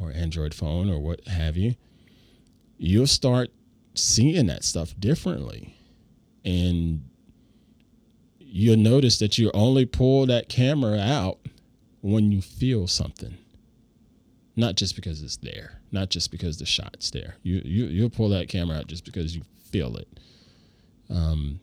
or 0.00 0.10
Android 0.12 0.52
phone 0.52 0.90
or 0.90 0.98
what 0.98 1.26
have 1.28 1.56
you, 1.56 1.76
you'll 2.76 3.06
start 3.06 3.50
seeing 3.94 4.46
that 4.46 4.64
stuff 4.64 4.94
differently. 4.98 5.76
And 6.44 7.08
you'll 8.38 8.76
notice 8.76 9.18
that 9.18 9.38
you 9.38 9.50
only 9.54 9.84
pull 9.84 10.26
that 10.26 10.48
camera 10.48 10.98
out 10.98 11.38
when 12.00 12.32
you 12.32 12.40
feel 12.40 12.86
something. 12.86 13.36
Not 14.56 14.76
just 14.76 14.96
because 14.96 15.22
it's 15.22 15.36
there, 15.36 15.77
not 15.90 16.10
just 16.10 16.30
because 16.30 16.58
the 16.58 16.66
shot's 16.66 17.10
there. 17.10 17.36
You 17.42 17.62
you 17.64 17.86
you'll 17.86 18.10
pull 18.10 18.28
that 18.30 18.48
camera 18.48 18.78
out 18.78 18.86
just 18.86 19.04
because 19.04 19.34
you 19.34 19.42
feel 19.70 19.96
it. 19.96 20.08
Um, 21.10 21.60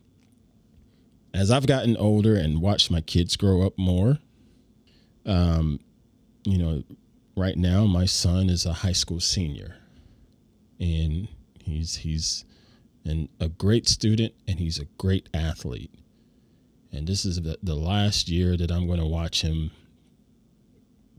as 1.34 1.52
I've 1.52 1.68
gotten 1.68 1.98
older 1.98 2.36
and 2.36 2.62
watched 2.62 2.90
my 2.90 3.02
kids 3.02 3.36
grow 3.36 3.66
up 3.66 3.78
more, 3.78 4.20
um, 5.26 5.80
you 6.46 6.58
know, 6.58 6.84
right 7.36 7.58
now 7.58 7.86
my 7.86 8.06
son 8.06 8.50
is 8.50 8.66
a 8.66 8.74
high 8.74 8.94
school 8.94 9.20
senior 9.20 9.76
and 10.80 11.28
he's 11.60 11.98
he's 11.98 12.46
an, 13.04 13.30
a 13.40 13.50
great 13.50 13.88
student 13.88 14.34
and 14.48 14.60
he's 14.60 14.80
a 14.80 14.86
great 14.98 15.30
athlete. 15.34 15.92
And 16.92 17.08
this 17.08 17.26
is 17.26 17.42
the, 17.42 17.58
the 17.62 17.76
last 17.76 18.30
year 18.30 18.56
that 18.56 18.72
I'm 18.72 18.88
going 18.88 19.00
to 19.00 19.06
watch 19.06 19.42
him 19.42 19.72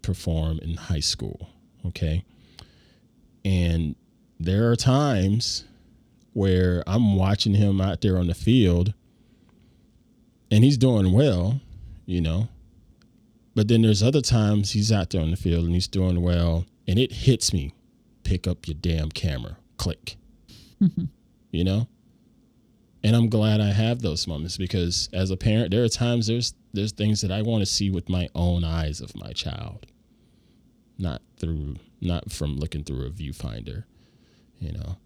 perform 0.03 0.59
in 0.61 0.75
high 0.77 1.01
school. 1.01 1.51
Okay. 1.85 2.25
And 3.47 3.95
there 4.41 4.73
are 4.73 4.75
times 4.77 5.65
where 6.33 6.83
I'm 6.85 7.15
watching 7.15 7.55
him 7.55 7.81
out 7.81 8.01
there 8.01 8.19
on 8.19 8.27
the 8.27 8.35
field 8.35 8.93
and 10.51 10.65
he's 10.65 10.77
doing 10.77 11.13
well, 11.13 11.61
you 12.07 12.21
know. 12.21 12.49
But 13.55 13.69
then 13.69 13.83
there's 13.83 14.03
other 14.03 14.21
times 14.21 14.73
he's 14.73 14.91
out 14.91 15.11
there 15.11 15.23
on 15.23 15.31
the 15.31 15.37
field 15.37 15.65
and 15.65 15.75
he's 15.75 15.87
doing 15.87 16.23
well 16.23 16.67
and 16.89 16.99
it 16.99 17.13
hits 17.13 17.53
me 17.53 17.73
pick 18.25 18.49
up 18.49 18.67
your 18.67 18.75
damn 18.81 19.11
camera. 19.11 19.57
Click. 19.77 20.17
You 21.53 21.65
know? 21.65 21.89
And 23.03 23.17
I'm 23.17 23.31
glad 23.31 23.63
I 23.63 23.73
have 23.73 24.03
those 24.03 24.27
moments 24.27 24.59
because 24.59 25.09
as 25.15 25.31
a 25.31 25.39
parent, 25.39 25.71
there 25.71 25.85
are 25.85 25.89
times 25.89 26.27
there's 26.27 26.53
there's 26.75 26.93
things 26.93 27.23
that 27.23 27.31
I 27.31 27.41
want 27.41 27.63
to 27.63 27.67
see 27.67 27.89
with 27.89 28.11
my 28.11 28.29
own 28.35 28.63
eyes 28.63 29.01
of 29.01 29.17
my 29.17 29.33
child. 29.33 29.87
Not 30.99 31.23
through 31.39 31.77
not 32.01 32.31
from 32.31 32.57
looking 32.59 32.85
through 32.85 33.07
a 33.07 33.11
viewfinder, 33.11 33.85
you 34.59 34.73
know. 34.73 34.97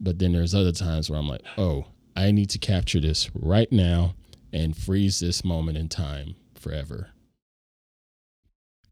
But 0.00 0.18
then 0.18 0.32
there's 0.32 0.54
other 0.54 0.72
times 0.72 1.10
where 1.10 1.18
I'm 1.18 1.28
like, 1.28 1.42
"Oh, 1.58 1.86
I 2.16 2.30
need 2.30 2.50
to 2.50 2.58
capture 2.58 3.00
this 3.00 3.30
right 3.34 3.70
now 3.70 4.14
and 4.52 4.76
freeze 4.76 5.20
this 5.20 5.44
moment 5.44 5.78
in 5.78 5.88
time 5.88 6.36
forever." 6.54 7.10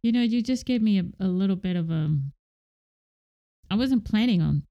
You 0.03 0.12
know, 0.12 0.23
you 0.23 0.43
just 0.43 0.64
gave 0.64 0.83
me 0.83 0.99
a, 0.99 1.05
a 1.21 1.27
little 1.27 1.57
bit 1.57 1.77
of 1.77 1.91
a 1.91 2.16
I 3.71 3.77
wasn't 3.77 4.05
planning 4.05 4.41
on 4.41 4.62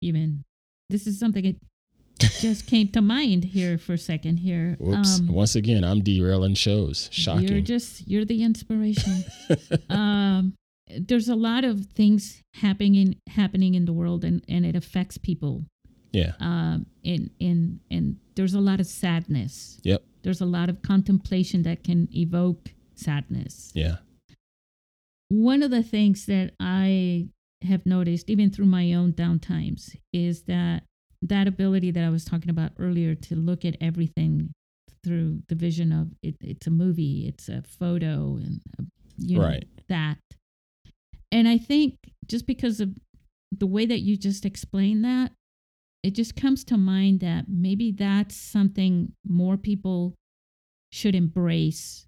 even. 0.00 0.44
This 0.90 1.06
is 1.06 1.18
something 1.18 1.44
it 1.44 1.56
just 2.18 2.66
came 2.70 2.88
to 2.88 3.02
mind 3.02 3.44
here 3.44 3.78
for 3.78 3.94
a 3.94 3.98
second 3.98 4.38
here. 4.38 4.76
Whoops. 4.78 5.20
Um, 5.20 5.28
Once 5.28 5.54
again, 5.54 5.84
I'm 5.84 6.02
derailing 6.02 6.54
shows. 6.54 7.08
Shocking. 7.12 7.48
You're 7.48 7.60
just 7.60 8.06
you're 8.08 8.24
the 8.24 8.42
inspiration. 8.42 9.24
um 9.90 10.54
there's 10.98 11.28
a 11.28 11.34
lot 11.34 11.64
of 11.64 11.86
things 11.86 12.42
happening 12.54 12.94
in 12.94 13.16
happening 13.28 13.74
in 13.74 13.84
the 13.84 13.92
world 13.92 14.24
and, 14.24 14.44
and 14.48 14.64
it 14.66 14.76
affects 14.76 15.18
people. 15.18 15.64
Yeah. 16.12 16.32
Um 16.40 16.86
and 17.04 17.30
and 17.40 17.80
and 17.90 18.16
there's 18.34 18.54
a 18.54 18.60
lot 18.60 18.80
of 18.80 18.86
sadness. 18.86 19.78
Yep. 19.84 20.02
There's 20.22 20.40
a 20.40 20.46
lot 20.46 20.68
of 20.68 20.82
contemplation 20.82 21.62
that 21.62 21.84
can 21.84 22.08
evoke 22.14 22.70
sadness. 22.94 23.70
Yeah. 23.74 23.96
One 25.28 25.62
of 25.62 25.70
the 25.70 25.82
things 25.82 26.26
that 26.26 26.52
I 26.58 27.28
have 27.62 27.84
noticed, 27.84 28.30
even 28.30 28.50
through 28.50 28.66
my 28.66 28.92
own 28.94 29.12
downtimes, 29.12 29.94
is 30.12 30.42
that 30.42 30.84
that 31.20 31.46
ability 31.48 31.90
that 31.90 32.04
I 32.04 32.08
was 32.08 32.24
talking 32.24 32.50
about 32.50 32.72
earlier 32.78 33.14
to 33.14 33.34
look 33.36 33.64
at 33.64 33.76
everything 33.80 34.52
through 35.04 35.42
the 35.48 35.54
vision 35.54 35.92
of 35.92 36.08
it, 36.22 36.36
it's 36.40 36.66
a 36.66 36.70
movie, 36.70 37.26
it's 37.28 37.48
a 37.48 37.62
photo, 37.62 38.36
and 38.36 38.60
uh, 38.78 38.84
you 39.18 39.36
know, 39.38 39.44
Right. 39.44 39.66
that. 39.88 40.18
And 41.30 41.48
I 41.48 41.58
think 41.58 41.96
just 42.26 42.46
because 42.46 42.80
of 42.80 42.90
the 43.52 43.66
way 43.66 43.86
that 43.86 44.00
you 44.00 44.16
just 44.16 44.44
explained 44.44 45.04
that, 45.04 45.32
it 46.02 46.14
just 46.14 46.36
comes 46.36 46.64
to 46.64 46.76
mind 46.76 47.20
that 47.20 47.46
maybe 47.48 47.92
that's 47.92 48.36
something 48.36 49.12
more 49.26 49.56
people 49.56 50.14
should 50.92 51.14
embrace 51.14 52.06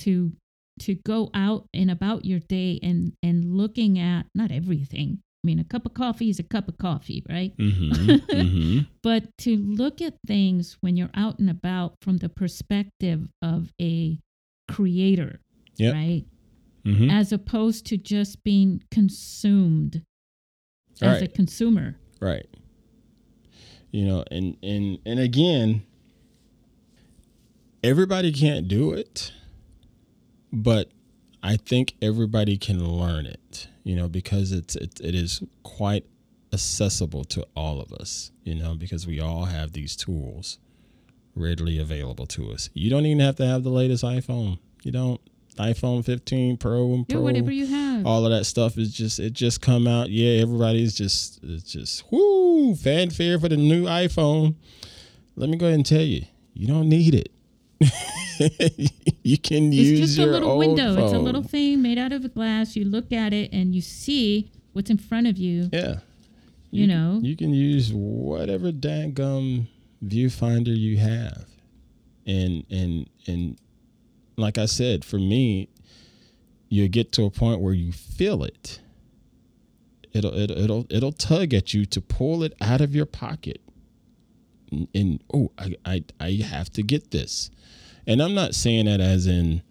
to 0.00 0.32
to 0.80 0.94
go 0.94 1.30
out 1.34 1.66
and 1.74 1.90
about 1.90 2.24
your 2.24 2.38
day 2.40 2.78
and 2.82 3.12
and 3.22 3.56
looking 3.56 3.98
at 3.98 4.26
not 4.34 4.50
everything. 4.50 5.20
I 5.44 5.46
mean, 5.46 5.58
a 5.58 5.64
cup 5.64 5.86
of 5.86 5.94
coffee 5.94 6.30
is 6.30 6.38
a 6.38 6.44
cup 6.44 6.68
of 6.68 6.78
coffee, 6.78 7.24
right? 7.28 7.56
Mm-hmm. 7.56 8.10
mm-hmm. 8.32 8.78
But 9.02 9.24
to 9.38 9.56
look 9.56 10.00
at 10.00 10.14
things 10.26 10.76
when 10.80 10.96
you're 10.96 11.10
out 11.14 11.40
and 11.40 11.50
about 11.50 11.94
from 12.00 12.18
the 12.18 12.28
perspective 12.28 13.26
of 13.42 13.72
a 13.80 14.18
creator, 14.70 15.40
Yep. 15.78 15.94
right? 15.94 16.24
Mm-hmm. 16.84 17.10
As 17.10 17.32
opposed 17.32 17.86
to 17.86 17.96
just 17.96 18.42
being 18.42 18.82
consumed 18.90 20.02
as 21.00 21.22
a 21.22 21.28
consumer. 21.28 21.96
Right. 22.20 22.46
You 23.90 24.06
know, 24.06 24.24
and 24.30 24.56
and 24.62 24.98
and 25.04 25.20
again, 25.20 25.82
everybody 27.84 28.32
can't 28.32 28.68
do 28.68 28.92
it, 28.92 29.32
but 30.52 30.90
I 31.42 31.56
think 31.56 31.94
everybody 32.00 32.56
can 32.56 32.84
learn 32.84 33.26
it. 33.26 33.68
You 33.84 33.96
know, 33.96 34.08
because 34.08 34.52
it's 34.52 34.76
it, 34.76 35.00
it 35.00 35.14
is 35.14 35.42
quite 35.62 36.06
accessible 36.52 37.24
to 37.24 37.46
all 37.54 37.80
of 37.80 37.92
us. 37.92 38.30
You 38.44 38.54
know, 38.54 38.74
because 38.74 39.06
we 39.06 39.20
all 39.20 39.44
have 39.44 39.72
these 39.72 39.94
tools 39.94 40.58
readily 41.34 41.78
available 41.78 42.26
to 42.26 42.50
us. 42.50 42.70
You 42.74 42.90
don't 42.90 43.06
even 43.06 43.20
have 43.20 43.36
to 43.36 43.46
have 43.46 43.62
the 43.62 43.70
latest 43.70 44.04
iPhone. 44.04 44.58
You 44.82 44.92
don't 44.92 45.20
iPhone 45.58 46.04
15 46.04 46.56
Pro 46.56 46.94
and 46.94 47.08
Pro 47.08 47.20
whatever 47.20 47.50
you 47.52 47.66
have. 47.66 48.06
all 48.06 48.24
of 48.24 48.30
that 48.32 48.44
stuff 48.44 48.78
is 48.78 48.92
just 48.92 49.18
it 49.18 49.32
just 49.32 49.60
come 49.60 49.86
out. 49.86 50.10
Yeah, 50.10 50.42
everybody's 50.42 50.94
just 50.94 51.40
it's 51.42 51.70
just 51.70 52.04
whoo 52.10 52.74
fanfare 52.74 53.38
for 53.38 53.48
the 53.48 53.56
new 53.56 53.84
iPhone. 53.84 54.54
Let 55.36 55.48
me 55.48 55.56
go 55.56 55.66
ahead 55.66 55.76
and 55.76 55.86
tell 55.86 56.00
you, 56.02 56.24
you 56.54 56.66
don't 56.66 56.88
need 56.88 57.14
it. 57.14 57.30
you 59.22 59.38
can 59.38 59.72
use 59.72 60.00
it's 60.00 60.00
just 60.00 60.18
a 60.18 60.26
little 60.26 60.56
window. 60.58 61.04
It's 61.04 61.12
a 61.12 61.18
little 61.18 61.42
thing 61.42 61.82
made 61.82 61.98
out 61.98 62.12
of 62.12 62.32
glass. 62.34 62.76
You 62.76 62.84
look 62.84 63.12
at 63.12 63.32
it 63.32 63.52
and 63.52 63.74
you 63.74 63.80
see 63.80 64.50
what's 64.72 64.90
in 64.90 64.98
front 64.98 65.26
of 65.26 65.36
you. 65.38 65.68
yeah. 65.72 66.00
You 66.70 66.86
know? 66.86 67.20
you 67.22 67.36
can 67.36 67.52
use 67.52 67.92
whatever 67.92 68.72
dang 68.72 69.12
gum 69.12 69.68
viewfinder 70.02 70.74
you 70.74 70.96
have, 70.96 71.44
and 72.26 72.64
and 72.70 73.10
and 73.26 73.58
like 74.36 74.58
I 74.58 74.66
said, 74.66 75.04
for 75.04 75.18
me, 75.18 75.68
you 76.68 76.88
get 76.88 77.12
to 77.12 77.24
a 77.24 77.30
point 77.30 77.60
where 77.60 77.74
you 77.74 77.92
feel 77.92 78.44
it. 78.44 78.80
It'll 80.12 80.34
it'll 80.34 80.58
it'll 80.58 80.86
it'll 80.90 81.12
tug 81.12 81.54
at 81.54 81.72
you 81.74 81.84
to 81.86 82.00
pull 82.00 82.42
it 82.42 82.54
out 82.60 82.80
of 82.80 82.94
your 82.94 83.06
pocket. 83.06 83.60
And, 84.70 84.88
and 84.94 85.24
oh, 85.32 85.52
I, 85.58 85.74
I 85.84 86.04
I 86.20 86.30
have 86.44 86.70
to 86.72 86.82
get 86.82 87.10
this, 87.10 87.50
and 88.06 88.22
I'm 88.22 88.34
not 88.34 88.54
saying 88.54 88.86
that 88.86 89.00
as 89.00 89.26
in 89.26 89.62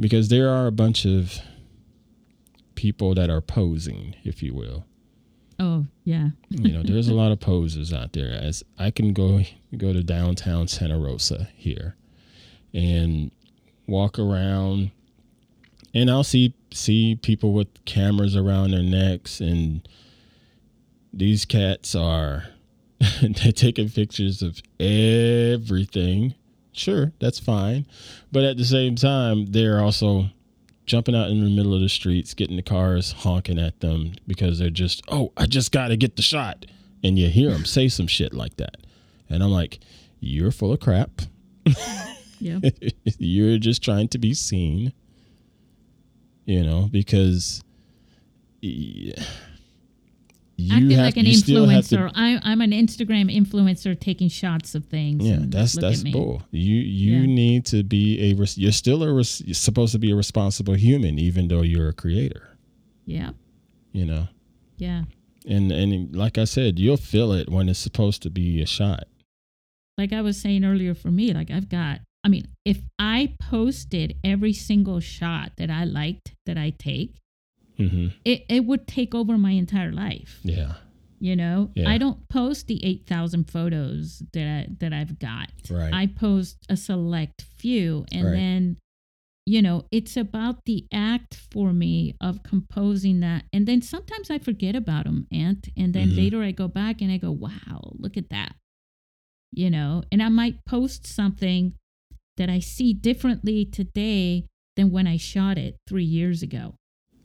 because 0.00 0.28
there 0.28 0.48
are 0.50 0.66
a 0.66 0.72
bunch 0.72 1.04
of 1.04 1.38
people 2.74 3.14
that 3.14 3.30
are 3.30 3.40
posing, 3.40 4.14
if 4.22 4.42
you 4.42 4.54
will 4.54 4.84
Oh, 5.60 5.86
yeah. 6.04 6.28
you 6.50 6.72
know 6.72 6.84
there's 6.84 7.08
a 7.08 7.14
lot 7.22 7.32
of 7.32 7.40
poses 7.40 7.92
out 7.92 8.12
there 8.12 8.30
as 8.30 8.62
i 8.78 8.92
can 8.92 9.12
go 9.12 9.42
go 9.76 9.92
to 9.92 10.04
downtown 10.04 10.68
santa 10.68 10.96
rosa 10.96 11.48
here 11.56 11.96
and 12.72 13.32
walk 13.88 14.18
around 14.18 14.90
and 15.94 16.10
i'll 16.10 16.24
see 16.24 16.54
see 16.70 17.14
people 17.16 17.52
with 17.52 17.68
cameras 17.84 18.36
around 18.36 18.70
their 18.70 18.82
necks 18.82 19.40
and 19.40 19.88
these 21.12 21.44
cats 21.44 21.94
are 21.94 22.44
they're 23.22 23.52
taking 23.52 23.88
pictures 23.88 24.42
of 24.42 24.60
everything 24.78 26.34
sure 26.72 27.12
that's 27.18 27.38
fine 27.38 27.86
but 28.30 28.44
at 28.44 28.56
the 28.56 28.64
same 28.64 28.94
time 28.94 29.46
they're 29.46 29.80
also 29.80 30.26
jumping 30.88 31.14
out 31.14 31.28
in 31.28 31.44
the 31.44 31.50
middle 31.50 31.74
of 31.74 31.80
the 31.80 31.88
streets, 31.88 32.34
getting 32.34 32.56
the 32.56 32.62
cars 32.62 33.12
honking 33.12 33.58
at 33.58 33.78
them 33.80 34.14
because 34.26 34.58
they're 34.58 34.70
just, 34.70 35.02
oh, 35.08 35.32
I 35.36 35.46
just 35.46 35.70
got 35.70 35.88
to 35.88 35.96
get 35.96 36.16
the 36.16 36.22
shot. 36.22 36.66
And 37.04 37.16
you 37.16 37.28
hear 37.28 37.50
them 37.50 37.64
say 37.64 37.88
some 37.88 38.08
shit 38.08 38.34
like 38.34 38.56
that. 38.56 38.78
And 39.30 39.42
I'm 39.42 39.50
like, 39.50 39.78
you're 40.18 40.50
full 40.50 40.72
of 40.72 40.80
crap. 40.80 41.10
Yeah. 42.40 42.58
you're 43.18 43.58
just 43.58 43.82
trying 43.82 44.08
to 44.08 44.18
be 44.18 44.34
seen, 44.34 44.92
you 46.44 46.62
know, 46.64 46.88
because 46.90 47.62
you 48.60 49.12
Acting 50.72 50.90
have, 50.90 51.04
like 51.04 51.16
an 51.16 51.26
have 51.26 51.44
to 51.44 51.52
influencer. 51.52 52.10
I, 52.16 52.40
I'm 52.42 52.60
an 52.60 52.72
Instagram 52.72 53.32
influencer 53.34 53.98
taking 53.98 54.28
shots 54.28 54.74
of 54.74 54.84
things. 54.86 55.24
Yeah, 55.24 55.38
that's 55.42 55.74
that's 55.78 56.02
bull. 56.02 56.42
You 56.50 56.74
you 56.76 57.20
Yeah. 57.20 57.26
need 57.26 57.66
to 57.66 57.84
be 57.84 58.18
a 58.32 58.34
you're 58.56 58.72
still 58.72 59.04
a 59.04 59.12
you're 59.14 59.22
supposed 59.54 59.92
to 59.92 59.98
be 60.00 60.10
a 60.10 60.16
responsible 60.16 60.74
human 60.74 61.18
even 61.18 61.46
though 61.48 61.62
you're 61.62 61.88
a 61.88 61.92
creator, 61.92 62.48
Yeah. 63.06 63.30
you 63.92 64.04
know. 64.04 64.26
Yeah. 64.78 65.04
And 65.46 65.70
and 65.70 66.14
like 66.14 66.38
I 66.38 66.44
said, 66.44 66.78
you'll 66.80 66.96
feel 66.96 67.32
it 67.32 67.48
when 67.48 67.68
it's 67.68 67.78
supposed 67.78 68.22
to 68.22 68.30
be 68.30 68.60
a 68.60 68.66
shot. 68.66 69.04
Like 69.96 70.12
I 70.12 70.20
was 70.22 70.40
saying 70.40 70.64
earlier 70.64 70.94
for 70.94 71.10
me, 71.10 71.32
like 71.32 71.50
I've 71.50 71.68
got, 71.68 72.00
I 72.24 72.28
mean, 72.28 72.48
if 72.64 72.80
I 72.98 73.34
posted 73.40 74.16
every 74.24 74.52
single 74.52 75.00
shot 75.00 75.52
that 75.56 75.70
I 75.70 75.84
liked 75.84 76.34
that 76.46 76.58
I 76.58 76.70
take, 76.70 77.16
Mhm. 77.78 78.12
it, 78.24 78.44
it 78.48 78.64
would 78.64 78.86
take 78.86 79.14
over 79.14 79.38
my 79.38 79.52
entire 79.52 79.92
life. 79.92 80.40
Yeah. 80.42 80.74
You 81.20 81.36
know, 81.36 81.70
Yeah. 81.74 81.88
I 81.88 81.98
don't 81.98 82.28
post 82.28 82.66
the 82.66 82.84
8,000 82.84 83.44
photos 83.50 84.22
that, 84.32 84.46
I, 84.48 84.66
that 84.80 84.92
I've 84.92 85.18
got. 85.18 85.50
Right. 85.70 85.92
I 85.92 86.06
post 86.06 86.64
a 86.68 86.76
select 86.76 87.42
few 87.42 88.04
and 88.12 88.24
Right. 88.26 88.32
then 88.34 88.76
you 89.46 89.62
know 89.62 89.86
it's 89.90 90.14
about 90.18 90.66
the 90.66 90.86
act 90.92 91.34
for 91.34 91.72
me 91.72 92.14
of 92.20 92.42
composing 92.42 93.20
that 93.20 93.46
and 93.50 93.66
then 93.66 93.80
sometimes 93.80 94.30
I 94.30 94.38
forget 94.38 94.76
about 94.76 95.04
them 95.06 95.26
Ant 95.32 95.70
and 95.74 95.94
then 95.94 96.10
Mhm. 96.10 96.16
later 96.18 96.42
I 96.42 96.50
go 96.50 96.68
back 96.68 97.00
and 97.00 97.10
I 97.10 97.16
go 97.16 97.30
wow 97.32 97.94
look 97.98 98.18
at 98.18 98.28
that 98.28 98.54
you 99.50 99.70
know 99.70 100.02
and 100.12 100.22
I 100.22 100.28
might 100.28 100.62
post 100.66 101.06
something 101.06 101.72
that 102.38 102.48
I 102.50 102.58
see 102.60 102.92
differently 102.94 103.64
today 103.64 104.46
than 104.76 104.90
when 104.90 105.06
I 105.06 105.16
shot 105.18 105.58
it 105.58 105.76
3 105.86 106.02
years 106.04 106.42
ago 106.42 106.74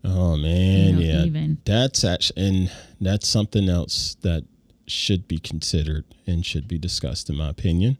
oh 0.04 0.36
you 0.36 0.42
man, 0.44 0.96
know, 0.96 1.00
yeah. 1.02 1.24
even 1.24 1.58
That's 1.66 2.04
actually 2.04 2.46
and 2.48 2.72
that's 3.00 3.28
something 3.28 3.70
else 3.70 4.16
that 4.22 4.44
should 4.86 5.28
be 5.30 5.40
considered 5.40 6.04
and 6.28 6.46
should 6.46 6.68
be 6.68 6.78
discussed 6.78 7.30
in 7.30 7.38
my 7.38 7.50
opinion. 7.50 7.98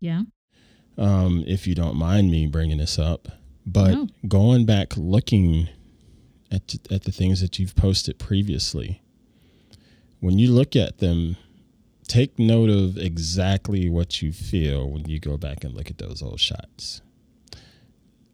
yeah 0.00 0.22
um, 0.96 1.42
if 1.46 1.66
you 1.66 1.74
don't 1.74 1.96
mind 1.96 2.30
me 2.30 2.46
bringing 2.46 2.78
this 2.78 2.98
up. 3.00 3.28
But 3.66 3.90
No. 3.92 4.08
going 4.28 4.64
back 4.64 4.96
looking 4.96 5.68
at 6.52 6.76
at 6.90 7.02
the 7.02 7.10
things 7.12 7.40
that 7.40 7.58
you've 7.58 7.74
posted 7.74 8.18
previously, 8.18 9.02
when 10.20 10.38
you 10.38 10.52
look 10.52 10.76
at 10.76 10.98
them, 10.98 11.36
take 12.14 12.38
note 12.38 12.70
of 12.70 12.96
exactly 12.96 13.88
what 13.88 14.22
you 14.22 14.32
feel 14.32 14.88
when 14.88 15.08
you 15.08 15.18
go 15.18 15.36
back 15.36 15.64
and 15.64 15.74
look 15.74 15.90
at 15.90 15.98
those 15.98 16.22
old 16.22 16.38
shots. 16.38 17.02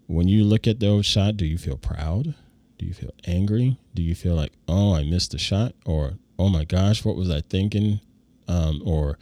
When 0.06 0.28
you 0.28 0.44
look 0.44 0.66
at 0.66 0.80
those 0.80 1.06
shots, 1.06 1.38
do 1.38 1.46
you 1.46 1.56
feel 1.56 1.78
proud? 1.78 2.34
Do 2.76 2.84
you 2.84 2.92
feel 2.92 3.14
angry? 3.26 3.78
Do 3.94 4.02
you 4.02 4.14
feel 4.14 4.34
like, 4.34 4.52
oh, 4.68 4.94
I 4.94 5.04
missed 5.04 5.32
a 5.32 5.38
shot? 5.38 5.72
Or, 5.86 6.18
oh 6.38 6.50
my 6.50 6.64
gosh, 6.64 7.06
what 7.06 7.16
was 7.16 7.30
I 7.30 7.40
thinking? 7.40 8.00
Um, 8.48 8.82
or, 8.84 9.18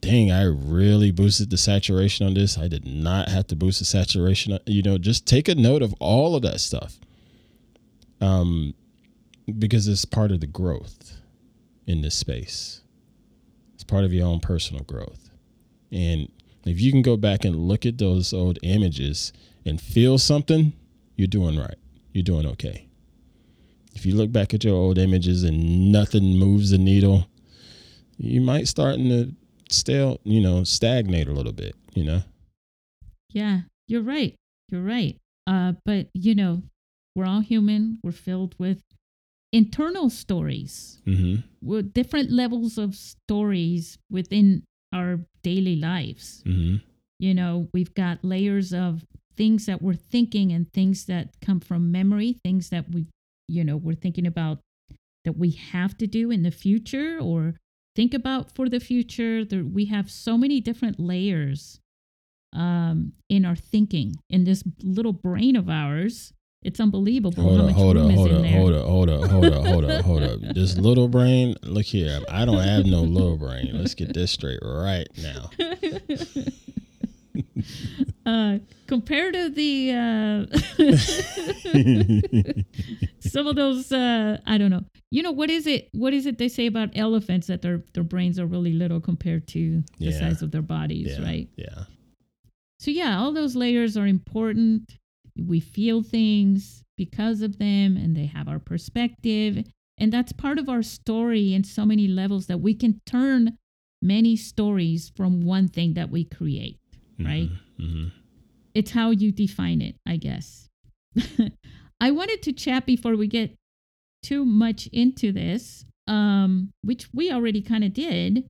dang, 0.00 0.30
I 0.32 0.44
really 0.44 1.10
boosted 1.10 1.50
the 1.50 1.58
saturation 1.58 2.26
on 2.26 2.32
this. 2.32 2.56
I 2.56 2.68
did 2.68 2.86
not 2.86 3.28
have 3.28 3.46
to 3.48 3.56
boost 3.56 3.80
the 3.80 3.84
saturation. 3.84 4.58
You 4.64 4.80
know, 4.80 4.96
just 4.96 5.26
take 5.26 5.48
a 5.48 5.54
note 5.54 5.82
of 5.82 5.92
all 6.00 6.34
of 6.34 6.40
that 6.42 6.60
stuff. 6.60 6.98
Um, 8.22 8.72
because 9.58 9.86
it's 9.86 10.06
part 10.06 10.32
of 10.32 10.40
the 10.40 10.46
growth 10.46 11.20
in 11.86 12.00
this 12.00 12.14
space. 12.14 12.80
Part 13.86 14.04
of 14.04 14.12
your 14.12 14.26
own 14.26 14.40
personal 14.40 14.82
growth. 14.84 15.30
And 15.92 16.30
if 16.64 16.80
you 16.80 16.90
can 16.90 17.02
go 17.02 17.16
back 17.16 17.44
and 17.44 17.56
look 17.56 17.86
at 17.86 17.98
those 17.98 18.32
old 18.32 18.58
images 18.62 19.32
and 19.64 19.80
feel 19.80 20.18
something, 20.18 20.72
you're 21.14 21.28
doing 21.28 21.58
right. 21.58 21.76
You're 22.12 22.24
doing 22.24 22.46
okay. 22.46 22.88
If 23.94 24.04
you 24.04 24.14
look 24.14 24.32
back 24.32 24.52
at 24.52 24.64
your 24.64 24.74
old 24.74 24.98
images 24.98 25.42
and 25.42 25.90
nothing 25.90 26.38
moves 26.38 26.70
the 26.70 26.78
needle, 26.78 27.28
you 28.18 28.40
might 28.40 28.68
starting 28.68 29.08
to 29.08 29.34
stale, 29.70 30.20
you 30.24 30.40
know, 30.40 30.64
stagnate 30.64 31.28
a 31.28 31.32
little 31.32 31.52
bit, 31.52 31.74
you 31.94 32.04
know. 32.04 32.22
Yeah, 33.32 33.60
you're 33.86 34.02
right. 34.02 34.34
You're 34.70 34.82
right. 34.82 35.16
Uh, 35.46 35.74
but 35.84 36.08
you 36.12 36.34
know, 36.34 36.62
we're 37.14 37.26
all 37.26 37.40
human. 37.40 37.98
We're 38.02 38.12
filled 38.12 38.54
with 38.58 38.82
internal 39.56 40.10
stories 40.10 41.00
Mm-hmm. 41.06 41.36
with 41.62 41.94
different 41.94 42.30
levels 42.32 42.78
of 42.78 42.94
stories 42.96 43.96
within 44.10 44.64
our 44.92 45.20
daily 45.42 45.76
lives. 45.76 46.42
Mm-hmm. 46.44 46.76
You 47.20 47.32
know, 47.34 47.68
we've 47.72 47.94
got 47.94 48.24
layers 48.24 48.72
of 48.72 49.06
things 49.36 49.66
that 49.66 49.80
we're 49.80 49.94
thinking 49.94 50.50
and 50.52 50.72
things 50.72 51.06
that 51.06 51.28
come 51.40 51.60
from 51.60 51.92
memory, 51.92 52.38
things 52.44 52.70
that 52.70 52.90
we, 52.90 53.06
you 53.46 53.62
know, 53.62 53.76
we're 53.76 53.94
thinking 53.94 54.26
about 54.26 54.58
that 55.24 55.38
we 55.38 55.50
have 55.50 55.96
to 55.98 56.06
do 56.06 56.30
in 56.30 56.42
the 56.42 56.50
future 56.50 57.18
or 57.20 57.54
think 57.94 58.12
about 58.14 58.54
for 58.54 58.68
the 58.68 58.80
future. 58.80 59.44
There, 59.44 59.64
we 59.64 59.86
have 59.86 60.10
so 60.10 60.36
many 60.36 60.60
different 60.60 60.98
layers 60.98 61.78
um, 62.52 63.12
in 63.28 63.44
our 63.44 63.56
thinking 63.56 64.16
in 64.28 64.44
this 64.44 64.64
little 64.82 65.12
brain 65.12 65.54
of 65.56 65.68
ours. 65.68 66.32
It's 66.66 66.80
unbelievable 66.80 67.40
Hold 67.42 67.56
how 67.58 67.62
up, 67.62 67.66
much 67.70 67.76
hold 67.76 67.94
room 67.96 68.06
up, 68.06 68.10
is 68.12 68.16
hold 68.18 68.30
in 68.30 68.36
up, 68.36 68.42
there. 68.42 68.52
hold 68.52 68.74
up, 68.74 68.86
hold 68.86 69.08
up, 69.10 69.30
hold 69.30 69.44
up, 69.46 69.64
hold 69.66 69.84
up, 69.84 70.04
hold 70.04 70.22
up. 70.24 70.40
This 70.54 70.76
little 70.86 71.06
brain, 71.06 71.54
look 71.62 71.84
here. 71.86 72.18
I 72.28 72.44
don't 72.44 72.58
have 72.60 72.86
no 72.86 73.02
little 73.02 73.36
brain. 73.36 73.70
Let's 73.72 73.94
get 73.94 74.12
this 74.12 74.32
straight 74.32 74.58
right 74.62 75.06
now. 75.22 75.50
uh, 78.26 78.58
compared 78.88 79.34
to 79.34 79.48
the 79.50 79.92
uh, 79.92 80.46
some 83.20 83.46
of 83.46 83.54
those 83.56 83.92
uh, 83.92 84.38
I 84.46 84.58
don't 84.58 84.70
know. 84.70 84.82
You 85.10 85.22
know 85.22 85.30
what 85.32 85.50
is 85.50 85.66
it? 85.68 85.88
What 85.92 86.12
is 86.14 86.26
it 86.26 86.38
they 86.38 86.48
say 86.48 86.66
about 86.66 86.90
elephants 86.96 87.46
that 87.46 87.62
their 87.62 87.82
their 87.94 88.04
brains 88.04 88.38
are 88.40 88.46
really 88.46 88.72
little 88.72 89.00
compared 89.00 89.46
to 89.48 89.82
the 89.98 90.06
Yeah. 90.06 90.18
size 90.18 90.42
of 90.42 90.50
their 90.50 90.62
bodies, 90.62 91.16
yeah, 91.16 91.24
right? 91.24 91.48
Yeah. 91.56 91.84
So 92.80 92.90
yeah, 92.90 93.18
all 93.18 93.32
those 93.32 93.54
layers 93.54 93.96
are 93.96 94.06
important. 94.06 94.98
We 95.38 95.60
feel 95.60 96.02
things 96.02 96.82
because 96.96 97.42
of 97.42 97.58
them 97.58 97.96
and 97.96 98.16
they 98.16 98.26
have 98.26 98.48
our 98.48 98.58
perspective 98.58 99.64
and 99.98 100.12
that's 100.12 100.32
part 100.32 100.58
of 100.58 100.68
our 100.68 100.82
story 100.82 101.54
in 101.54 101.64
so 101.64 101.86
many 101.86 102.06
levels 102.06 102.46
that 102.46 102.58
we 102.58 102.74
can 102.74 103.00
turn 103.06 103.56
many 104.02 104.36
stories 104.36 105.10
from 105.16 105.44
one 105.44 105.68
thing 105.68 105.94
that 105.94 106.10
we 106.10 106.24
create. 106.24 106.78
Right. 107.18 107.48
Mm-hmm. 107.80 108.08
It's 108.74 108.90
how 108.90 109.10
you 109.10 109.32
define 109.32 109.80
it, 109.80 109.96
I 110.06 110.18
guess. 110.18 110.68
I 112.00 112.10
wanted 112.10 112.42
to 112.42 112.52
chat 112.52 112.84
before 112.84 113.16
we 113.16 113.26
get 113.26 113.56
too 114.22 114.44
much 114.44 114.86
into 114.88 115.32
this, 115.32 115.86
um, 116.06 116.72
which 116.82 117.08
we 117.14 117.32
already 117.32 117.62
kind 117.62 117.84
of 117.84 117.94
did, 117.94 118.46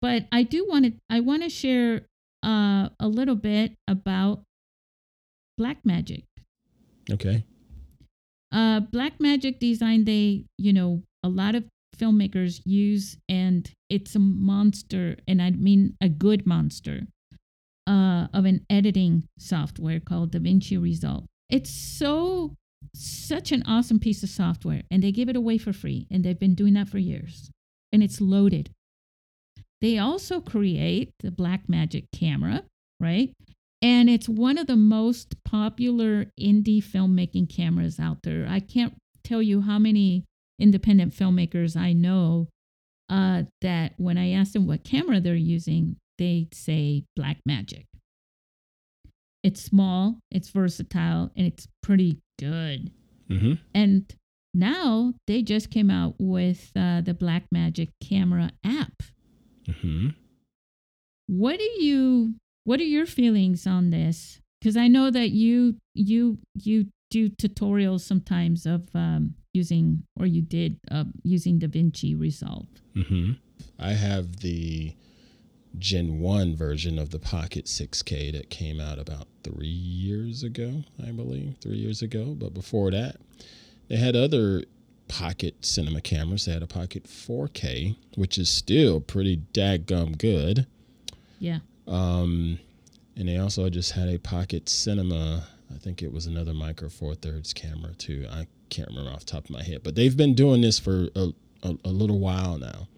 but 0.00 0.26
I 0.32 0.42
do 0.42 0.66
want 0.66 0.86
to. 0.86 0.92
I 1.10 1.20
want 1.20 1.42
to 1.42 1.50
share 1.50 2.06
uh, 2.42 2.88
a 2.98 3.08
little 3.08 3.34
bit 3.34 3.74
about 3.86 4.42
Blackmagic. 5.60 6.24
Okay. 7.10 7.44
Uh, 8.52 8.80
Blackmagic 8.80 9.58
Design, 9.58 10.04
they, 10.04 10.44
you 10.58 10.72
know, 10.72 11.02
a 11.22 11.28
lot 11.28 11.54
of 11.54 11.64
filmmakers 11.96 12.60
use, 12.64 13.16
and 13.28 13.70
it's 13.88 14.14
a 14.14 14.18
monster, 14.18 15.16
and 15.26 15.40
I 15.40 15.50
mean 15.50 15.96
a 16.00 16.08
good 16.08 16.46
monster, 16.46 17.02
uh, 17.86 18.26
of 18.32 18.44
an 18.44 18.64
editing 18.68 19.24
software 19.38 20.00
called 20.00 20.32
DaVinci 20.32 20.80
Resolve. 20.80 21.24
It's 21.50 21.70
so, 21.70 22.56
such 22.94 23.52
an 23.52 23.62
awesome 23.66 24.00
piece 24.00 24.22
of 24.22 24.28
software, 24.28 24.82
and 24.90 25.02
they 25.02 25.12
give 25.12 25.28
it 25.28 25.36
away 25.36 25.58
for 25.58 25.72
free, 25.72 26.06
and 26.10 26.24
they've 26.24 26.38
been 26.38 26.54
doing 26.54 26.74
that 26.74 26.88
for 26.88 26.98
years, 26.98 27.50
and 27.92 28.02
it's 28.02 28.20
loaded. 28.20 28.70
They 29.80 29.98
also 29.98 30.40
create 30.40 31.12
the 31.20 31.30
Blackmagic 31.30 32.06
camera, 32.12 32.62
right? 33.00 33.32
And 33.82 34.08
it's 34.08 34.28
one 34.28 34.58
of 34.58 34.68
the 34.68 34.76
most 34.76 35.42
popular 35.44 36.26
indie 36.40 36.82
filmmaking 36.82 37.54
cameras 37.54 37.98
out 37.98 38.18
there. 38.22 38.46
I 38.48 38.60
can't 38.60 38.94
tell 39.24 39.42
you 39.42 39.60
how 39.62 39.78
many 39.78 40.24
independent 40.60 41.12
filmmakers 41.12 41.76
I 41.76 41.92
know 41.92 42.48
uh, 43.10 43.42
that 43.60 43.94
when 43.96 44.16
I 44.16 44.30
ask 44.30 44.52
them 44.52 44.66
what 44.66 44.84
camera 44.84 45.20
they're 45.20 45.34
using, 45.34 45.96
they 46.18 46.48
say 46.52 47.04
Blackmagic. 47.18 47.86
It's 49.42 49.60
small, 49.60 50.20
it's 50.30 50.50
versatile, 50.50 51.32
and 51.36 51.46
it's 51.46 51.66
pretty 51.82 52.20
good. 52.38 52.92
Mm-hmm. 53.28 53.54
And 53.74 54.14
now 54.54 55.14
they 55.26 55.42
just 55.42 55.70
came 55.70 55.90
out 55.90 56.14
with 56.20 56.70
uh, 56.76 57.00
the 57.00 57.14
Blackmagic 57.14 57.90
camera 58.00 58.52
app. 58.64 58.92
Mm-hmm. 59.68 60.10
What 61.26 61.58
do 61.58 61.64
you 61.82 62.34
what 62.64 62.80
are 62.80 62.84
your 62.84 63.06
feelings 63.06 63.66
on 63.66 63.90
this? 63.90 64.40
Because 64.60 64.76
I 64.76 64.88
know 64.88 65.10
that 65.10 65.30
you 65.30 65.76
you 65.94 66.38
you 66.54 66.86
do 67.10 67.28
tutorials 67.28 68.00
sometimes 68.00 68.64
of 68.64 68.88
um, 68.94 69.34
using 69.52 70.04
or 70.18 70.26
you 70.26 70.42
did 70.42 70.78
uh, 70.90 71.04
using 71.22 71.58
DaVinci 71.58 72.18
Resolve. 72.18 72.68
Mm-hmm. 72.96 73.32
I 73.78 73.92
have 73.92 74.36
the 74.36 74.94
Gen 75.78 76.20
1 76.20 76.54
version 76.56 76.98
of 76.98 77.10
the 77.10 77.18
Pocket 77.18 77.64
6K 77.66 78.32
that 78.32 78.50
came 78.50 78.80
out 78.80 78.98
about 78.98 79.26
three 79.42 79.66
years 79.66 80.42
ago, 80.42 80.84
I 81.02 81.10
believe, 81.10 81.56
three 81.60 81.78
years 81.78 82.02
ago. 82.02 82.34
But 82.38 82.54
before 82.54 82.90
that, 82.90 83.16
they 83.88 83.96
had 83.96 84.16
other 84.16 84.64
Pocket 85.08 85.64
cinema 85.64 86.00
cameras. 86.00 86.46
They 86.46 86.52
had 86.52 86.62
a 86.62 86.66
Pocket 86.66 87.04
4K, 87.04 87.96
which 88.16 88.38
is 88.38 88.48
still 88.48 89.00
pretty 89.00 89.38
daggum 89.52 90.16
good. 90.16 90.66
Yeah. 91.38 91.58
Um, 91.86 92.58
and 93.16 93.28
they 93.28 93.38
also 93.38 93.68
just 93.68 93.92
had 93.92 94.08
a 94.08 94.18
Pocket 94.18 94.68
Cinema. 94.68 95.44
I 95.72 95.78
think 95.78 96.02
it 96.02 96.12
was 96.12 96.26
another 96.26 96.54
Micro 96.54 96.88
Four 96.88 97.14
Thirds 97.14 97.52
camera 97.52 97.94
too. 97.94 98.26
I 98.30 98.46
can't 98.70 98.88
remember 98.88 99.10
off 99.10 99.20
the 99.20 99.32
top 99.32 99.44
of 99.44 99.50
my 99.50 99.62
head, 99.62 99.82
but 99.82 99.94
they've 99.94 100.16
been 100.16 100.34
doing 100.34 100.60
this 100.62 100.78
for 100.78 101.08
a, 101.14 101.28
a, 101.62 101.74
a 101.84 101.90
little 101.90 102.18
while 102.18 102.58
now. 102.58 102.88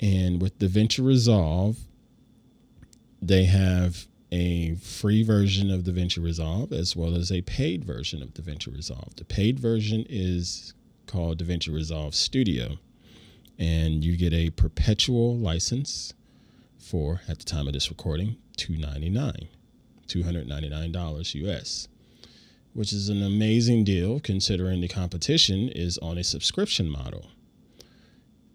And 0.00 0.42
with 0.42 0.58
DaVinci 0.58 1.04
Resolve, 1.04 1.78
they 3.20 3.44
have 3.44 4.06
a 4.32 4.74
free 4.76 5.22
version 5.22 5.70
of 5.70 5.82
DaVinci 5.82 6.22
Resolve 6.22 6.72
as 6.72 6.96
well 6.96 7.14
as 7.14 7.30
a 7.30 7.42
paid 7.42 7.84
version 7.84 8.22
of 8.22 8.34
DaVinci 8.34 8.74
Resolve. 8.74 9.14
The 9.16 9.24
paid 9.24 9.60
version 9.60 10.04
is 10.08 10.74
called 11.06 11.42
DaVinci 11.42 11.72
Resolve 11.72 12.14
Studio, 12.14 12.78
and 13.58 14.02
you 14.04 14.16
get 14.16 14.32
a 14.32 14.50
perpetual 14.50 15.36
license 15.36 16.14
for 16.82 17.20
at 17.28 17.38
the 17.38 17.44
time 17.44 17.66
of 17.66 17.72
this 17.72 17.88
recording 17.90 18.36
299 18.56 19.48
$299 20.08 21.34
US 21.46 21.88
which 22.74 22.92
is 22.92 23.08
an 23.08 23.22
amazing 23.22 23.84
deal 23.84 24.20
considering 24.20 24.80
the 24.80 24.88
competition 24.88 25.68
is 25.68 25.98
on 25.98 26.16
a 26.16 26.24
subscription 26.24 26.88
model. 26.88 27.26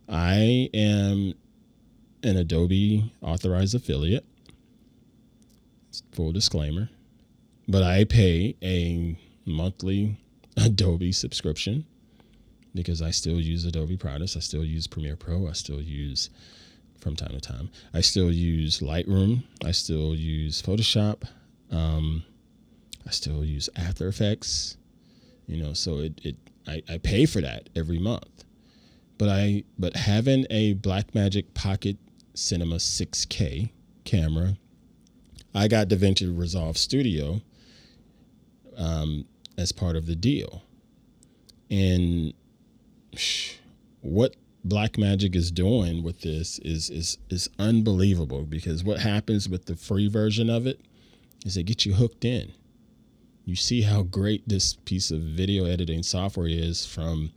I 0.10 0.70
am 0.74 1.36
an 2.24 2.36
Adobe 2.36 3.12
authorized 3.22 3.76
affiliate 3.76 4.26
full 6.12 6.32
disclaimer 6.32 6.90
but 7.68 7.84
I 7.84 8.06
pay 8.06 8.56
a 8.64 9.18
monthly 9.46 10.18
Adobe 10.58 11.12
subscription 11.12 11.86
because 12.74 13.02
I 13.02 13.12
still 13.12 13.40
use 13.40 13.66
Adobe 13.66 13.98
products 13.98 14.36
I 14.36 14.40
still 14.40 14.66
use 14.66 14.88
Premiere 14.88 15.16
Pro 15.16 15.48
I 15.48 15.54
still 15.54 15.82
use 15.82 16.30
from 17.00 17.16
time 17.16 17.32
to 17.32 17.40
time. 17.40 17.70
I 17.94 18.02
still 18.02 18.32
use 18.32 18.80
Lightroom. 18.80 19.44
I 19.64 19.72
still 19.72 20.16
use 20.16 20.62
Photoshop. 20.62 21.24
Um, 21.72 22.24
I 23.06 23.12
still 23.12 23.44
use 23.46 23.70
After 23.76 24.08
Effects. 24.08 24.78
You 25.48 25.64
know, 25.64 25.74
so 25.74 26.00
it, 26.00 26.20
it 26.24 26.36
I, 26.68 26.84
I 26.90 26.98
pay 26.98 27.26
for 27.26 27.42
that 27.42 27.70
every 27.76 28.00
month. 28.00 28.44
But 29.18 29.30
I 29.30 29.64
but 29.80 29.96
having 29.96 30.46
a 30.50 30.76
Blackmagic 30.76 31.54
Pocket 31.54 31.98
Cinema 32.34 32.76
6K 32.76 33.72
camera, 34.04 34.58
I 35.56 35.68
got 35.68 35.88
DaVinci 35.88 36.38
Resolve 36.38 36.78
Studio 36.78 37.42
um, 38.78 39.26
as 39.58 39.72
part 39.72 39.96
of 39.96 40.06
the 40.06 40.16
deal. 40.16 40.64
And 41.70 42.34
what 44.02 44.36
Blackmagic 44.68 45.36
is 45.36 45.52
doing 45.52 46.04
with 46.04 46.22
this 46.22 46.60
is 46.60 46.90
is 46.90 47.18
is 47.30 47.50
unbelievable 47.60 48.44
because 48.44 48.84
what 48.84 49.00
happens 49.00 49.48
with 49.48 49.66
the 49.66 49.76
free 49.76 50.08
version 50.08 50.50
of 50.50 50.68
it 50.68 50.82
is 51.46 51.56
they 51.56 51.64
get 51.64 51.86
you 51.86 51.94
hooked 51.94 52.26
in. 52.26 52.52
You 53.46 53.56
see 53.56 53.84
how 53.84 54.04
great 54.04 54.48
this 54.48 54.74
piece 54.74 55.10
of 55.10 55.22
video 55.22 55.66
editing 55.66 56.04
software 56.04 56.48
is 56.48 56.86
from 56.86 57.32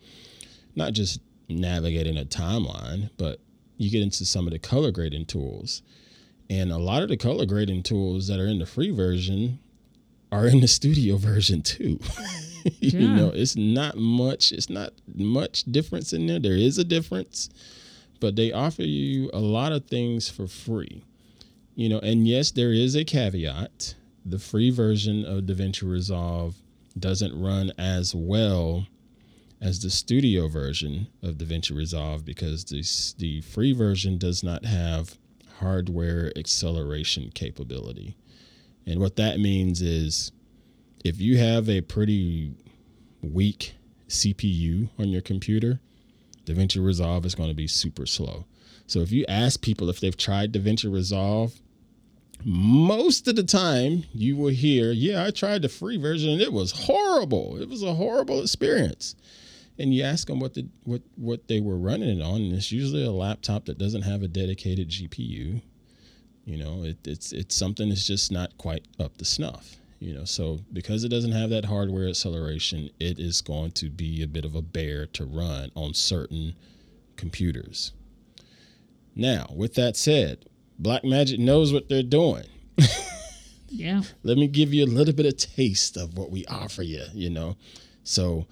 not 0.75 0.93
just 0.93 1.21
navigating 1.49 2.19
a 2.19 2.25
timeline, 2.25 3.11
but 3.17 3.41
you 3.77 3.91
get 3.91 4.03
into 4.03 4.25
some 4.25 4.47
of 4.47 4.53
the 4.53 4.59
color 4.59 4.91
grading 4.91 5.27
tools. 5.27 5.83
And 6.49 6.73
a 6.73 6.79
lot 6.79 7.03
of 7.03 7.09
the 7.09 7.17
color 7.17 7.47
grading 7.47 7.85
tools 7.85 8.27
that 8.27 8.41
are 8.41 8.47
in 8.47 8.59
the 8.59 8.67
free 8.67 8.91
version 8.91 9.61
are 10.33 10.47
in 10.47 10.61
the 10.61 10.69
studio 10.79 11.17
version 11.17 11.63
too. 11.63 12.01
you 12.81 12.99
Yeah. 13.01 13.15
know, 13.17 13.29
it's 13.31 13.57
not 13.57 13.97
much. 13.97 14.53
It's 14.53 14.71
not 14.71 14.93
much 15.15 15.65
difference 15.65 16.13
in 16.13 16.27
there. 16.27 16.39
There 16.39 16.57
is 16.57 16.79
a 16.79 16.85
difference, 16.85 17.49
but 18.21 18.37
they 18.37 18.53
offer 18.53 18.83
you 18.83 19.31
a 19.33 19.41
lot 19.41 19.73
of 19.73 19.87
things 19.87 20.29
for 20.29 20.47
free. 20.47 21.05
You 21.75 21.89
know, 21.89 21.99
and 22.01 22.27
yes, 22.29 22.51
there 22.51 22.73
is 22.73 22.95
a 22.95 23.05
caveat. 23.05 23.95
The 24.25 24.39
free 24.39 24.71
version 24.71 25.25
of 25.25 25.45
DaVinci 25.45 25.83
Resolve 25.91 26.57
doesn't 26.99 27.41
run 27.41 27.73
as 27.79 28.15
well 28.15 28.87
as 29.61 29.81
the 29.81 29.91
studio 29.91 30.49
version 30.49 31.07
of 31.23 31.37
DaVinci 31.37 31.75
Resolve 31.75 32.25
because 32.25 32.65
the, 32.65 32.83
the 33.19 33.41
free 33.43 33.73
version 33.73 34.19
does 34.19 34.43
not 34.43 34.65
have 34.65 35.17
hardware 35.59 36.33
acceleration 36.37 37.31
capability. 37.35 38.17
And 38.87 38.99
what 39.01 39.17
that 39.17 39.39
means 39.39 39.81
is 39.83 40.33
if 41.05 41.21
you 41.21 41.39
have 41.39 41.69
a 41.69 41.81
pretty 41.81 42.55
weak 43.23 43.75
CPU 44.09 44.89
on 44.99 45.09
your 45.09 45.23
computer, 45.23 45.81
DaVinci 46.47 46.85
Resolve 46.85 47.25
is 47.27 47.35
going 47.35 47.49
to 47.49 47.55
be 47.55 47.67
super 47.67 48.07
slow. 48.07 48.45
So 48.87 49.01
if 49.01 49.13
you 49.13 49.25
ask 49.29 49.61
people 49.61 49.89
if 49.89 50.01
they've 50.01 50.17
tried 50.17 50.53
DaVinci 50.53 50.93
Resolve, 50.93 51.55
most 52.45 53.29
of 53.29 53.37
the 53.37 53.43
time 53.43 54.05
you 54.13 54.37
will 54.37 54.49
hear, 54.49 54.93
Yeah, 54.93 55.25
I 55.25 55.31
tried 55.31 55.63
the 55.63 55.69
free 55.69 55.97
version 55.97 56.31
and 56.31 56.41
it 56.41 56.53
was 56.53 56.73
horrible. 56.73 57.61
It 57.61 57.69
was 57.69 57.83
a 57.83 57.95
horrible 57.95 58.43
experience 58.43 59.15
and 59.81 59.95
you 59.95 60.03
ask 60.03 60.27
them 60.29 60.39
what 60.39 60.53
the 60.55 60.69
what 60.85 61.01
what 61.17 61.49
they 61.49 61.59
were 61.59 61.79
running 61.79 62.21
it 62.21 62.23
on, 62.23 62.43
and 62.43 62.53
it's 62.53 62.71
usually 62.71 63.05
a 63.05 63.11
laptop 63.11 63.65
that 63.65 63.79
doesn't 63.79 64.03
have 64.03 64.23
a 64.23 64.29
dedicated 64.29 64.91
GPU. 64.91 65.63
You 66.45 66.57
know, 66.59 66.85
it, 66.85 66.99
it's 67.07 67.33
it's 67.33 67.57
something 67.57 67.89
that's 67.89 68.07
just 68.07 68.31
not 68.31 68.57
quite 68.59 68.85
up 68.99 69.17
to 69.17 69.25
snuff. 69.25 69.80
You 70.01 70.15
know, 70.15 70.25
so 70.25 70.61
because 70.73 71.05
it 71.05 71.11
doesn't 71.11 71.33
have 71.33 71.51
that 71.51 71.67
hardware 71.67 72.09
acceleration, 72.09 72.89
it 72.99 73.19
is 73.19 73.43
going 73.43 73.73
to 73.73 73.91
be 73.91 74.23
a 74.23 74.27
bit 74.27 74.47
of 74.47 74.55
a 74.55 74.63
bear 74.63 75.05
to 75.07 75.27
run 75.27 75.71
on 75.77 75.93
certain 75.93 76.55
computers. 77.17 77.93
Now, 79.15 79.53
with 79.55 79.75
that 79.75 79.99
said, 79.99 80.47
Blackmagic 80.81 81.39
knows 81.39 81.71
what 81.71 81.91
they're 81.91 82.03
doing. 82.03 82.47
yeah. 83.69 84.01
Let 84.23 84.39
me 84.39 84.49
give 84.49 84.73
you 84.73 84.85
a 84.85 84.87
little 84.87 85.13
bit 85.13 85.27
of 85.27 85.37
taste 85.37 85.99
of 85.99 86.17
what 86.17 86.31
we 86.31 86.47
offer 86.47 86.83
you, 86.83 87.05
you 87.13 87.29
know. 87.29 87.59
So 88.03 88.47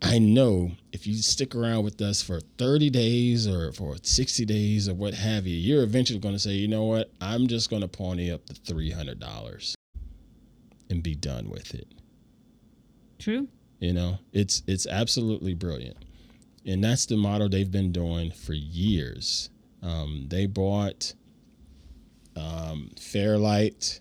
I 0.00 0.20
know 0.20 0.70
if 0.92 1.04
you 1.04 1.16
stick 1.16 1.56
around 1.56 1.82
with 1.82 2.00
us 2.00 2.22
for 2.22 2.38
30 2.58 2.90
days 2.90 3.48
or 3.48 3.72
for 3.72 3.96
60 4.00 4.44
days 4.44 4.88
or 4.88 4.94
what 4.94 5.14
have 5.14 5.48
you, 5.48 5.56
you're 5.56 5.82
eventually 5.82 6.20
going 6.20 6.36
to 6.36 6.38
say, 6.38 6.52
you 6.52 6.68
know 6.68 6.84
what? 6.84 7.10
I'm 7.20 7.48
just 7.48 7.70
going 7.70 7.82
to 7.82 7.88
pony 7.88 8.30
up 8.30 8.46
the 8.46 8.54
$300 8.54 9.74
and 10.90 11.02
be 11.02 11.14
done 11.14 11.48
with 11.48 11.74
it. 11.74 11.88
True. 13.18 13.48
You 13.78 13.94
know, 13.94 14.18
it's 14.32 14.62
it's 14.66 14.86
absolutely 14.86 15.54
brilliant, 15.54 15.96
and 16.66 16.84
that's 16.84 17.06
the 17.06 17.16
model 17.16 17.48
they've 17.48 17.70
been 17.70 17.92
doing 17.92 18.30
for 18.30 18.52
years. 18.52 19.48
Um, 19.82 20.26
they 20.28 20.44
bought 20.44 21.14
um, 22.36 22.90
Fairlight 23.00 24.00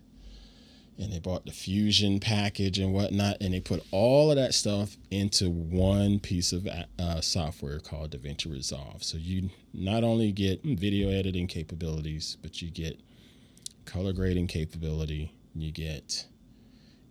and 0.99 1.13
they 1.13 1.19
bought 1.19 1.45
the 1.45 1.51
fusion 1.51 2.19
package 2.19 2.77
and 2.77 2.93
whatnot 2.93 3.37
and 3.39 3.53
they 3.53 3.61
put 3.61 3.81
all 3.91 4.29
of 4.29 4.35
that 4.35 4.53
stuff 4.53 4.97
into 5.09 5.49
one 5.49 6.19
piece 6.19 6.51
of 6.51 6.67
uh, 6.67 7.21
software 7.21 7.79
called 7.79 8.11
davinci 8.11 8.51
resolve 8.51 9.03
so 9.03 9.17
you 9.17 9.49
not 9.73 10.03
only 10.03 10.31
get 10.31 10.61
video 10.63 11.09
editing 11.09 11.47
capabilities 11.47 12.37
but 12.41 12.61
you 12.61 12.69
get 12.69 12.99
color 13.85 14.11
grading 14.11 14.47
capability 14.47 15.33
you 15.55 15.71
get 15.71 16.25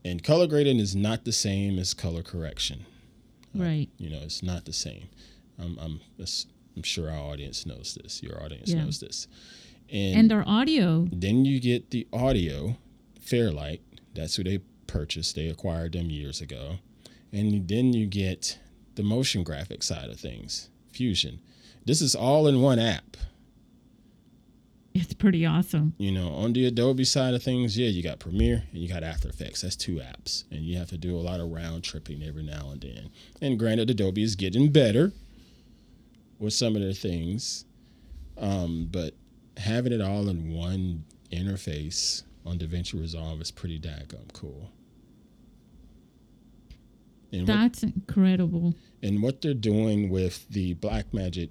and 0.08 0.24
color 0.24 0.46
grading 0.46 0.78
is 0.78 0.96
not 0.96 1.24
the 1.24 1.32
same 1.32 1.78
as 1.78 1.94
color 1.94 2.22
correction 2.22 2.84
right 3.54 3.88
uh, 3.90 3.96
you 4.02 4.10
know 4.10 4.20
it's 4.22 4.42
not 4.42 4.64
the 4.64 4.72
same 4.72 5.08
i'm, 5.58 5.78
I'm, 5.80 6.00
I'm 6.76 6.82
sure 6.82 7.10
our 7.10 7.18
audience 7.18 7.66
knows 7.66 7.98
this 8.02 8.22
your 8.22 8.42
audience 8.42 8.70
yeah. 8.70 8.84
knows 8.84 9.00
this 9.00 9.26
and, 9.90 10.18
and 10.18 10.32
our 10.32 10.44
audio 10.46 11.08
then 11.10 11.44
you 11.44 11.60
get 11.60 11.90
the 11.90 12.06
audio 12.12 12.76
Fairlight. 13.28 13.82
That's 14.14 14.36
who 14.36 14.44
they 14.44 14.60
purchased. 14.86 15.34
They 15.34 15.48
acquired 15.48 15.92
them 15.92 16.08
years 16.08 16.40
ago. 16.40 16.76
And 17.30 17.68
then 17.68 17.92
you 17.92 18.06
get 18.06 18.58
the 18.94 19.02
motion 19.02 19.42
graphic 19.42 19.82
side 19.82 20.08
of 20.08 20.18
things, 20.18 20.70
Fusion. 20.92 21.40
This 21.84 22.00
is 22.00 22.14
all 22.14 22.48
in 22.48 22.62
one 22.62 22.78
app. 22.78 23.18
It's 25.00 25.14
pretty 25.14 25.46
awesome. 25.46 25.94
You 25.98 26.12
know, 26.12 26.30
on 26.30 26.52
the 26.52 26.66
Adobe 26.66 27.04
side 27.04 27.34
of 27.34 27.42
things, 27.42 27.78
yeah, 27.78 27.88
you 27.88 28.02
got 28.02 28.18
Premiere 28.18 28.64
and 28.72 28.82
you 28.82 28.88
got 28.88 29.04
After 29.04 29.28
Effects. 29.28 29.62
That's 29.62 29.76
two 29.76 29.96
apps. 29.96 30.44
And 30.50 30.60
you 30.62 30.76
have 30.78 30.88
to 30.88 30.98
do 30.98 31.16
a 31.16 31.20
lot 31.20 31.40
of 31.40 31.50
round 31.50 31.84
tripping 31.84 32.22
every 32.22 32.42
now 32.42 32.70
and 32.70 32.80
then. 32.80 33.10
And 33.40 33.58
granted, 33.58 33.90
Adobe 33.90 34.22
is 34.22 34.34
getting 34.34 34.72
better 34.72 35.12
with 36.38 36.52
some 36.52 36.74
of 36.74 36.82
their 36.82 36.92
things. 36.92 37.64
Um, 38.36 38.88
but 38.90 39.14
having 39.56 39.92
it 39.92 40.00
all 40.00 40.28
in 40.28 40.52
one 40.52 41.04
interface 41.30 42.22
on 42.44 42.58
DaVinci 42.58 43.00
Resolve 43.00 43.40
is 43.40 43.50
pretty 43.50 43.78
daggum 43.78 44.32
cool. 44.32 44.70
And 47.32 47.46
That's 47.46 47.82
what, 47.84 47.94
incredible. 47.94 48.74
And 49.02 49.22
what 49.22 49.42
they're 49.42 49.54
doing 49.54 50.08
with 50.08 50.48
the 50.48 50.74
Blackmagic 50.76 51.50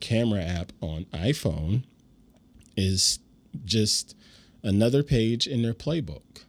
camera 0.00 0.42
app 0.42 0.72
on 0.80 1.04
iPhone 1.12 1.84
is 2.76 3.18
just 3.64 4.16
another 4.62 5.02
page 5.02 5.46
in 5.46 5.62
their 5.62 5.74
playbook. 5.74 6.44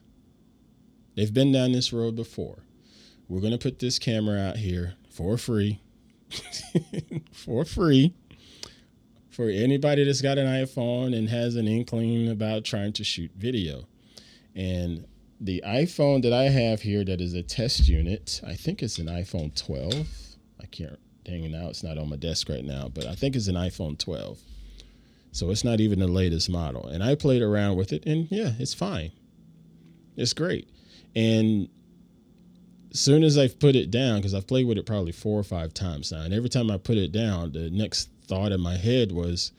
They've 1.16 1.34
been 1.34 1.52
down 1.52 1.72
this 1.72 1.94
road 1.94 2.16
before. 2.16 2.60
We're 3.28 3.42
going 3.42 3.54
to 3.54 3.58
put 3.58 3.80
this 3.80 4.00
camera 4.00 4.40
out 4.40 4.58
here 4.58 4.96
for 5.10 5.38
free. 5.38 5.82
for 7.32 7.66
free 7.66 8.14
for 9.36 9.50
anybody 9.50 10.06
that's 10.06 10.22
got 10.22 10.38
an 10.38 10.48
iPhone 10.48 11.16
and 11.16 11.28
has 11.28 11.56
an 11.56 11.68
inkling 11.68 12.30
about 12.30 12.64
trying 12.64 12.94
to 12.94 13.04
shoot 13.04 13.30
video. 13.36 13.86
And 14.56 15.06
the 15.42 15.62
iPhone 15.68 16.22
that 16.24 16.32
I 16.32 16.44
have 16.44 16.82
here 16.82 17.04
that 17.04 17.20
is 17.20 17.34
a 17.34 17.44
test 17.44 17.90
unit, 17.90 18.40
I 18.48 18.54
think 18.54 18.82
it's 18.82 18.98
an 18.98 19.08
iPhone 19.08 19.54
12. 19.54 20.08
I 20.62 20.66
can't, 20.68 20.98
dang 21.26 21.44
it, 21.44 21.52
now 21.52 21.68
it's 21.68 21.84
not 21.84 21.98
on 21.98 22.10
my 22.10 22.16
desk 22.16 22.48
right 22.48 22.64
now, 22.64 22.90
but 22.94 23.06
I 23.06 23.16
think 23.16 23.36
it's 23.36 23.48
an 23.48 23.56
iPhone 23.56 24.00
12. 24.00 24.40
So 25.36 25.50
it's 25.50 25.66
not 25.66 25.82
even 25.82 26.00
the 26.00 26.08
latest 26.08 26.50
model. 26.50 26.88
And 26.88 27.04
I 27.04 27.16
played 27.16 27.42
around 27.42 27.76
with 27.76 27.92
it 27.92 28.06
and 28.06 28.26
yeah, 28.32 28.54
it's 28.58 28.74
fine. 28.74 29.12
It's 30.16 30.32
great. 30.32 30.70
And 31.14 31.68
soon 32.94 33.22
as 33.22 33.38
I've 33.38 33.60
put 33.60 33.76
it 33.76 33.92
down, 33.92 34.20
because 34.20 34.34
I've 34.34 34.48
played 34.48 34.66
with 34.66 34.78
it 34.78 34.86
probably 34.86 35.12
four 35.12 35.38
or 35.38 35.44
five 35.44 35.74
times 35.74 36.14
now, 36.14 36.22
and 36.22 36.34
every 36.34 36.48
time 36.48 36.72
I 36.72 36.78
put 36.78 36.96
it 36.96 37.12
down, 37.12 37.52
the 37.52 37.70
next 37.70 38.10
thought 38.28 38.54
in 38.54 38.62
my 38.62 38.78
head 38.78 39.12
was, 39.12 39.52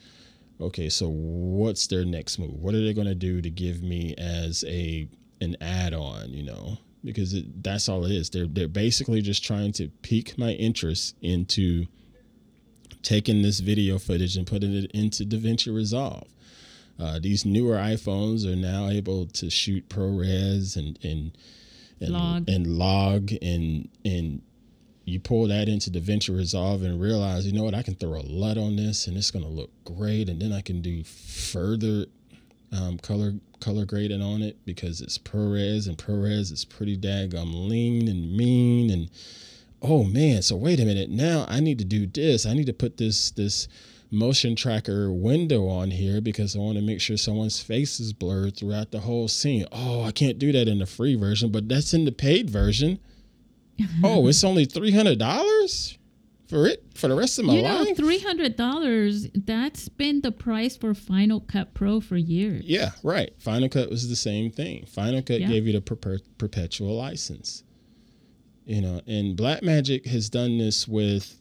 okay, 0.63 0.89
so 0.89 1.11
what's 1.11 1.87
their 1.89 2.07
next 2.07 2.39
move? 2.39 2.55
What 2.55 2.75
are 2.75 2.83
they 2.83 2.95
going 2.95 3.07
to 3.07 3.15
do 3.15 3.43
to 3.43 3.51
give 3.51 3.83
me 3.83 4.15
as 4.17 4.65
a 4.67 5.07
an 5.43 5.59
add-on? 5.61 6.31
You 6.31 6.45
know, 6.45 6.79
because 7.05 7.35
it, 7.35 7.63
that's 7.63 7.91
all 7.91 8.07
it 8.07 8.13
is. 8.13 8.31
They're 8.31 8.47
they're 8.47 8.67
basically 8.67 9.21
just 9.21 9.45
trying 9.45 9.73
to 9.73 9.89
pique 10.01 10.39
my 10.39 10.53
interest 10.53 11.17
into 11.21 11.85
taking 13.07 13.41
this 13.43 13.61
video 13.61 14.01
footage 14.01 14.37
and 14.37 14.49
putting 14.49 14.75
it 14.75 14.91
into 14.91 15.25
DaVinci 15.25 15.73
Resolve. 15.73 16.27
Uh, 16.99 17.21
these 17.21 17.45
newer 17.45 17.77
iPhones 17.77 18.45
are 18.45 18.57
now 18.57 18.89
able 18.89 19.27
to 19.27 19.49
shoot 19.49 19.89
ProRes 19.89 20.77
and 20.77 20.99
and 21.05 21.31
and 22.01 22.13
log, 22.13 22.49
and 22.49 22.67
log 22.67 23.31
and 23.41 23.89
and 24.05 24.43
you 25.05 25.21
pull 25.21 25.47
that 25.47 25.69
into 25.69 25.89
DaVinci 25.89 26.37
Resolve 26.37 26.83
and 26.83 27.01
realize, 27.01 27.47
you 27.47 27.53
know 27.53 27.63
what, 27.63 27.75
I 27.75 27.83
can 27.83 27.95
throw 27.95 28.17
a 28.17 28.27
LUT 28.27 28.59
on 28.59 28.75
this 28.75 29.07
and 29.07 29.17
it's 29.17 29.31
going 29.31 29.45
to 29.45 29.51
look 29.51 29.71
great. 29.85 30.29
And 30.29 30.43
then 30.43 30.53
I 30.53 30.63
can 30.63 30.83
do 30.83 31.05
further 31.05 32.07
um, 32.73 32.99
color 32.99 33.35
color 33.61 33.85
grading 33.85 34.21
on 34.21 34.43
it 34.43 34.57
because 34.65 35.01
it's 35.01 35.17
ProRes 35.17 35.87
and 35.87 35.97
ProRes 35.97 36.51
is 36.51 36.65
pretty 36.65 36.99
daggum 36.99 37.69
lean 37.69 38.09
and 38.09 38.37
mean. 38.37 38.91
And 38.91 39.11
oh 39.83 40.05
man, 40.05 40.43
so 40.43 40.57
wait 40.57 40.81
a 40.81 40.85
minute. 40.85 41.11
Now 41.11 41.47
I 41.49 41.61
need 41.61 41.79
to 41.79 41.85
do 41.85 42.07
this. 42.07 42.47
I 42.47 42.55
need 42.55 42.67
to 42.67 42.73
put 42.73 42.97
this 42.97 43.31
this 43.31 43.69
motion 44.11 44.55
tracker 44.55 45.13
window 45.13 45.67
on 45.67 45.91
here 45.91 46.21
because 46.21 46.55
I 46.55 46.61
want 46.61 46.79
to 46.79 46.85
make 46.85 47.01
sure 47.01 47.17
someone's 47.17 47.61
face 47.61 47.99
is 47.99 48.13
blurred 48.13 48.57
throughout 48.57 48.93
the 48.93 49.01
whole 49.01 49.27
scene. 49.27 49.67
Oh, 49.73 50.03
I 50.03 50.13
can't 50.13 50.39
do 50.39 50.53
that 50.53 50.69
in 50.69 50.79
the 50.79 50.87
free 50.87 51.17
version, 51.17 51.51
but 51.51 51.69
that's 51.69 51.93
in 51.93 52.05
the 52.05 52.13
paid 52.13 52.49
version 52.49 53.01
oh, 54.05 54.27
it's 54.29 54.45
only 54.45 54.65
three 54.65 54.91
hundred 54.91 55.19
dollars 55.19 55.99
for 56.49 56.67
it 56.67 56.85
for 56.95 57.09
the 57.09 57.15
rest 57.15 57.39
of 57.39 57.45
my 57.45 57.55
you 57.55 57.63
know, 57.63 57.83
life. 57.83 57.97
Three 57.97 58.19
hundred 58.19 58.57
dollars. 58.57 59.29
That's 59.35 59.89
been 59.89 60.23
the 60.23 60.33
price 60.33 60.77
for 60.77 60.95
Final 60.95 61.41
Cut 61.41 61.75
Pro 61.75 62.01
for 62.01 62.17
years. 62.17 62.65
Yeah, 62.65 62.93
right. 63.03 63.33
Final 63.39 63.69
Cut 63.69 63.91
was 63.91 64.09
the 64.09 64.17
same 64.17 64.51
thing. 64.51 64.87
Final 64.87 65.23
Cut 65.23 65.41
yeah. 65.41 65.49
gave 65.49 65.67
you 65.67 65.73
the 65.75 65.81
per- 65.81 66.21
perpetual 66.39 66.97
license. 66.97 67.63
You 68.67 68.81
know, 68.83 69.01
and 69.07 69.37
Blackmagic 69.37 70.07
has 70.07 70.29
done 70.29 70.59
this 70.59 70.87
with 70.89 71.41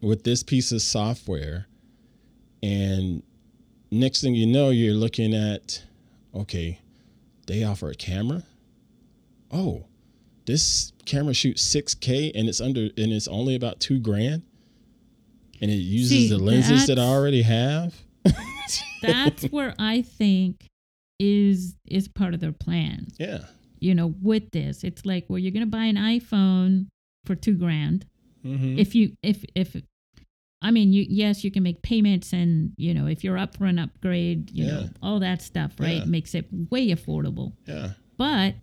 with 0.00 0.22
this 0.22 0.42
piece 0.42 0.70
of 0.72 0.80
software, 0.80 1.66
and 2.62 3.22
next 3.90 4.20
thing 4.20 4.34
you 4.34 4.46
know, 4.46 4.70
you're 4.70 4.94
looking 4.94 5.34
at, 5.34 5.82
okay, 6.34 6.78
they 7.48 7.64
offer 7.64 7.90
a 7.90 7.94
camera. 7.94 8.44
Oh, 9.50 9.86
this 10.46 10.92
camera 11.06 11.34
shoots 11.34 11.62
6K 11.74 12.32
and 12.34 12.48
it's 12.48 12.60
under 12.60 12.82
and 12.96 13.12
it's 13.12 13.26
only 13.28 13.56
about 13.56 13.80
two 13.80 13.98
grand, 13.98 14.42
and 15.60 15.70
it 15.70 15.74
uses 15.74 16.10
See, 16.10 16.28
the 16.28 16.38
lenses 16.38 16.86
that 16.86 17.00
I 17.00 17.04
already 17.04 17.42
have. 17.42 17.94
that's 19.02 19.44
where 19.46 19.74
I 19.78 20.02
think 20.02 20.66
is 21.18 21.74
is 21.88 22.06
part 22.06 22.32
of 22.32 22.38
their 22.40 22.52
plan. 22.52 23.08
Yeah. 23.18 23.46
You 23.80 23.94
know, 23.94 24.14
with 24.22 24.50
this, 24.52 24.84
it's 24.84 25.04
like, 25.06 25.26
well, 25.28 25.38
you're 25.38 25.52
gonna 25.52 25.66
buy 25.66 25.84
an 25.84 25.96
iPhone 25.96 26.86
for 27.24 27.34
two 27.34 27.54
grand. 27.54 28.06
Mhm. 28.44 28.78
If 28.78 28.94
you 28.94 29.16
if 29.22 29.44
if 29.54 29.76
I 30.62 30.70
mean 30.70 30.92
you 30.92 31.04
yes 31.08 31.44
you 31.44 31.50
can 31.50 31.62
make 31.62 31.82
payments 31.82 32.32
and 32.32 32.72
you 32.76 32.94
know 32.94 33.06
if 33.06 33.22
you're 33.24 33.36
up 33.38 33.56
for 33.56 33.66
an 33.66 33.78
upgrade 33.78 34.50
you 34.52 34.66
know 34.66 34.88
all 35.02 35.20
that 35.20 35.42
stuff 35.42 35.74
right 35.78 35.98
Yeah. 35.98 36.04
makes 36.06 36.34
it 36.34 36.46
way 36.70 36.88
affordable. 36.88 37.52
yeah. 37.66 37.92
But 38.16 38.54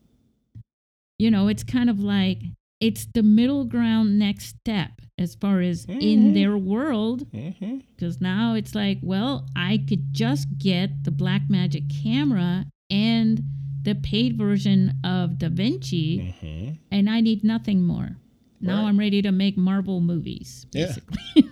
you 1.20 1.30
know 1.30 1.47
it's 1.47 1.64
kind 1.64 1.89
of 1.89 1.99
like 1.99 2.39
it's 2.80 3.05
the 3.14 3.24
middle 3.24 3.64
ground 3.66 4.18
next 4.20 4.47
step 4.47 5.01
as 5.18 5.36
far 5.36 5.61
as 5.61 5.86
in 5.86 6.32
Mhm. 6.32 6.34
their 6.34 6.57
world 6.57 7.28
because 7.32 8.20
now 8.20 8.55
it's 8.55 8.74
like, 8.76 8.99
well, 9.01 9.47
I 9.55 9.78
could 9.78 10.14
just 10.14 10.47
get 10.57 11.03
the 11.05 11.11
Blackmagic 11.11 11.89
camera 12.03 12.66
and 12.89 13.43
the 13.84 13.95
paid 13.95 14.38
version 14.38 14.93
of 15.03 15.31
DaVinci, 15.31 16.34
hmm 16.39 16.69
and 16.91 17.09
I 17.09 17.21
need 17.21 17.43
nothing 17.43 17.84
more. 17.84 18.17
Now 18.61 18.84
Right. 18.84 18.89
I'm 18.89 18.99
ready 18.99 19.21
to 19.21 19.31
make 19.31 19.57
Marvel 19.57 19.99
movies. 19.99 20.65
Yeah. 20.71 20.95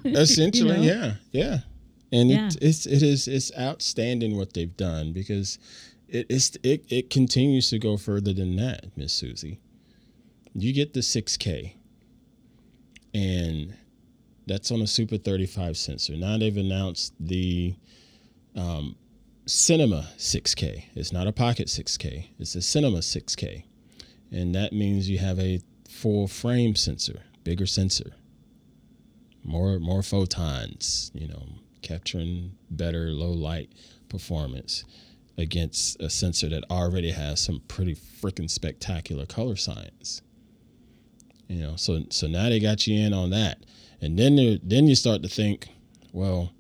Essentially, 0.06 0.76
You 0.82 0.94
know? 0.94 0.94
yeah, 0.94 1.14
yeah. 1.32 1.58
And 2.12 2.30
Yeah. 2.30 2.48
It, 2.48 2.58
it's 2.62 2.86
it 2.86 3.04
is 3.04 3.28
it's 3.28 3.52
outstanding 3.58 4.38
what 4.38 4.54
they've 4.54 4.76
done 4.78 5.12
because 5.14 5.58
it 6.08 6.26
it's, 6.30 6.58
it 6.64 6.86
it 6.90 7.10
continues 7.10 7.70
to 7.72 7.80
go 7.80 7.98
further 7.98 8.34
than 8.34 8.56
that, 8.58 8.96
Miss 8.96 9.14
Susie. 9.14 9.60
You 10.54 10.74
get 10.74 10.94
the 10.94 11.00
6K, 11.00 11.74
and 13.14 13.74
that's 14.48 14.72
on 14.72 14.82
a 14.82 14.88
Super 14.88 15.18
35 15.18 15.78
sensor. 15.78 16.16
Now 16.18 16.38
they've 16.38 16.56
announced 16.58 17.14
the 17.20 17.76
um, 18.56 18.96
Cinema 19.52 20.10
6K. 20.18 20.86
It's 20.96 21.12
not 21.12 21.28
a 21.28 21.32
Pocket 21.32 21.68
6K. 21.68 22.28
It's 22.40 22.56
a 22.56 22.62
Cinema 22.62 23.00
6K, 23.00 23.64
and 24.32 24.56
that 24.56 24.74
means 24.74 25.10
you 25.10 25.20
have 25.20 25.40
a 25.40 25.62
full 25.90 26.28
frame 26.28 26.76
sensor, 26.76 27.24
bigger 27.44 27.66
sensor 27.66 28.14
more 29.44 29.80
more 29.80 30.04
photons, 30.04 31.12
you 31.14 31.28
know, 31.28 31.44
capturing 31.82 32.56
better 32.70 33.10
low 33.10 33.32
light 33.32 33.72
performance 34.10 34.86
against 35.38 36.00
a 36.02 36.10
sensor 36.10 36.50
that 36.50 36.64
already 36.70 37.12
has 37.12 37.40
some 37.40 37.62
pretty 37.68 37.96
freaking 37.96 38.50
spectacular 38.50 39.26
color 39.26 39.56
science. 39.56 40.22
You 41.48 41.62
know, 41.62 41.76
so 41.76 42.04
so 42.10 42.28
now 42.28 42.50
they 42.50 42.60
got 42.60 42.88
you 42.88 43.00
in 43.00 43.14
on 43.14 43.30
that. 43.32 43.66
And 44.00 44.18
then 44.18 44.60
then 44.64 44.88
you 44.88 44.96
start 44.96 45.22
to 45.24 45.30
think, 45.30 45.68
well, 46.12 46.52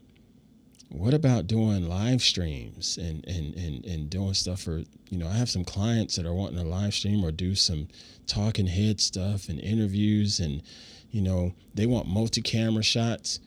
what 0.91 1.13
about 1.13 1.47
doing 1.47 1.87
live 1.87 2.21
streams 2.21 2.97
and, 2.97 3.25
and, 3.25 3.55
and, 3.55 3.85
and 3.85 4.09
doing 4.09 4.33
stuff 4.33 4.61
for, 4.61 4.83
you 5.09 5.17
know, 5.17 5.27
I 5.27 5.33
have 5.33 5.49
some 5.49 5.63
clients 5.63 6.17
that 6.17 6.25
are 6.25 6.33
wanting 6.33 6.57
to 6.57 6.69
live 6.69 6.93
stream 6.93 7.23
or 7.23 7.31
do 7.31 7.55
some 7.55 7.87
talking 8.27 8.67
head 8.67 8.99
stuff 8.99 9.47
and 9.47 9.57
interviews 9.59 10.41
and, 10.41 10.61
you 11.09 11.21
know, 11.21 11.53
they 11.73 11.85
want 11.85 12.07
multi 12.07 12.41
camera 12.41 12.83
shots. 12.83 13.39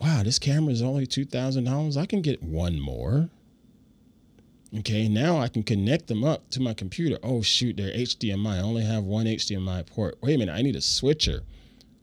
Wow, 0.00 0.22
this 0.22 0.38
camera 0.38 0.72
is 0.72 0.80
only 0.80 1.06
$2,000. 1.06 1.96
I 1.98 2.06
can 2.06 2.22
get 2.22 2.42
one 2.42 2.80
more. 2.80 3.28
Okay, 4.78 5.08
now 5.08 5.38
I 5.38 5.48
can 5.48 5.62
connect 5.62 6.06
them 6.06 6.24
up 6.24 6.48
to 6.50 6.60
my 6.60 6.72
computer. 6.72 7.18
Oh, 7.22 7.42
shoot, 7.42 7.76
they're 7.76 7.92
HDMI. 7.92 8.56
I 8.56 8.60
only 8.60 8.84
have 8.84 9.04
one 9.04 9.26
HDMI 9.26 9.86
port. 9.86 10.16
Wait 10.22 10.36
a 10.36 10.38
minute, 10.38 10.54
I 10.54 10.62
need 10.62 10.76
a 10.76 10.80
switcher. 10.80 11.42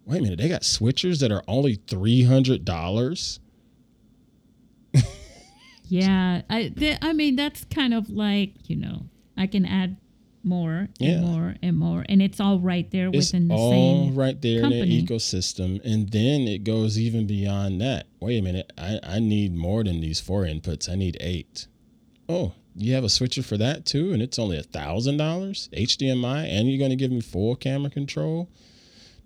Wait 0.06 0.20
a 0.20 0.22
minute, 0.22 0.38
they 0.38 0.50
got 0.50 0.62
switchers 0.62 1.22
that 1.22 1.32
are 1.32 1.44
only 1.48 1.78
$300? 1.78 3.40
Yeah, 5.90 6.42
I 6.50 6.70
th- 6.70 6.98
I 7.02 7.14
mean 7.14 7.36
that's 7.36 7.66
kind 7.66 7.94
of 7.94 8.10
like 8.10 8.54
you 8.70 8.76
know 8.76 9.04
I 9.36 9.48
can 9.48 9.66
add 9.66 9.98
more 10.44 10.88
Yeah. 11.00 11.10
and 11.10 11.26
more 11.26 11.56
and 11.62 11.78
more, 11.78 12.06
and 12.08 12.22
it's 12.22 12.40
all 12.40 12.60
right 12.60 12.90
there 12.92 13.08
It's 13.08 13.18
within 13.34 13.48
the 13.50 13.56
all 13.56 13.72
same. 13.72 14.16
right 14.16 14.42
there 14.42 14.62
company. 14.62 14.82
in 15.00 15.06
the 15.06 15.14
ecosystem. 15.14 15.82
And 15.84 16.10
then 16.10 16.42
it 16.48 16.64
goes 16.64 16.98
even 16.98 17.28
beyond 17.28 17.82
that. 17.82 18.08
Wait 18.22 18.38
a 18.38 18.42
minute, 18.42 18.72
I, 18.78 19.00
I 19.04 19.20
need 19.20 19.54
more 19.56 19.84
than 19.84 20.00
these 20.00 20.20
four 20.22 20.44
inputs. 20.46 20.90
I 20.90 20.96
need 20.96 21.18
eight. 21.20 21.68
Oh, 22.30 22.54
you 22.76 22.94
have 22.94 23.04
a 23.04 23.10
switcher 23.10 23.44
for 23.44 23.58
that 23.58 23.86
too, 23.86 24.14
and 24.14 24.22
it's 24.22 24.40
only 24.40 24.58
a 24.58 24.64
thousand 24.64 25.18
dollars 25.18 25.68
HDMI, 25.74 26.46
and 26.48 26.70
you're 26.70 26.78
going 26.80 26.92
to 26.92 26.96
give 26.96 27.12
me 27.12 27.20
full 27.22 27.56
camera 27.56 27.90
control. 27.90 28.50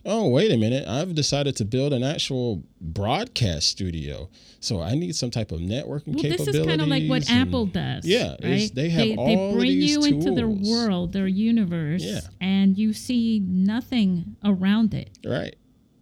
Oh, 0.03 0.29
wait 0.29 0.51
a 0.51 0.57
minute! 0.57 0.87
I've 0.87 1.13
decided 1.13 1.55
to 1.57 1.65
build 1.65 1.93
an 1.93 2.03
actual 2.03 2.63
broadcast 2.79 3.67
studio, 3.67 4.29
so 4.59 4.81
I 4.81 4.95
need 4.95 5.15
some 5.15 5.29
type 5.29 5.51
of 5.51 5.59
networking 5.59 6.15
Well, 6.15 6.23
this 6.23 6.47
is 6.47 6.65
kind 6.65 6.81
of 6.81 6.87
like 6.87 7.07
what 7.07 7.29
and- 7.29 7.47
Apple 7.47 7.67
does. 7.67 8.05
Yeah, 8.05 8.35
right? 8.43 8.71
they 8.73 8.89
have 8.89 9.03
they, 9.07 9.15
all 9.15 9.27
they 9.27 9.57
bring 9.57 9.69
these 9.79 9.91
you 9.97 10.03
into 10.05 10.31
their 10.33 10.47
world, 10.47 11.13
their 11.13 11.27
universe, 11.27 12.03
Yeah. 12.03 12.21
and 12.39 12.77
you 12.77 12.93
see 12.93 13.39
nothing 13.45 14.35
around 14.43 14.93
it. 14.93 15.17
Right. 15.25 15.55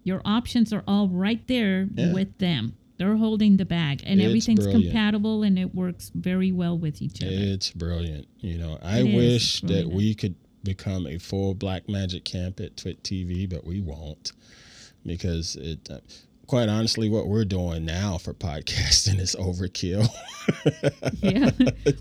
Your 0.04 0.22
options 0.24 0.72
are 0.72 0.84
all 0.88 1.10
right 1.10 1.46
there 1.48 1.88
Yeah. 1.96 2.14
with 2.14 2.38
them. 2.38 2.76
They're 2.98 3.16
holding 3.18 3.58
the 3.58 3.66
bag, 3.66 4.02
and 4.06 4.20
It's 4.20 4.28
everything's 4.28 4.60
brilliant. 4.62 4.86
compatible, 4.86 5.44
and 5.44 5.58
it 5.60 5.74
works 5.76 6.12
very 6.16 6.52
well 6.52 6.78
with 6.78 7.02
each 7.02 7.22
other. 7.24 7.32
It's 7.34 7.72
brilliant. 7.72 8.28
You 8.40 8.58
know, 8.58 8.78
I 8.82 9.00
It 9.00 9.08
is 9.08 9.16
wish 9.16 9.62
that 9.62 9.90
we 9.90 10.14
could 10.16 10.36
become 10.64 11.08
a 11.08 11.18
full 11.18 11.56
Blackmagic 11.56 12.24
camp 12.24 12.60
at 12.60 12.78
Twit 12.78 13.04
TV, 13.04 13.50
but 13.50 13.66
we 13.66 13.82
won't 13.82 14.32
because 15.06 15.56
it. 15.56 15.88
Uh, 15.90 16.00
quite 16.48 16.68
honestly, 16.68 17.10
what 17.10 17.28
we're 17.28 17.46
doing 17.46 17.86
now 17.86 18.18
for 18.18 18.34
podcasting 18.34 19.20
is 19.20 19.36
overkill. 19.36 20.08
yeah. 21.22 21.52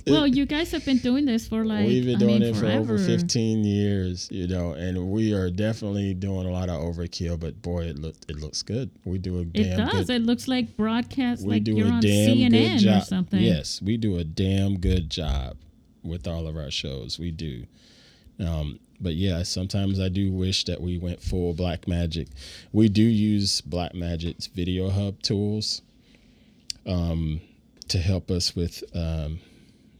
well, 0.06 0.26
you 0.26 0.46
guys 0.46 0.70
have 0.72 0.84
been 0.86 0.96
doing 0.98 1.26
this 1.26 1.46
for 1.46 1.64
like 1.66 1.86
We've 1.86 2.06
been 2.06 2.16
I 2.16 2.18
doing 2.18 2.40
mean, 2.40 2.54
it 2.54 2.56
for 2.56 2.66
over 2.66 2.96
15 2.98 3.62
years, 3.62 4.26
you 4.30 4.48
know, 4.48 4.72
and 4.72 5.10
we 5.10 5.34
are 5.34 5.50
definitely 5.50 6.14
doing 6.14 6.46
a 6.46 6.50
lot 6.50 6.70
of 6.70 6.80
overkill. 6.80 7.38
But 7.38 7.60
boy, 7.60 7.84
it 7.84 7.98
look 7.98 8.14
it 8.28 8.36
looks 8.36 8.62
good. 8.62 8.90
We 9.04 9.18
do 9.18 9.38
a 9.38 9.40
It 9.54 9.76
does. 9.76 10.06
good 10.06 10.16
It 10.16 10.22
looks 10.22 10.48
like 10.48 10.76
broadcast, 10.76 11.42
we 11.44 11.54
like 11.54 11.64
do 11.64 11.72
you're 11.76 11.86
a 11.88 11.90
on 11.90 12.00
damn 12.00 12.36
good 12.36 12.52
CNN 12.52 12.76
or 12.76 12.78
job. 12.78 13.02
something. 13.04 13.40
Yes, 13.40 13.82
we 13.82 13.96
do 13.98 14.16
a 14.16 14.24
damn 14.24 14.78
good 14.78 15.10
job 15.10 15.58
with 16.02 16.26
all 16.26 16.46
of 16.46 16.56
our 16.56 16.70
shows. 16.70 17.18
We 17.18 17.30
do. 17.30 17.64
Um, 18.40 18.78
but 19.00 19.14
yeah, 19.14 19.42
sometimes 19.42 20.00
I 20.00 20.08
do 20.08 20.32
wish 20.32 20.64
that 20.64 20.80
we 20.80 20.98
went 20.98 21.20
full 21.22 21.54
Blackmagic. 21.54 22.28
We 22.72 22.88
do 22.88 23.02
use 23.02 23.60
Blackmagic's 23.62 24.46
Video 24.48 24.90
Hub 24.90 25.22
tools 25.22 25.82
um, 26.86 27.40
to 27.88 27.98
help 27.98 28.30
us 28.30 28.54
with 28.56 28.82
um, 28.94 29.40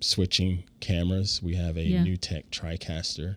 switching 0.01 0.65
cameras. 0.81 1.43
We 1.43 1.55
have 1.57 1.77
a 1.77 1.83
Yeah. 1.83 2.05
NewTek 2.05 2.45
TriCaster, 2.51 3.37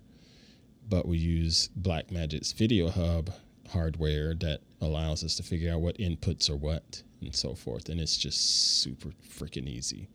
but 0.89 1.07
we 1.07 1.17
use 1.17 1.69
Blackmagic's 1.79 2.51
Video 2.53 2.89
Hub 2.89 3.31
hardware 3.69 4.33
that 4.35 4.61
allows 4.81 5.23
us 5.23 5.35
to 5.35 5.43
figure 5.43 5.71
out 5.71 5.81
what 5.81 5.97
inputs 5.97 6.49
are 6.49 6.55
what 6.55 7.03
and 7.21 7.35
so 7.35 7.53
forth. 7.55 7.87
And 7.89 7.99
it's 8.01 8.17
just 8.17 8.81
super 8.81 9.09
freaking 9.27 9.67
easy. 9.67 10.07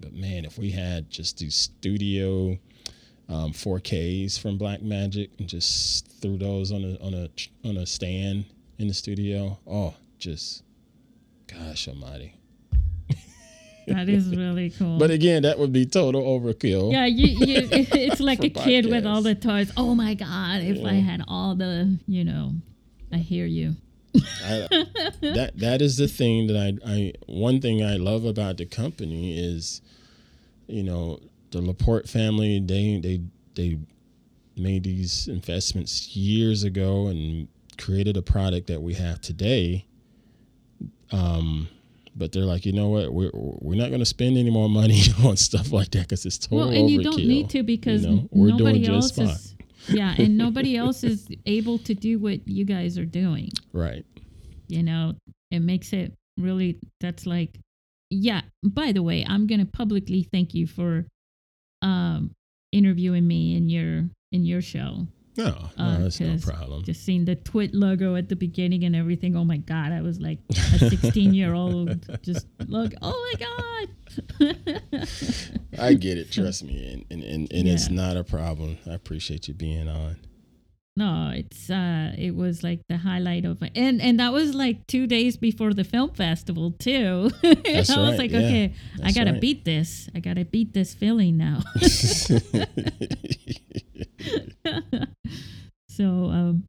But 0.00 0.12
man, 0.12 0.44
if 0.44 0.58
we 0.58 0.70
had 0.70 1.10
just 1.10 1.38
these 1.38 1.54
studio 1.56 2.58
um, 3.28 3.52
4Ks 3.52 4.38
from 4.38 4.58
Blackmagic 4.58 5.30
and 5.38 5.48
just 5.48 6.06
threw 6.20 6.36
those 6.36 6.72
on 6.72 6.84
a 6.84 7.04
on 7.04 7.14
a 7.14 7.28
on 7.68 7.76
a 7.76 7.86
stand 7.86 8.44
in 8.78 8.88
the 8.88 8.94
studio, 8.94 9.58
oh, 9.66 9.94
just 10.18 10.62
gosh 11.46 11.88
almighty. 11.88 12.34
That 13.86 14.08
is 14.08 14.34
really 14.34 14.70
cool. 14.70 14.98
But 14.98 15.10
again, 15.10 15.42
that 15.42 15.58
would 15.58 15.72
be 15.72 15.86
total 15.86 16.22
overkill. 16.22 16.92
yeah, 16.92 17.06
you, 17.06 17.26
you 17.46 17.68
it's 17.70 18.20
like 18.20 18.42
a 18.42 18.50
kid 18.50 18.86
with 18.86 19.06
all 19.06 19.22
the 19.22 19.34
toys. 19.34 19.70
Oh 19.76 19.94
my 19.94 20.14
god, 20.14 20.62
if 20.62 20.84
I 20.84 20.94
had 20.94 21.22
all 21.28 21.54
the, 21.54 21.98
you 22.06 22.24
know, 22.24 22.54
I 23.12 23.18
hear 23.18 23.46
you. 23.46 23.76
I, 24.44 24.68
that 25.20 25.52
that 25.56 25.82
is 25.82 25.96
the 25.96 26.06
thing 26.08 26.46
that 26.46 26.56
I, 26.56 26.90
I 26.90 27.12
one 27.26 27.60
thing 27.60 27.82
I 27.84 27.96
love 27.96 28.24
about 28.24 28.58
the 28.58 28.66
company 28.66 29.36
is, 29.36 29.82
you 30.66 30.84
know, 30.84 31.18
the 31.54 31.66
Laporte 31.66 32.08
family. 32.08 32.60
They 32.60 33.00
they 33.00 33.20
they 33.54 33.78
made 34.56 34.84
these 34.84 35.28
investments 35.28 36.14
years 36.16 36.62
ago 36.64 37.08
and 37.08 37.48
created 37.78 38.16
a 38.16 38.22
product 38.22 38.66
that 38.68 38.80
we 38.82 38.94
have 38.94 39.20
today. 39.20 39.86
Um, 41.12 41.68
but 42.16 42.32
they're 42.32 42.44
like, 42.44 42.64
you 42.66 42.72
know 42.72 42.88
what? 42.88 43.12
We're 43.12 43.30
we're 43.32 43.76
not 43.78 43.88
going 43.88 44.00
to 44.00 44.06
spend 44.06 44.36
any 44.38 44.50
more 44.50 44.68
money 44.68 45.00
on 45.24 45.36
stuff 45.36 45.72
like 45.72 45.90
that 45.92 46.02
because 46.02 46.24
it's 46.26 46.38
total 46.38 46.58
well, 46.58 46.70
and 46.70 46.88
you 46.90 47.00
overkill. 47.00 47.04
don't 47.04 47.26
need 47.26 47.50
to 47.50 47.62
because 47.62 48.04
you 48.04 48.10
know? 48.10 48.28
We're 48.30 48.48
nobody 48.48 48.80
doing 48.80 48.94
else 48.96 49.10
just 49.10 49.16
fine. 49.16 49.28
is. 49.28 49.54
yeah, 49.88 50.14
and 50.18 50.38
nobody 50.38 50.76
else 50.84 51.02
is 51.04 51.28
able 51.46 51.78
to 51.80 51.94
do 51.94 52.18
what 52.18 52.46
you 52.48 52.64
guys 52.64 52.96
are 52.98 53.04
doing. 53.04 53.50
Right. 53.72 54.04
you 54.68 54.82
know 54.82 55.14
it 55.50 55.60
makes 55.60 55.92
it 55.92 56.12
really 56.38 56.78
that's 57.00 57.26
like 57.26 57.58
yeah 58.10 58.40
by 58.62 58.92
the 58.92 59.02
way 59.02 59.24
i'm 59.28 59.46
gonna 59.46 59.66
publicly 59.66 60.22
thank 60.32 60.54
you 60.54 60.66
for 60.66 61.06
um 61.84 62.34
interviewing 62.72 63.26
me 63.26 63.56
in 63.56 63.68
your 63.68 64.08
in 64.32 64.44
your 64.44 64.60
show 64.62 65.06
No, 65.36 65.44
no 65.78 65.84
Uh, 65.84 65.98
that's 66.00 66.18
no 66.20 66.36
problem. 66.38 66.82
just 66.84 67.04
seeing 67.04 67.24
the 67.24 67.36
twit 67.36 67.74
logo 67.74 68.16
at 68.16 68.28
the 68.28 68.36
beginning 68.36 68.82
and 68.84 68.94
everything 68.96 69.36
oh 69.36 69.44
my 69.44 69.58
god 69.58 69.92
i 69.92 70.00
was 70.00 70.18
like 70.20 70.38
a 70.50 70.78
16 70.90 71.34
year 71.34 71.54
old 71.54 71.88
just 72.22 72.46
look 72.66 72.92
oh 73.02 73.16
my 73.26 73.34
god 73.46 73.88
I 75.78 75.94
get 75.94 76.18
it. 76.18 76.30
Trust 76.30 76.62
me, 76.64 76.92
and 76.92 77.04
and, 77.10 77.22
and, 77.24 77.52
and 77.52 77.68
it's 77.68 77.90
not 77.90 78.16
a 78.16 78.24
problem. 78.24 78.78
I 78.88 78.94
appreciate 78.94 79.48
you 79.48 79.54
being 79.54 79.88
on. 79.88 80.16
No, 80.96 81.32
it's 81.34 81.70
uh 81.70 82.12
it 82.16 82.36
was 82.36 82.62
like 82.62 82.78
the 82.88 82.98
highlight 82.98 83.44
of 83.44 83.60
and 83.74 84.00
and 84.00 84.20
that 84.20 84.32
was 84.32 84.54
like 84.54 84.86
two 84.86 85.08
days 85.08 85.36
before 85.36 85.74
the 85.74 85.82
film 85.82 86.10
festival 86.10 86.70
too. 86.70 87.32
That's 87.42 87.90
I 87.90 87.98
was 87.98 88.10
right, 88.10 88.18
like, 88.18 88.30
yeah. 88.30 88.38
okay, 88.38 88.74
I 89.02 89.10
gotta 89.10 89.32
right. 89.32 89.40
beat 89.40 89.64
this. 89.64 90.08
I 90.14 90.20
gotta 90.20 90.44
beat 90.44 90.72
this 90.72 90.94
feeling 90.94 91.36
now. 91.36 91.62
so 95.88 96.04
um 96.04 96.64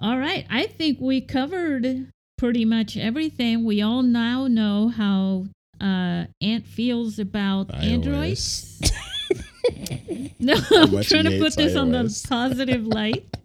all 0.00 0.18
right. 0.18 0.44
I 0.50 0.66
think 0.66 0.98
we 1.00 1.20
covered 1.20 2.08
pretty 2.38 2.64
much 2.64 2.96
everything. 2.96 3.64
We 3.64 3.80
all 3.80 4.02
now 4.02 4.48
know 4.48 4.88
how 4.88 5.44
uh 5.80 6.24
Ant 6.40 6.66
feels 6.66 7.20
about 7.20 7.68
iOS. 7.68 7.84
androids. 7.84 8.92
No, 10.38 10.54
I'm 10.72 11.02
trying 11.02 11.24
to 11.24 11.38
put 11.38 11.54
this 11.54 11.76
on 11.76 11.92
the 11.92 12.24
positive 12.28 12.86
light. 12.86 13.26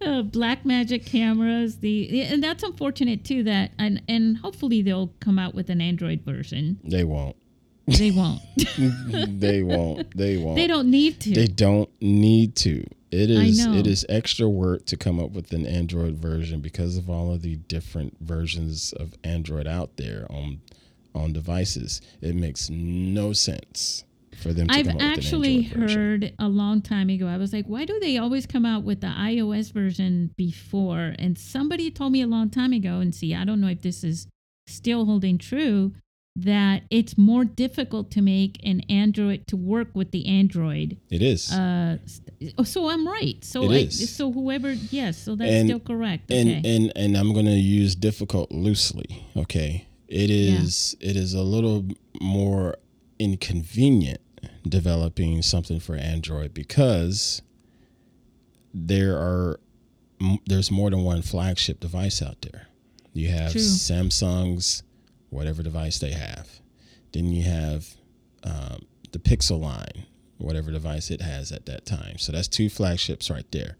Uh, 0.00 0.22
Blackmagic 0.22 1.04
cameras, 1.04 1.78
the 1.78 2.22
and 2.22 2.42
that's 2.42 2.62
unfortunate 2.62 3.24
too. 3.24 3.42
That 3.42 3.72
and 3.78 4.00
and 4.08 4.38
hopefully 4.38 4.80
they'll 4.80 5.12
come 5.20 5.38
out 5.38 5.54
with 5.54 5.68
an 5.70 5.80
Android 5.80 6.22
version. 6.22 6.78
they 6.84 7.04
won't. 7.04 7.36
They 7.86 8.10
won't. 8.10 8.40
They 9.40 9.62
won't. 9.62 10.16
They 10.16 10.36
won't. 10.36 10.56
they 10.56 10.66
don't 10.66 10.90
need 10.90 11.20
to. 11.20 11.34
They 11.34 11.46
don't 11.46 11.90
need 12.00 12.56
to. 12.56 12.84
It 13.10 13.30
is. 13.30 13.66
It 13.66 13.86
is 13.86 14.06
extra 14.08 14.48
work 14.48 14.86
to 14.86 14.96
come 14.96 15.18
up 15.18 15.32
with 15.32 15.52
an 15.52 15.66
Android 15.66 16.14
version 16.14 16.60
because 16.60 16.96
of 16.96 17.10
all 17.10 17.32
of 17.32 17.42
the 17.42 17.56
different 17.56 18.16
versions 18.20 18.92
of 18.92 19.14
Android 19.24 19.66
out 19.66 19.96
there 19.96 20.26
on 20.30 20.60
on 21.14 21.32
devices. 21.32 22.00
It 22.20 22.34
makes 22.36 22.70
no 22.70 23.32
sense 23.32 24.04
for 24.40 24.52
them 24.52 24.68
to 24.68 24.74
I've 24.74 24.88
actually 25.00 25.58
with 25.58 25.72
an 25.72 25.82
Android 25.82 25.88
version. 25.88 25.98
heard 25.98 26.32
a 26.38 26.48
long 26.48 26.82
time 26.82 27.08
ago. 27.10 27.26
I 27.26 27.36
was 27.36 27.52
like, 27.52 27.66
why 27.66 27.84
do 27.84 27.98
they 28.00 28.16
always 28.18 28.46
come 28.46 28.64
out 28.66 28.82
with 28.82 29.00
the 29.00 29.08
iOS 29.08 29.72
version 29.72 30.32
before? 30.36 31.14
And 31.18 31.38
somebody 31.38 31.90
told 31.90 32.12
me 32.12 32.22
a 32.22 32.26
long 32.26 32.50
time 32.50 32.72
ago, 32.72 33.00
and 33.00 33.14
see, 33.14 33.34
I 33.34 33.44
don't 33.44 33.60
know 33.60 33.68
if 33.68 33.82
this 33.82 34.02
is 34.04 34.26
still 34.66 35.04
holding 35.04 35.38
true, 35.38 35.92
that 36.36 36.84
it's 36.90 37.18
more 37.18 37.44
difficult 37.44 38.10
to 38.12 38.22
make 38.22 38.60
an 38.64 38.80
Android 38.88 39.46
to 39.48 39.56
work 39.56 39.88
with 39.94 40.12
the 40.12 40.26
Android. 40.26 40.96
It 41.10 41.22
is. 41.22 41.50
Uh, 41.52 41.98
so 42.64 42.88
I'm 42.88 43.06
right. 43.06 43.44
So 43.44 43.64
It 43.64 43.70
I, 43.72 43.78
is. 43.80 44.14
so 44.16 44.30
whoever, 44.32 44.70
yes, 44.72 45.18
so 45.18 45.34
that's 45.34 45.50
And- 45.50 45.68
still 45.68 45.80
correct. 45.80 46.30
Okay. 46.30 46.40
and 46.40 46.64
and 46.64 46.92
and 46.96 47.16
I'm 47.16 47.32
going 47.32 47.46
to 47.46 47.52
use 47.82 47.96
difficult 47.96 48.52
loosely. 48.52 49.24
Okay, 49.36 49.86
it 50.08 50.30
is 50.30 50.96
it 51.00 51.16
is 51.16 51.34
a 51.34 51.42
little 51.42 51.84
more 52.22 52.76
inconvenient 53.18 54.20
developing 54.68 55.42
something 55.42 55.80
for 55.80 55.94
Android 55.94 56.54
because 56.54 57.42
there 58.72 59.16
are 59.16 59.60
there's 60.46 60.70
more 60.70 60.90
than 60.90 61.02
one 61.02 61.22
flagship 61.22 61.80
device 61.80 62.20
out 62.20 62.42
there. 62.42 62.68
You 63.12 63.28
have 63.30 63.52
True. 63.52 63.60
Samsung's 63.60 64.82
whatever 65.30 65.62
device 65.62 65.98
they 65.98 66.12
have, 66.12 66.60
then 67.12 67.26
you 67.26 67.42
have 67.44 67.94
um, 68.44 68.86
the 69.12 69.18
Pixel 69.18 69.60
line, 69.60 70.06
whatever 70.38 70.70
device 70.70 71.10
it 71.10 71.22
has 71.22 71.52
at 71.52 71.66
that 71.66 71.86
time. 71.86 72.18
So 72.18 72.32
that's 72.32 72.48
two 72.48 72.68
flagships 72.68 73.30
right 73.30 73.50
there. 73.50 73.76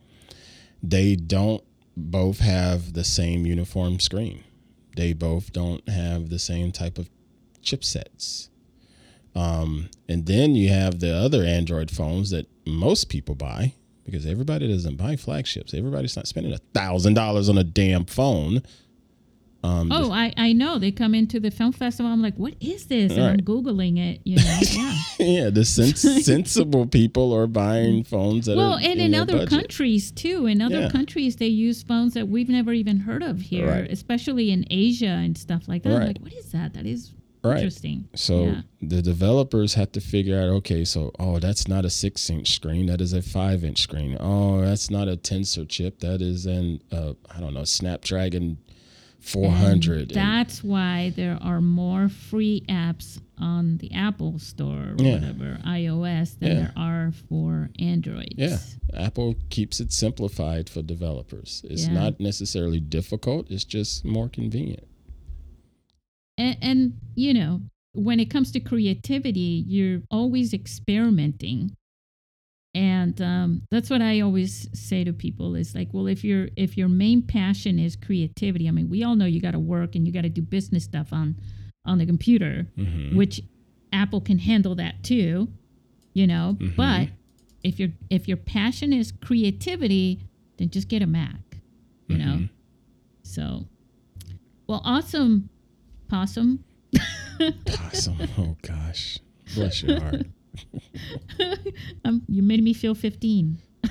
They 0.82 1.16
don't 1.16 1.62
both 1.96 2.38
have 2.38 2.94
the 2.94 3.04
same 3.04 3.46
uniform 3.46 4.00
screen. 4.00 4.44
They 4.96 5.12
both 5.12 5.52
don't 5.52 5.86
have 5.88 6.30
the 6.30 6.38
same 6.38 6.72
type 6.72 6.98
of 6.98 7.10
chipsets. 7.62 8.49
Um, 9.34 9.88
and 10.08 10.26
then 10.26 10.54
you 10.56 10.68
have 10.70 11.00
the 11.00 11.14
other 11.14 11.44
Android 11.44 11.90
phones 11.90 12.30
that 12.30 12.46
most 12.66 13.08
people 13.08 13.34
buy 13.34 13.74
because 14.04 14.26
everybody 14.26 14.66
doesn't 14.66 14.96
buy 14.96 15.14
flagships. 15.16 15.72
Everybody's 15.72 16.16
not 16.16 16.26
spending 16.26 16.52
a 16.52 16.58
thousand 16.74 17.14
dollars 17.14 17.48
on 17.48 17.56
a 17.58 17.64
damn 17.64 18.04
phone. 18.06 18.62
Um, 19.62 19.92
Oh, 19.92 20.10
I, 20.10 20.32
I 20.38 20.52
know. 20.54 20.78
They 20.78 20.90
come 20.90 21.14
into 21.14 21.38
the 21.38 21.50
film 21.50 21.72
festival. 21.72 22.10
I'm 22.10 22.22
like, 22.22 22.34
what 22.36 22.54
is 22.60 22.86
this? 22.86 23.12
And 23.12 23.22
I'm 23.22 23.40
Googling 23.40 23.98
it, 23.98 24.20
you 24.24 24.36
know. 24.36 24.58
Yeah. 25.20 25.26
yeah, 25.44 25.50
the 25.50 25.66
sens- 25.66 26.00
sensible 26.24 26.86
people 26.86 27.34
are 27.34 27.46
buying 27.46 28.02
phones 28.04 28.46
that 28.46 28.56
well, 28.56 28.72
are 28.74 28.80
and 28.80 28.98
in, 28.98 29.12
in 29.12 29.14
other 29.14 29.46
countries 29.46 30.10
too. 30.10 30.46
In 30.46 30.62
other 30.62 30.80
Yeah. 30.80 30.90
countries, 30.90 31.36
they 31.36 31.46
use 31.48 31.82
phones 31.82 32.14
that 32.14 32.26
we've 32.28 32.48
never 32.48 32.72
even 32.72 33.00
heard 33.00 33.22
of 33.22 33.38
here, 33.42 33.68
Right. 33.68 33.90
especially 33.92 34.50
in 34.50 34.64
Asia 34.70 35.06
and 35.08 35.36
stuff 35.36 35.68
like 35.68 35.82
that. 35.82 35.90
I'm 35.92 35.98
Right. 35.98 36.06
like, 36.08 36.20
what 36.22 36.32
is 36.32 36.52
that? 36.52 36.72
That 36.72 36.86
is 36.86 37.12
Right. 37.42 37.56
interesting. 37.58 38.08
So 38.14 38.44
Yeah. 38.44 38.62
the 38.82 39.02
developers 39.02 39.74
have 39.74 39.92
to 39.92 40.00
figure 40.00 40.38
out, 40.38 40.48
okay, 40.58 40.84
so 40.84 41.10
oh, 41.18 41.38
that's 41.38 41.66
not 41.68 41.84
a 41.84 41.90
six 41.90 42.28
inch 42.30 42.52
screen, 42.54 42.86
that 42.86 43.00
is 43.00 43.12
a 43.12 43.22
five 43.22 43.64
inch 43.64 43.80
screen. 43.82 44.16
Oh, 44.20 44.60
that's 44.60 44.90
not 44.90 45.08
a 45.08 45.16
tensor 45.16 45.66
chip, 45.68 46.00
that 46.00 46.20
is 46.20 46.46
an 46.46 46.82
uh, 46.92 47.14
I 47.34 47.40
don't 47.40 47.54
know, 47.54 47.64
Snapdragon 47.64 48.58
four 49.20 49.50
hundred. 49.50 50.12
And 50.12 50.16
That's 50.16 50.64
why 50.64 51.12
there 51.14 51.38
are 51.42 51.60
more 51.60 52.08
free 52.08 52.62
apps 52.68 53.20
on 53.38 53.76
the 53.78 53.92
Apple 53.92 54.38
Store 54.38 54.92
or 54.92 54.96
Yeah. 54.98 55.14
whatever, 55.14 55.58
iOS, 55.64 56.38
than 56.38 56.48
Yeah. 56.50 56.54
there 56.56 56.72
are 56.76 57.12
for 57.28 57.70
Android. 57.78 58.34
Yeah, 58.36 58.58
Apple 58.94 59.34
keeps 59.50 59.80
it 59.80 59.92
simplified 59.92 60.68
for 60.70 60.82
developers. 60.82 61.62
It's 61.68 61.86
not 61.86 62.18
necessarily 62.20 62.80
difficult; 62.80 63.50
it's 63.50 63.64
just 63.64 64.04
more 64.04 64.28
convenient. 64.28 64.84
And, 66.40 66.56
and, 66.62 66.92
you 67.14 67.34
know, 67.34 67.60
when 67.92 68.18
it 68.18 68.30
comes 68.30 68.50
to 68.52 68.60
creativity, 68.60 69.64
you're 69.66 70.00
always 70.10 70.54
experimenting. 70.54 71.76
And 72.74 73.20
um, 73.20 73.62
that's 73.70 73.90
what 73.90 74.00
I 74.00 74.20
always 74.20 74.68
say 74.72 75.04
to 75.04 75.12
people 75.12 75.54
is 75.56 75.74
like, 75.74 75.88
well, 75.92 76.06
if 76.06 76.22
your 76.24 76.48
if 76.56 76.78
your 76.78 76.88
main 76.88 77.20
passion 77.22 77.78
is 77.80 77.96
creativity, 77.96 78.68
I 78.68 78.70
mean, 78.70 78.88
we 78.88 79.02
all 79.02 79.16
know 79.16 79.24
you 79.26 79.40
got 79.40 79.50
to 79.52 79.58
work 79.58 79.96
and 79.96 80.06
you 80.06 80.12
got 80.12 80.22
to 80.22 80.28
do 80.28 80.40
business 80.40 80.84
stuff 80.84 81.12
on 81.12 81.36
on 81.84 81.98
the 81.98 82.06
computer, 82.06 82.68
Mhm. 82.78 83.16
which 83.16 83.42
Apple 83.92 84.20
can 84.20 84.38
handle 84.38 84.76
that 84.76 85.02
too, 85.02 85.48
you 86.14 86.26
know. 86.28 86.56
Mhm. 86.60 86.76
But 86.76 87.08
if 87.64 87.80
your 87.80 87.90
if 88.08 88.28
your 88.28 88.36
passion 88.36 88.92
is 88.92 89.10
creativity, 89.10 90.20
then 90.58 90.70
just 90.70 90.88
get 90.88 91.02
a 91.02 91.06
Mac, 91.08 91.60
you 92.08 92.18
know. 92.18 92.36
Mhm. 92.36 92.50
So, 93.24 93.66
well, 94.68 94.80
awesome, 94.84 95.48
possum. 96.10 96.64
possum. 97.64 98.16
oh 98.38 98.56
gosh, 98.62 99.18
bless 99.54 99.82
your 99.82 100.00
heart. 100.00 100.26
um, 102.04 102.22
you 102.28 102.42
made 102.42 102.62
me 102.62 102.74
feel 102.74 102.94
15. 102.94 103.58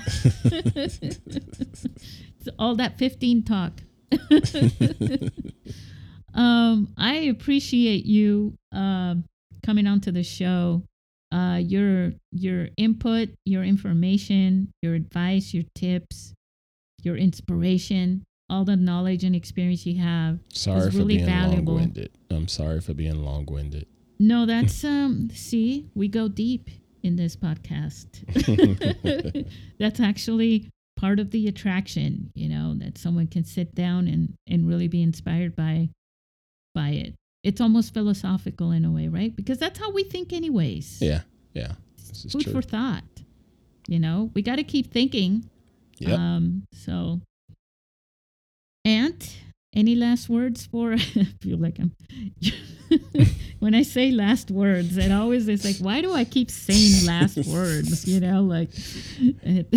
It's 2.42 2.48
all 2.58 2.74
that 2.76 2.96
15 2.96 3.42
talk. 3.42 3.72
um, 6.34 6.88
I 6.96 7.14
appreciate 7.30 8.06
you 8.06 8.54
um 8.72 9.24
coming 9.62 9.86
onto 9.86 10.10
the 10.10 10.22
show. 10.22 10.82
Uh, 11.32 11.58
your 11.62 12.12
your 12.32 12.68
input, 12.78 13.28
your 13.44 13.62
information, 13.62 14.72
your 14.82 14.94
advice, 14.94 15.52
your 15.52 15.64
tips, 15.74 16.32
your 17.02 17.16
inspiration, 17.16 18.24
all 18.50 18.64
the 18.64 18.76
knowledge 18.76 19.22
and 19.24 19.34
experience 19.34 19.86
you 19.86 19.98
have. 20.02 20.40
Sorry 20.52 20.90
for 20.90 20.98
really 20.98 21.16
being 21.16 21.26
valuable. 21.26 21.74
long-winded. 21.74 22.10
I'm 22.30 22.48
sorry 22.48 22.80
for 22.80 22.92
being 22.92 23.22
long-winded. 23.24 23.86
No, 24.18 24.44
that's 24.44 24.84
um 24.96 25.30
see, 25.32 25.88
we 25.94 26.08
go 26.08 26.28
deep 26.28 26.68
in 27.02 27.16
this 27.16 27.36
podcast. 27.36 28.08
that's 29.78 30.00
actually 30.00 30.68
part 30.96 31.18
of 31.20 31.30
the 31.30 31.48
attraction, 31.48 32.30
you 32.34 32.48
know, 32.48 32.74
that 32.78 32.98
someone 32.98 33.28
can 33.28 33.44
sit 33.44 33.74
down 33.74 34.08
and 34.08 34.34
and 34.46 34.68
really 34.68 34.88
be 34.88 35.02
inspired 35.02 35.54
by 35.56 35.88
by 36.74 36.90
it. 36.90 37.14
It's 37.42 37.60
almost 37.60 37.94
philosophical 37.94 38.70
in 38.72 38.84
a 38.84 38.90
way, 38.90 39.08
right? 39.08 39.34
Because 39.34 39.58
that's 39.58 39.78
how 39.78 39.90
we 39.90 40.02
think 40.02 40.32
anyways. 40.32 40.98
Yeah, 41.00 41.22
yeah. 41.54 41.72
This 41.96 42.26
is 42.26 42.32
Food 42.32 42.42
true. 42.42 42.52
for 42.52 42.62
thought. 42.62 43.04
You 43.88 43.98
know, 43.98 44.30
we 44.34 44.42
got 44.42 44.56
to 44.56 44.64
keep 44.64 44.92
thinking. 44.92 45.48
Yep. 45.98 46.18
Um 46.18 46.64
so 46.72 47.20
Ant, 48.84 49.36
any 49.74 49.94
last 49.94 50.28
words 50.28 50.66
for 50.66 50.92
I 50.94 50.98
feel 51.40 51.58
like 51.58 51.78
I'm 51.78 51.92
when 53.60 53.74
I 53.74 53.82
say 53.82 54.10
last 54.10 54.50
words, 54.50 54.96
it 54.96 55.12
always 55.12 55.48
is 55.48 55.64
like, 55.64 55.76
why 55.76 56.00
do 56.00 56.12
I 56.12 56.24
keep 56.24 56.50
saying 56.50 57.06
last 57.06 57.36
words? 57.46 58.06
You 58.08 58.20
know, 58.20 58.42
like 58.42 58.70
it 59.20 59.68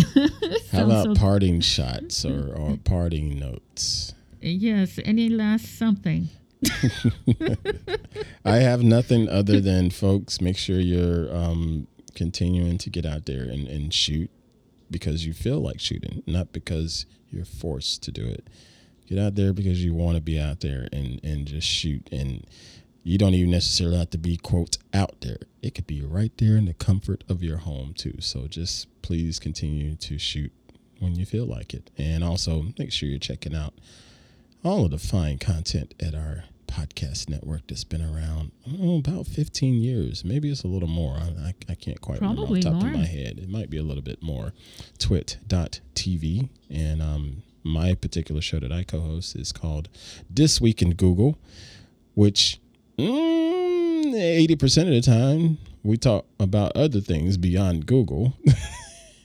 How 0.71 0.85
about 0.85 1.03
so- 1.05 1.15
parting 1.15 1.59
shots 1.61 2.25
or, 2.25 2.53
or 2.55 2.77
parting 2.77 3.37
notes? 3.39 4.13
yes, 4.41 4.99
any 5.05 5.29
last 5.29 5.77
something. 5.77 6.27
I 8.45 8.57
have 8.57 8.83
nothing 8.83 9.29
other 9.29 9.59
than 9.61 9.89
folks. 9.89 10.41
Make 10.41 10.57
sure 10.57 10.79
you're 10.79 11.33
um, 11.33 11.87
continuing 12.15 12.77
to 12.79 12.89
get 12.89 13.05
out 13.05 13.25
there 13.25 13.43
and, 13.43 13.67
and 13.67 13.93
shoot 13.93 14.29
because 14.91 15.25
you 15.25 15.33
feel 15.33 15.59
like 15.61 15.79
shooting, 15.79 16.23
not 16.25 16.51
because 16.51 17.05
you're 17.29 17.45
forced 17.45 18.03
to 18.03 18.11
do 18.11 18.25
it. 18.25 18.47
Get 19.07 19.19
out 19.19 19.35
there 19.35 19.53
because 19.53 19.83
you 19.83 19.93
want 19.93 20.15
to 20.15 20.21
be 20.21 20.39
out 20.39 20.61
there 20.61 20.87
and, 20.91 21.19
and 21.23 21.45
just 21.45 21.67
shoot. 21.67 22.07
And 22.11 22.45
you 23.03 23.17
don't 23.17 23.33
even 23.33 23.51
necessarily 23.51 23.97
have 23.97 24.09
to 24.11 24.17
be, 24.17 24.37
quote, 24.37 24.77
out 24.93 25.21
there. 25.21 25.37
It 25.61 25.75
could 25.75 25.87
be 25.87 26.01
right 26.01 26.31
there 26.37 26.55
in 26.55 26.65
the 26.65 26.73
comfort 26.73 27.23
of 27.29 27.43
your 27.43 27.57
home, 27.57 27.93
too. 27.93 28.15
So 28.19 28.47
just 28.47 28.87
please 29.01 29.39
continue 29.39 29.95
to 29.95 30.17
shoot 30.17 30.51
when 30.99 31.15
you 31.15 31.25
feel 31.25 31.45
like 31.45 31.73
it. 31.73 31.91
And 31.97 32.23
also 32.23 32.65
make 32.79 32.91
sure 32.91 33.09
you're 33.09 33.19
checking 33.19 33.55
out 33.55 33.73
all 34.63 34.85
of 34.85 34.91
the 34.91 34.97
fine 34.97 35.37
content 35.37 35.93
at 35.99 36.15
our 36.15 36.45
podcast 36.67 37.29
network 37.29 37.67
that's 37.67 37.83
been 37.83 38.01
around 38.01 38.51
oh, 38.81 38.97
about 38.99 39.27
15 39.27 39.75
years. 39.75 40.25
Maybe 40.25 40.49
it's 40.49 40.63
a 40.63 40.67
little 40.67 40.87
more. 40.87 41.17
I, 41.17 41.53
I 41.69 41.75
can't 41.75 42.01
quite 42.01 42.19
Probably 42.19 42.45
remember 42.45 42.57
off 42.57 42.63
the 42.63 42.69
top 42.69 42.73
more. 42.81 42.93
of 42.93 42.99
my 42.99 43.05
head. 43.05 43.37
It 43.37 43.49
might 43.49 43.69
be 43.69 43.77
a 43.77 43.83
little 43.83 44.01
bit 44.01 44.23
more. 44.23 44.53
Twit.tv. 44.97 46.49
And 46.69 47.01
um, 47.01 47.43
my 47.63 47.93
particular 47.95 48.41
show 48.41 48.59
that 48.59 48.71
I 48.71 48.83
co 48.83 48.99
host 48.99 49.35
is 49.35 49.51
called 49.51 49.89
This 50.29 50.59
Week 50.61 50.81
in 50.81 50.93
Google, 50.93 51.37
which 52.13 52.59
mm, 52.97 54.03
80% 54.13 54.81
of 54.81 54.87
the 54.87 55.01
time 55.01 55.57
we 55.83 55.97
talk 55.97 56.25
about 56.39 56.75
other 56.75 57.01
things 57.01 57.37
beyond 57.37 57.85
Google. 57.85 58.33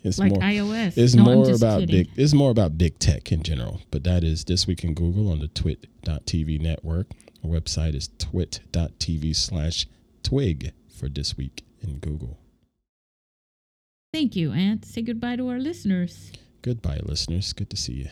it's 0.03 0.19
like 0.19 0.33
more 0.33 0.41
iOS. 0.41 0.97
it's 0.97 1.15
No, 1.15 1.25
more 1.25 1.51
about 1.55 1.81
kidding. 1.81 2.05
big 2.05 2.11
it's 2.17 2.35
more 2.35 2.51
about 2.51 2.79
big 2.79 2.99
tech 2.99 3.31
in 3.33 3.43
general. 3.43 3.81
But 3.91 4.05
that 4.05 4.25
is 4.25 4.45
this 4.45 4.67
week 4.67 4.85
in 4.85 4.95
Google 4.95 5.31
on 5.31 5.41
the 5.41 5.49
twit.tv 5.49 6.61
network. 6.61 7.09
Our 7.45 7.51
website 7.51 7.95
is 7.95 8.09
twit.tv 8.19 9.37
slash 9.37 9.87
twig 10.23 10.73
for 10.89 11.09
this 11.09 11.37
week 11.37 11.65
in 11.81 11.99
Google. 11.99 12.39
Thank 14.13 14.35
you, 14.37 14.53
and 14.53 14.85
say 14.85 15.03
goodbye 15.03 15.37
to 15.37 15.49
our 15.49 15.59
listeners. 15.59 16.33
Goodbye, 16.63 17.01
listeners. 17.03 17.53
Good 17.53 17.71
to 17.71 17.77
see 17.77 17.93
you. 17.95 18.09